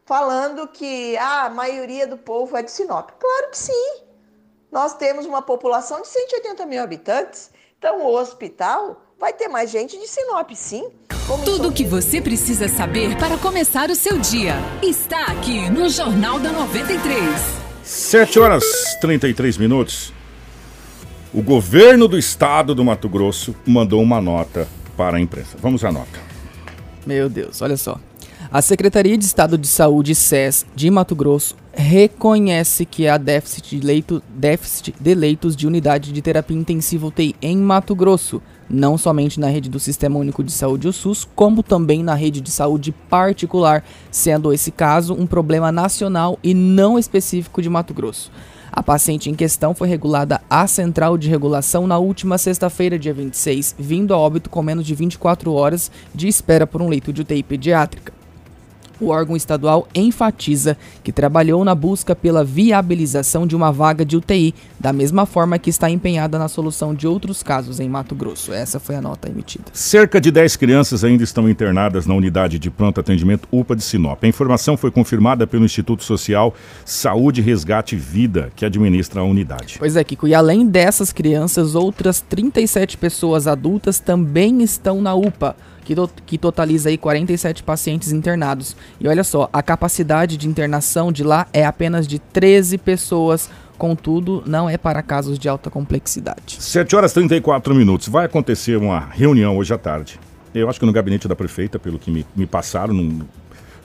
falando 0.05 0.67
que 0.67 1.15
ah, 1.17 1.45
a 1.45 1.49
maioria 1.49 2.05
do 2.05 2.17
povo 2.17 2.57
é 2.57 2.61
de 2.61 2.71
Sinop. 2.71 3.11
Claro 3.19 3.49
que 3.51 3.57
sim. 3.57 4.03
Nós 4.71 4.95
temos 4.95 5.25
uma 5.25 5.41
população 5.41 6.01
de 6.01 6.07
180 6.07 6.65
mil 6.65 6.83
habitantes, 6.83 7.51
então 7.77 8.01
o 8.01 8.13
hospital 8.13 9.01
vai 9.23 9.31
ter 9.31 9.47
mais 9.47 9.71
gente 9.71 9.97
de 9.97 10.05
Sinop, 10.05 10.51
sim. 10.53 10.83
Tudo 11.45 11.69
o 11.69 11.71
que 11.71 11.85
você 11.85 12.19
precisa 12.19 12.67
saber 12.67 13.15
para 13.15 13.37
começar 13.37 13.89
o 13.89 13.95
seu 13.95 14.19
dia 14.19 14.55
está 14.81 15.27
aqui 15.27 15.69
no 15.69 15.87
Jornal 15.87 16.41
da 16.41 16.51
93. 16.51 17.23
7 17.81 18.37
horas 18.37 18.65
33 18.99 19.57
minutos. 19.57 20.11
O 21.33 21.41
governo 21.41 22.05
do 22.05 22.19
estado 22.19 22.75
do 22.75 22.83
Mato 22.83 23.07
Grosso 23.07 23.55
mandou 23.65 24.01
uma 24.01 24.19
nota 24.19 24.67
para 24.97 25.15
a 25.15 25.21
imprensa. 25.21 25.57
Vamos 25.57 25.85
à 25.85 25.91
nota. 25.91 26.19
Meu 27.07 27.29
Deus, 27.29 27.61
olha 27.61 27.77
só. 27.77 27.97
A 28.51 28.61
Secretaria 28.61 29.17
de 29.17 29.23
Estado 29.23 29.57
de 29.57 29.67
Saúde, 29.67 30.13
SES, 30.13 30.65
de 30.75 30.91
Mato 30.91 31.15
Grosso, 31.15 31.55
reconhece 31.71 32.85
que 32.85 33.07
há 33.07 33.17
déficit 33.17 33.79
de, 33.79 33.85
leito, 33.87 34.21
déficit 34.27 34.93
de 34.99 35.15
leitos 35.15 35.55
de 35.55 35.65
unidade 35.65 36.11
de 36.11 36.21
terapia 36.21 36.57
intensiva 36.57 37.07
UTI 37.07 37.35
em 37.41 37.57
Mato 37.57 37.95
Grosso, 37.95 38.41
não 38.73 38.97
somente 38.97 39.39
na 39.39 39.47
rede 39.47 39.69
do 39.69 39.79
Sistema 39.79 40.17
Único 40.17 40.43
de 40.43 40.51
Saúde, 40.51 40.87
o 40.87 40.93
SUS, 40.93 41.27
como 41.35 41.61
também 41.61 42.03
na 42.03 42.15
rede 42.15 42.41
de 42.41 42.49
saúde 42.49 42.91
particular, 43.07 43.85
sendo 44.09 44.51
esse 44.51 44.71
caso 44.71 45.13
um 45.13 45.27
problema 45.27 45.71
nacional 45.71 46.39
e 46.43 46.53
não 46.53 46.97
específico 46.97 47.61
de 47.61 47.69
Mato 47.69 47.93
Grosso. 47.93 48.31
A 48.71 48.81
paciente 48.81 49.29
em 49.29 49.35
questão 49.35 49.75
foi 49.75 49.87
regulada 49.87 50.41
à 50.49 50.65
central 50.65 51.15
de 51.15 51.29
regulação 51.29 51.85
na 51.85 51.99
última 51.99 52.39
sexta-feira, 52.39 52.97
dia 52.97 53.13
26, 53.13 53.75
vindo 53.77 54.15
a 54.15 54.17
óbito 54.17 54.49
com 54.49 54.63
menos 54.63 54.85
de 54.85 54.95
24 54.95 55.53
horas 55.53 55.91
de 56.13 56.27
espera 56.27 56.65
por 56.65 56.81
um 56.81 56.89
leito 56.89 57.13
de 57.13 57.21
UTI 57.21 57.43
pediátrica 57.43 58.22
o 58.99 59.09
órgão 59.09 59.35
estadual 59.35 59.87
enfatiza 59.93 60.77
que 61.03 61.11
trabalhou 61.11 61.63
na 61.63 61.75
busca 61.75 62.15
pela 62.15 62.43
viabilização 62.43 63.45
de 63.45 63.55
uma 63.55 63.71
vaga 63.71 64.05
de 64.05 64.17
UTI, 64.17 64.53
da 64.79 64.93
mesma 64.93 65.25
forma 65.25 65.59
que 65.59 65.69
está 65.69 65.89
empenhada 65.89 66.39
na 66.39 66.47
solução 66.47 66.93
de 66.93 67.07
outros 67.07 67.43
casos 67.43 67.79
em 67.79 67.89
Mato 67.89 68.15
Grosso. 68.15 68.53
Essa 68.53 68.79
foi 68.79 68.95
a 68.95 69.01
nota 69.01 69.29
emitida. 69.29 69.65
Cerca 69.73 70.19
de 70.19 70.31
10 70.31 70.55
crianças 70.55 71.03
ainda 71.03 71.23
estão 71.23 71.49
internadas 71.49 72.05
na 72.05 72.13
unidade 72.13 72.59
de 72.59 72.69
pronto 72.69 72.99
atendimento 72.99 73.47
UPA 73.51 73.75
de 73.75 73.83
Sinop. 73.83 74.23
A 74.23 74.27
informação 74.27 74.77
foi 74.77 74.91
confirmada 74.91 75.45
pelo 75.45 75.65
Instituto 75.65 76.03
Social 76.03 76.53
Saúde, 76.85 77.41
Resgate 77.41 77.95
e 77.95 77.97
Vida, 77.97 78.51
que 78.55 78.65
administra 78.65 79.21
a 79.21 79.23
unidade. 79.23 79.75
Pois 79.79 79.95
é, 79.95 80.03
Kiko, 80.03 80.27
e 80.27 80.35
além 80.35 80.65
dessas 80.65 81.11
crianças, 81.11 81.75
outras 81.75 82.21
37 82.21 82.97
pessoas 82.97 83.47
adultas 83.47 83.99
também 83.99 84.61
estão 84.61 85.01
na 85.01 85.13
UPA 85.13 85.55
que, 85.83 85.95
to 85.95 86.09
que 86.25 86.37
totaliza 86.37 86.89
aí 86.89 86.97
47 86.97 87.63
pacientes 87.63 88.11
internados. 88.11 88.75
E 88.99 89.07
olha 89.07 89.23
só, 89.23 89.49
a 89.51 89.61
capacidade 89.61 90.37
de 90.37 90.47
internação 90.47 91.11
de 91.11 91.23
lá 91.23 91.47
é 91.53 91.65
apenas 91.65 92.07
de 92.07 92.19
13 92.19 92.77
pessoas. 92.77 93.49
Contudo, 93.77 94.43
não 94.45 94.69
é 94.69 94.77
para 94.77 95.01
casos 95.01 95.37
de 95.37 95.49
alta 95.49 95.69
complexidade. 95.69 96.57
7 96.59 96.95
horas 96.95 97.11
e 97.11 97.15
34 97.15 97.75
minutos. 97.75 98.07
Vai 98.07 98.25
acontecer 98.25 98.77
uma 98.77 98.99
reunião 98.99 99.57
hoje 99.57 99.73
à 99.73 99.77
tarde. 99.77 100.19
Eu 100.53 100.69
acho 100.69 100.79
que 100.79 100.85
no 100.85 100.93
gabinete 100.93 101.27
da 101.27 101.35
prefeita, 101.35 101.79
pelo 101.79 101.97
que 101.97 102.11
me, 102.11 102.25
me 102.35 102.45
passaram, 102.45 102.93
num, 102.93 103.21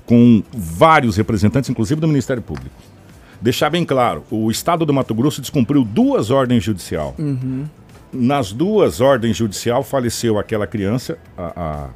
com 0.05 0.43
vários 0.53 1.17
representantes, 1.17 1.71
inclusive 1.71 2.01
do 2.01 2.07
Ministério 2.07 2.43
Público. 2.43 2.77
Deixar 3.41 3.71
bem 3.71 3.85
claro, 3.85 4.25
o 4.31 4.51
Estado 4.51 4.85
do 4.85 4.93
Mato 4.93 5.15
Grosso 5.15 5.41
descumpriu 5.41 5.85
duas 5.85 6.31
ordens 6.31 6.63
judicial. 6.63 7.15
Uhum 7.19 7.67
nas 8.13 8.53
duas 8.53 9.01
ordens 9.01 9.37
judicial 9.37 9.83
faleceu 9.83 10.39
aquela 10.39 10.67
criança, 10.67 11.19
a, 11.37 11.63
a 11.63 11.89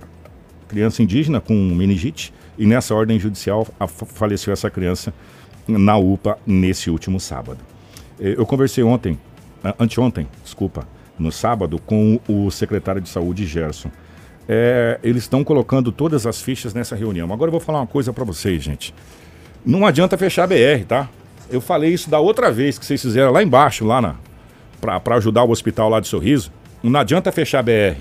criança 0.68 1.02
indígena 1.02 1.40
com 1.40 1.54
meningite, 1.54 2.32
e 2.58 2.66
nessa 2.66 2.94
ordem 2.94 3.18
judicial 3.18 3.66
a, 3.78 3.86
faleceu 3.86 4.52
essa 4.52 4.70
criança 4.70 5.12
na 5.66 5.96
UPA 5.96 6.38
nesse 6.46 6.90
último 6.90 7.18
sábado. 7.18 7.58
É, 8.20 8.34
eu 8.36 8.44
conversei 8.44 8.84
ontem, 8.84 9.18
anteontem, 9.78 10.28
desculpa, 10.42 10.86
no 11.18 11.30
sábado, 11.30 11.78
com 11.78 12.20
o 12.28 12.50
secretário 12.50 13.00
de 13.00 13.08
saúde, 13.08 13.46
Gerson. 13.46 13.90
É, 14.48 14.98
eles 15.02 15.22
estão 15.22 15.44
colocando 15.44 15.92
todas 15.92 16.26
as 16.26 16.42
fichas 16.42 16.74
nessa 16.74 16.96
reunião. 16.96 17.32
Agora 17.32 17.48
eu 17.48 17.52
vou 17.52 17.60
falar 17.60 17.80
uma 17.80 17.86
coisa 17.86 18.12
para 18.12 18.24
vocês, 18.24 18.62
gente. 18.62 18.94
Não 19.64 19.86
adianta 19.86 20.18
fechar 20.18 20.44
a 20.44 20.46
BR, 20.46 20.84
tá? 20.86 21.08
Eu 21.48 21.60
falei 21.60 21.92
isso 21.92 22.10
da 22.10 22.18
outra 22.18 22.50
vez 22.50 22.78
que 22.78 22.84
vocês 22.84 23.00
fizeram 23.00 23.30
lá 23.30 23.42
embaixo, 23.42 23.84
lá 23.84 24.00
na, 24.00 24.16
para 24.82 25.16
ajudar 25.16 25.44
o 25.44 25.50
hospital 25.50 25.88
lá 25.88 26.00
de 26.00 26.08
Sorriso, 26.08 26.52
não 26.82 26.98
adianta 26.98 27.30
fechar 27.30 27.60
a 27.60 27.62
BR. 27.62 27.96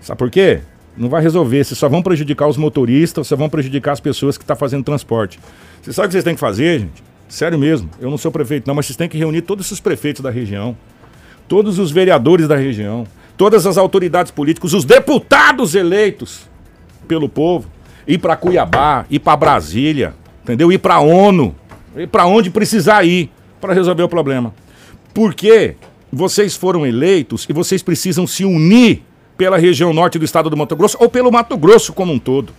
Sabe 0.00 0.18
por 0.18 0.30
quê? 0.30 0.60
Não 0.96 1.08
vai 1.08 1.22
resolver. 1.22 1.62
Vocês 1.62 1.78
só 1.78 1.88
vão 1.88 2.02
prejudicar 2.02 2.48
os 2.48 2.56
motoristas, 2.56 3.26
só 3.26 3.36
vão 3.36 3.48
prejudicar 3.48 3.92
as 3.92 4.00
pessoas 4.00 4.36
que 4.36 4.42
estão 4.42 4.56
tá 4.56 4.58
fazendo 4.58 4.84
transporte. 4.84 5.38
Vocês 5.80 5.94
sabem 5.94 6.06
o 6.06 6.08
que 6.08 6.12
vocês 6.14 6.24
têm 6.24 6.34
que 6.34 6.40
fazer, 6.40 6.80
gente? 6.80 7.04
Sério 7.28 7.58
mesmo. 7.58 7.88
Eu 8.00 8.10
não 8.10 8.18
sou 8.18 8.32
prefeito, 8.32 8.66
não, 8.66 8.74
mas 8.74 8.86
vocês 8.86 8.96
têm 8.96 9.08
que 9.08 9.16
reunir 9.16 9.42
todos 9.42 9.70
os 9.70 9.80
prefeitos 9.80 10.22
da 10.22 10.30
região, 10.30 10.76
todos 11.46 11.78
os 11.78 11.90
vereadores 11.92 12.48
da 12.48 12.56
região, 12.56 13.06
todas 13.36 13.66
as 13.66 13.76
autoridades 13.76 14.32
políticas, 14.32 14.72
os 14.72 14.84
deputados 14.84 15.74
eleitos 15.74 16.48
pelo 17.06 17.28
povo, 17.28 17.70
ir 18.06 18.18
para 18.18 18.36
Cuiabá, 18.36 19.06
ir 19.08 19.20
para 19.20 19.36
Brasília, 19.36 20.14
entendeu? 20.42 20.72
Ir 20.72 20.78
para 20.78 20.96
a 20.96 21.00
ONU, 21.00 21.54
ir 21.96 22.08
para 22.08 22.26
onde 22.26 22.50
precisar 22.50 23.04
ir 23.04 23.30
para 23.60 23.74
resolver 23.74 24.02
o 24.02 24.08
problema. 24.08 24.52
Porque 25.16 25.76
vocês 26.12 26.54
foram 26.56 26.86
eleitos 26.86 27.46
e 27.48 27.52
vocês 27.54 27.82
precisam 27.82 28.26
se 28.26 28.44
unir 28.44 29.02
pela 29.34 29.56
região 29.56 29.90
norte 29.90 30.18
do 30.18 30.26
estado 30.26 30.50
do 30.50 30.56
Mato 30.58 30.76
Grosso 30.76 30.98
ou 31.00 31.08
pelo 31.08 31.32
Mato 31.32 31.56
Grosso 31.56 31.94
como 31.94 32.12
um 32.12 32.18
todo, 32.18 32.52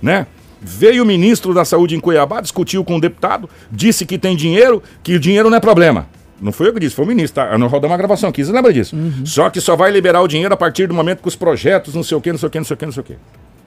né? 0.00 0.26
Veio 0.58 1.02
o 1.02 1.06
ministro 1.06 1.52
da 1.52 1.66
Saúde 1.66 1.94
em 1.94 2.00
Cuiabá, 2.00 2.40
discutiu 2.40 2.82
com 2.82 2.96
o 2.96 3.00
deputado, 3.00 3.46
disse 3.70 4.06
que 4.06 4.16
tem 4.16 4.34
dinheiro, 4.34 4.82
que 5.02 5.16
o 5.16 5.20
dinheiro 5.20 5.50
não 5.50 5.58
é 5.58 5.60
problema. 5.60 6.08
Não 6.40 6.50
foi 6.50 6.68
eu 6.68 6.72
que 6.72 6.80
disse, 6.80 6.94
foi 6.94 7.04
o 7.04 7.08
ministro, 7.08 7.42
tá? 7.42 7.58
Nós 7.58 7.70
rodamos 7.70 7.92
uma 7.92 7.98
gravação 7.98 8.30
aqui, 8.30 8.42
você 8.42 8.52
lembra 8.52 8.72
disso? 8.72 8.96
Só 9.26 9.50
que 9.50 9.60
só 9.60 9.76
vai 9.76 9.90
liberar 9.90 10.22
o 10.22 10.26
dinheiro 10.26 10.54
a 10.54 10.56
partir 10.56 10.86
do 10.86 10.94
momento 10.94 11.20
que 11.20 11.28
os 11.28 11.36
projetos, 11.36 11.94
não 11.94 12.02
sei 12.02 12.16
o 12.16 12.22
quê, 12.22 12.32
não 12.32 12.38
sei 12.38 12.46
o 12.46 12.50
quê, 12.50 12.58
não 12.58 12.64
sei 12.64 12.74
o 12.74 12.78
quê, 12.78 12.86
não 12.86 12.92
sei 12.92 13.02
o 13.02 13.04
quê. 13.04 13.16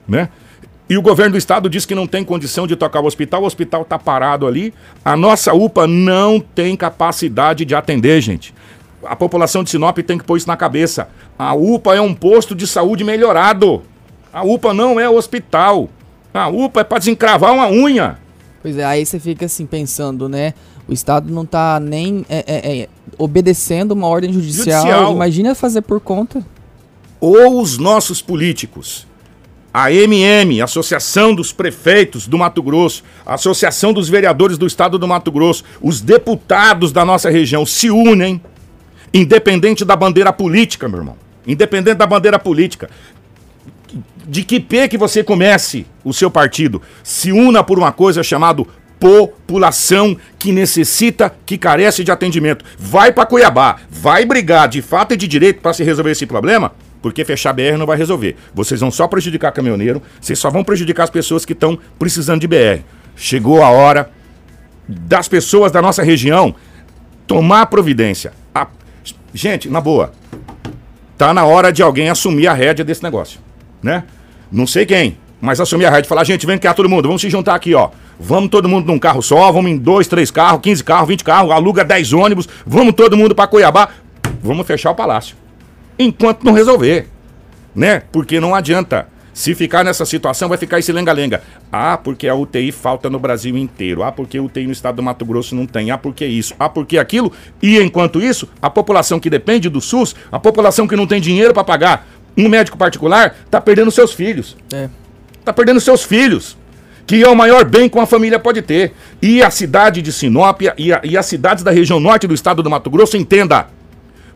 Né? 0.08 0.28
E 0.92 0.98
o 0.98 1.00
governo 1.00 1.32
do 1.32 1.38
estado 1.38 1.70
diz 1.70 1.86
que 1.86 1.94
não 1.94 2.06
tem 2.06 2.22
condição 2.22 2.66
de 2.66 2.76
tocar 2.76 3.00
o 3.00 3.06
hospital, 3.06 3.44
o 3.44 3.46
hospital 3.46 3.80
está 3.80 3.98
parado 3.98 4.46
ali. 4.46 4.74
A 5.02 5.16
nossa 5.16 5.54
UPA 5.54 5.86
não 5.86 6.38
tem 6.38 6.76
capacidade 6.76 7.64
de 7.64 7.74
atender, 7.74 8.20
gente. 8.20 8.52
A 9.02 9.16
população 9.16 9.64
de 9.64 9.70
Sinop 9.70 9.96
tem 10.00 10.18
que 10.18 10.24
pôr 10.24 10.36
isso 10.36 10.46
na 10.46 10.54
cabeça. 10.54 11.08
A 11.38 11.54
UPA 11.54 11.94
é 11.94 12.00
um 12.02 12.12
posto 12.12 12.54
de 12.54 12.66
saúde 12.66 13.04
melhorado. 13.04 13.82
A 14.30 14.44
UPA 14.44 14.74
não 14.74 15.00
é 15.00 15.08
hospital. 15.08 15.88
A 16.34 16.50
UPA 16.50 16.82
é 16.82 16.84
para 16.84 16.98
desencravar 16.98 17.54
uma 17.54 17.70
unha. 17.70 18.18
Pois 18.60 18.76
é, 18.76 18.84
aí 18.84 19.06
você 19.06 19.18
fica 19.18 19.46
assim 19.46 19.64
pensando, 19.64 20.28
né? 20.28 20.52
O 20.86 20.92
Estado 20.92 21.32
não 21.32 21.46
tá 21.46 21.80
nem 21.80 22.22
é, 22.28 22.44
é, 22.46 22.80
é, 22.80 22.88
obedecendo 23.16 23.92
uma 23.92 24.08
ordem 24.08 24.30
judicial. 24.30 24.82
Judicial. 24.82 25.12
Imagina 25.14 25.54
fazer 25.54 25.80
por 25.80 26.00
conta. 26.00 26.44
ou 27.18 27.62
os 27.62 27.78
nossos 27.78 28.20
políticos, 28.20 29.06
a 29.72 29.90
MM, 29.90 30.60
Associação 30.60 31.34
dos 31.34 31.52
Prefeitos 31.52 32.26
do 32.26 32.36
Mato 32.36 32.62
Grosso, 32.62 33.02
Associação 33.24 33.92
dos 33.92 34.08
Vereadores 34.08 34.58
do 34.58 34.66
Estado 34.66 34.98
do 34.98 35.08
Mato 35.08 35.32
Grosso, 35.32 35.64
os 35.80 36.00
deputados 36.00 36.92
da 36.92 37.04
nossa 37.04 37.30
região 37.30 37.64
se 37.64 37.90
unem, 37.90 38.40
independente 39.14 39.84
da 39.84 39.96
bandeira 39.96 40.32
política, 40.32 40.88
meu 40.88 40.98
irmão. 40.98 41.16
Independente 41.46 41.96
da 41.96 42.06
bandeira 42.06 42.38
política. 42.38 42.90
De 44.26 44.44
que 44.44 44.60
pé 44.60 44.86
que 44.88 44.98
você 44.98 45.24
comece 45.24 45.86
o 46.04 46.12
seu 46.12 46.30
partido, 46.30 46.80
se 47.02 47.32
una 47.32 47.64
por 47.64 47.78
uma 47.78 47.92
coisa 47.92 48.22
chamada 48.22 48.64
população 49.00 50.16
que 50.38 50.52
necessita, 50.52 51.34
que 51.44 51.58
carece 51.58 52.04
de 52.04 52.12
atendimento. 52.12 52.64
Vai 52.78 53.10
para 53.10 53.26
Cuiabá, 53.26 53.78
vai 53.90 54.24
brigar 54.24 54.68
de 54.68 54.80
fato 54.80 55.12
e 55.12 55.16
de 55.16 55.26
direito 55.26 55.60
para 55.60 55.72
se 55.72 55.82
resolver 55.82 56.12
esse 56.12 56.24
problema, 56.24 56.70
porque 57.02 57.24
fechar 57.24 57.52
BR 57.52 57.76
não 57.76 57.84
vai 57.86 57.98
resolver. 57.98 58.36
Vocês 58.54 58.80
vão 58.80 58.90
só 58.90 59.06
prejudicar 59.08 59.52
caminhoneiro, 59.52 60.00
vocês 60.20 60.38
só 60.38 60.48
vão 60.48 60.62
prejudicar 60.64 61.02
as 61.04 61.10
pessoas 61.10 61.44
que 61.44 61.52
estão 61.52 61.78
precisando 61.98 62.40
de 62.40 62.46
BR. 62.48 62.80
Chegou 63.16 63.62
a 63.62 63.68
hora 63.68 64.08
das 64.88 65.28
pessoas 65.28 65.70
da 65.72 65.82
nossa 65.82 66.02
região 66.02 66.54
tomar 67.26 67.66
providência. 67.66 68.32
A- 68.54 68.66
Gente, 69.34 69.68
na 69.68 69.80
boa, 69.80 70.12
tá 71.16 71.32
na 71.32 71.44
hora 71.44 71.72
de 71.72 71.82
alguém 71.82 72.08
assumir 72.10 72.46
a 72.48 72.52
rédea 72.52 72.84
desse 72.84 73.02
negócio, 73.02 73.40
né? 73.82 74.04
Não 74.50 74.66
sei 74.66 74.84
quem, 74.84 75.16
mas 75.40 75.58
assumir 75.60 75.86
a 75.86 75.90
rédea 75.90 76.04
e 76.04 76.08
falar, 76.08 76.24
gente, 76.24 76.46
vem 76.46 76.58
cá 76.58 76.74
todo 76.74 76.88
mundo, 76.88 77.06
vamos 77.08 77.22
se 77.22 77.30
juntar 77.30 77.54
aqui, 77.54 77.74
ó. 77.74 77.90
Vamos 78.20 78.50
todo 78.50 78.68
mundo 78.68 78.86
num 78.86 78.98
carro 78.98 79.22
só, 79.22 79.50
vamos 79.50 79.70
em 79.70 79.76
dois, 79.78 80.06
três 80.06 80.30
carros, 80.30 80.60
15 80.60 80.84
carros, 80.84 81.08
20 81.08 81.24
carros, 81.24 81.50
aluga 81.50 81.82
10 81.84 82.12
ônibus, 82.12 82.46
vamos 82.66 82.92
todo 82.94 83.16
mundo 83.16 83.34
pra 83.34 83.46
Cuiabá, 83.46 83.88
vamos 84.42 84.66
fechar 84.66 84.90
o 84.90 84.94
palácio. 84.94 85.34
Enquanto 85.98 86.42
não 86.44 86.52
resolver, 86.52 87.08
né? 87.74 88.02
Porque 88.12 88.40
não 88.40 88.54
adianta. 88.54 89.08
Se 89.34 89.54
ficar 89.54 89.82
nessa 89.82 90.04
situação, 90.04 90.46
vai 90.46 90.58
ficar 90.58 90.78
esse 90.78 90.92
lenga-lenga. 90.92 91.42
Ah, 91.72 91.96
porque 91.96 92.28
a 92.28 92.34
UTI 92.34 92.70
falta 92.70 93.08
no 93.08 93.18
Brasil 93.18 93.56
inteiro. 93.56 94.02
Ah, 94.02 94.12
porque 94.12 94.36
a 94.36 94.42
UTI 94.42 94.66
no 94.66 94.72
estado 94.72 94.96
do 94.96 95.02
Mato 95.02 95.24
Grosso 95.24 95.54
não 95.54 95.64
tem. 95.66 95.90
Ah, 95.90 95.96
porque 95.96 96.26
isso. 96.26 96.52
Ah, 96.58 96.68
porque 96.68 96.98
aquilo. 96.98 97.32
E 97.62 97.78
enquanto 97.80 98.20
isso, 98.20 98.46
a 98.60 98.68
população 98.68 99.18
que 99.18 99.30
depende 99.30 99.70
do 99.70 99.80
SUS, 99.80 100.14
a 100.30 100.38
população 100.38 100.86
que 100.86 100.94
não 100.94 101.06
tem 101.06 101.18
dinheiro 101.18 101.54
para 101.54 101.64
pagar 101.64 102.06
um 102.36 102.46
médico 102.46 102.76
particular, 102.76 103.34
tá 103.50 103.58
perdendo 103.58 103.90
seus 103.90 104.12
filhos. 104.12 104.54
É. 104.70 104.90
Tá 105.42 105.50
perdendo 105.52 105.80
seus 105.80 106.02
filhos. 106.04 106.54
Que 107.06 107.22
é 107.22 107.28
o 107.28 107.34
maior 107.34 107.64
bem 107.64 107.88
que 107.88 107.96
uma 107.96 108.06
família 108.06 108.38
pode 108.38 108.60
ter. 108.60 108.92
E 109.22 109.42
a 109.42 109.50
cidade 109.50 110.02
de 110.02 110.12
Sinop 110.12 110.60
e, 110.60 110.92
a- 110.92 111.00
e 111.02 111.16
as 111.16 111.24
cidades 111.24 111.64
da 111.64 111.70
região 111.70 111.98
norte 111.98 112.26
do 112.26 112.34
estado 112.34 112.62
do 112.62 112.68
Mato 112.68 112.90
Grosso, 112.90 113.16
entenda. 113.16 113.66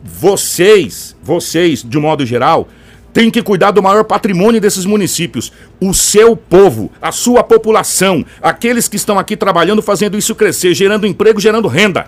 Vocês, 0.07 1.15
vocês, 1.21 1.83
de 1.83 1.97
um 1.97 2.01
modo 2.01 2.25
geral, 2.25 2.69
têm 3.11 3.29
que 3.29 3.43
cuidar 3.43 3.71
do 3.71 3.83
maior 3.83 4.05
patrimônio 4.05 4.61
desses 4.61 4.85
municípios. 4.85 5.51
O 5.81 5.93
seu 5.93 6.35
povo, 6.35 6.89
a 7.01 7.11
sua 7.11 7.43
população, 7.43 8.25
aqueles 8.41 8.87
que 8.87 8.95
estão 8.95 9.19
aqui 9.19 9.35
trabalhando, 9.35 9.81
fazendo 9.81 10.17
isso 10.17 10.33
crescer, 10.33 10.73
gerando 10.73 11.05
emprego, 11.05 11.41
gerando 11.41 11.67
renda. 11.67 12.07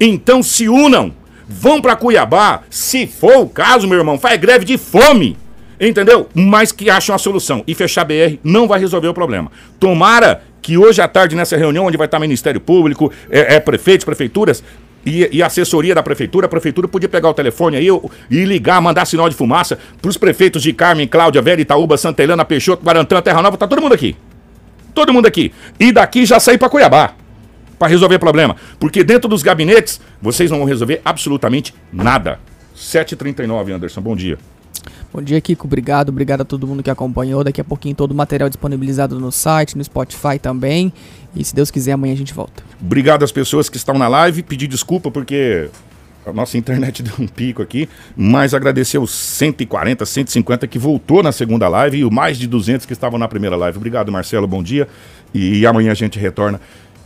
Então 0.00 0.42
se 0.42 0.68
unam, 0.68 1.12
vão 1.46 1.82
para 1.82 1.96
Cuiabá, 1.96 2.62
se 2.70 3.06
for 3.06 3.36
o 3.36 3.48
caso, 3.48 3.86
meu 3.86 3.98
irmão, 3.98 4.18
faz 4.18 4.40
greve 4.40 4.64
de 4.64 4.78
fome. 4.78 5.36
Entendeu? 5.78 6.28
Mas 6.32 6.72
que 6.72 6.88
acham 6.88 7.14
a 7.14 7.18
solução. 7.18 7.62
E 7.66 7.74
fechar 7.74 8.04
BR 8.04 8.38
não 8.42 8.66
vai 8.66 8.80
resolver 8.80 9.08
o 9.08 9.14
problema. 9.14 9.50
Tomara 9.78 10.42
que 10.62 10.78
hoje 10.78 11.02
à 11.02 11.08
tarde, 11.08 11.34
nessa 11.34 11.56
reunião, 11.56 11.86
onde 11.86 11.96
vai 11.96 12.06
estar 12.06 12.20
Ministério 12.20 12.60
Público, 12.60 13.12
é, 13.28 13.56
é, 13.56 13.60
prefeitos, 13.60 14.04
prefeituras 14.04 14.62
e, 15.04 15.28
e 15.32 15.42
assessoria 15.42 15.94
da 15.94 16.02
prefeitura, 16.02 16.46
a 16.46 16.48
prefeitura 16.48 16.86
podia 16.88 17.08
pegar 17.08 17.28
o 17.28 17.34
telefone 17.34 17.76
aí 17.76 17.88
e 18.30 18.44
ligar, 18.44 18.80
mandar 18.80 19.04
sinal 19.04 19.28
de 19.28 19.34
fumaça 19.34 19.78
para 20.00 20.08
os 20.08 20.16
prefeitos 20.16 20.62
de 20.62 20.72
Carmen, 20.72 21.06
Cláudia, 21.06 21.42
Vera, 21.42 21.60
Itaúba, 21.60 21.96
Santa 21.96 22.22
Helena, 22.22 22.44
Peixoto, 22.44 22.84
Guarantã, 22.84 23.20
Terra 23.20 23.42
Nova, 23.42 23.56
tá 23.56 23.66
todo 23.66 23.82
mundo 23.82 23.94
aqui. 23.94 24.16
Todo 24.94 25.12
mundo 25.12 25.26
aqui. 25.26 25.52
E 25.80 25.90
daqui 25.90 26.26
já 26.26 26.38
sair 26.38 26.58
para 26.58 26.68
Cuiabá 26.68 27.14
para 27.78 27.88
resolver 27.88 28.18
problema. 28.20 28.54
Porque 28.78 29.02
dentro 29.02 29.28
dos 29.28 29.42
gabinetes, 29.42 30.00
vocês 30.20 30.50
não 30.50 30.58
vão 30.58 30.66
resolver 30.66 31.00
absolutamente 31.04 31.74
nada. 31.92 32.38
7h39, 32.76 33.74
Anderson, 33.74 34.00
bom 34.00 34.14
dia. 34.14 34.38
Bom 35.12 35.20
dia, 35.20 35.38
Kiko. 35.42 35.66
Obrigado. 35.66 36.08
Obrigado 36.08 36.40
a 36.40 36.44
todo 36.44 36.66
mundo 36.66 36.82
que 36.82 36.88
acompanhou. 36.88 37.44
Daqui 37.44 37.60
a 37.60 37.64
pouquinho 37.64 37.94
todo 37.94 38.12
o 38.12 38.14
material 38.14 38.48
disponibilizado 38.48 39.20
no 39.20 39.30
site, 39.30 39.76
no 39.76 39.84
Spotify 39.84 40.38
também. 40.40 40.90
E 41.36 41.44
se 41.44 41.54
Deus 41.54 41.70
quiser, 41.70 41.92
amanhã 41.92 42.14
a 42.14 42.16
gente 42.16 42.32
volta. 42.32 42.62
Obrigado 42.80 43.22
às 43.22 43.30
pessoas 43.30 43.68
que 43.68 43.76
estão 43.76 43.98
na 43.98 44.08
live. 44.08 44.42
Pedir 44.42 44.66
desculpa 44.66 45.10
porque 45.10 45.68
a 46.24 46.32
nossa 46.32 46.56
internet 46.56 47.02
deu 47.04 47.12
um 47.18 47.28
pico 47.28 47.60
aqui. 47.60 47.90
Mas 48.16 48.54
agradecer 48.54 48.96
os 48.96 49.10
140, 49.10 50.06
150 50.06 50.66
que 50.66 50.78
voltou 50.78 51.22
na 51.22 51.30
segunda 51.30 51.68
live 51.68 51.98
e 51.98 52.04
o 52.06 52.10
mais 52.10 52.38
de 52.38 52.46
200 52.46 52.86
que 52.86 52.94
estavam 52.94 53.18
na 53.18 53.28
primeira 53.28 53.54
live. 53.54 53.76
Obrigado, 53.76 54.10
Marcelo. 54.10 54.46
Bom 54.46 54.62
dia. 54.62 54.88
E 55.34 55.66
amanhã 55.66 55.92
a 55.92 55.94
gente 55.94 56.18
retorna. 56.18 56.58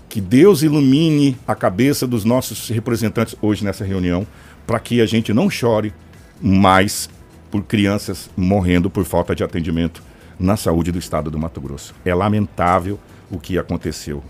Que 0.09 0.21
Deus 0.21 0.63
ilumine 0.63 1.37
a 1.45 1.57
cabeça 1.57 2.07
dos 2.07 2.25
nossos 2.25 2.69
representantes 2.69 3.35
hoje 3.43 3.65
nessa 3.65 3.85
reunião, 3.85 4.25
para 4.65 4.79
que 4.79 5.01
a 5.01 5.07
gente 5.07 5.35
não 5.35 5.51
chore 5.51 5.93
mais 6.41 7.11
por 7.57 7.65
crianças 7.65 8.29
morrendo 8.37 8.91
por 8.91 9.05
falta 9.05 9.35
de 9.35 9.43
atendimento 9.43 10.03
na 10.39 10.57
saúde 10.57 10.93
do 10.93 10.99
estado 10.99 11.31
do 11.31 11.39
Mato 11.39 11.61
Grosso. 11.61 11.95
É 12.05 12.15
lamentável 12.15 12.99
o 13.31 13.39
que 13.39 13.59
aconteceu. 13.59 14.23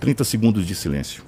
30 0.00 0.24
segundos 0.24 0.66
de 0.66 0.74
silêncio. 0.74 1.22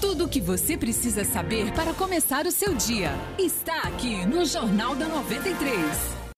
Tudo 0.00 0.24
o 0.24 0.28
que 0.28 0.40
você 0.40 0.78
precisa 0.78 1.22
saber 1.24 1.70
para 1.72 1.92
começar 1.92 2.46
o 2.46 2.50
seu 2.50 2.74
dia 2.74 3.10
está 3.38 3.82
aqui 3.82 4.24
no 4.24 4.46
Jornal 4.46 4.94
da 4.94 5.06
93. 5.06 6.25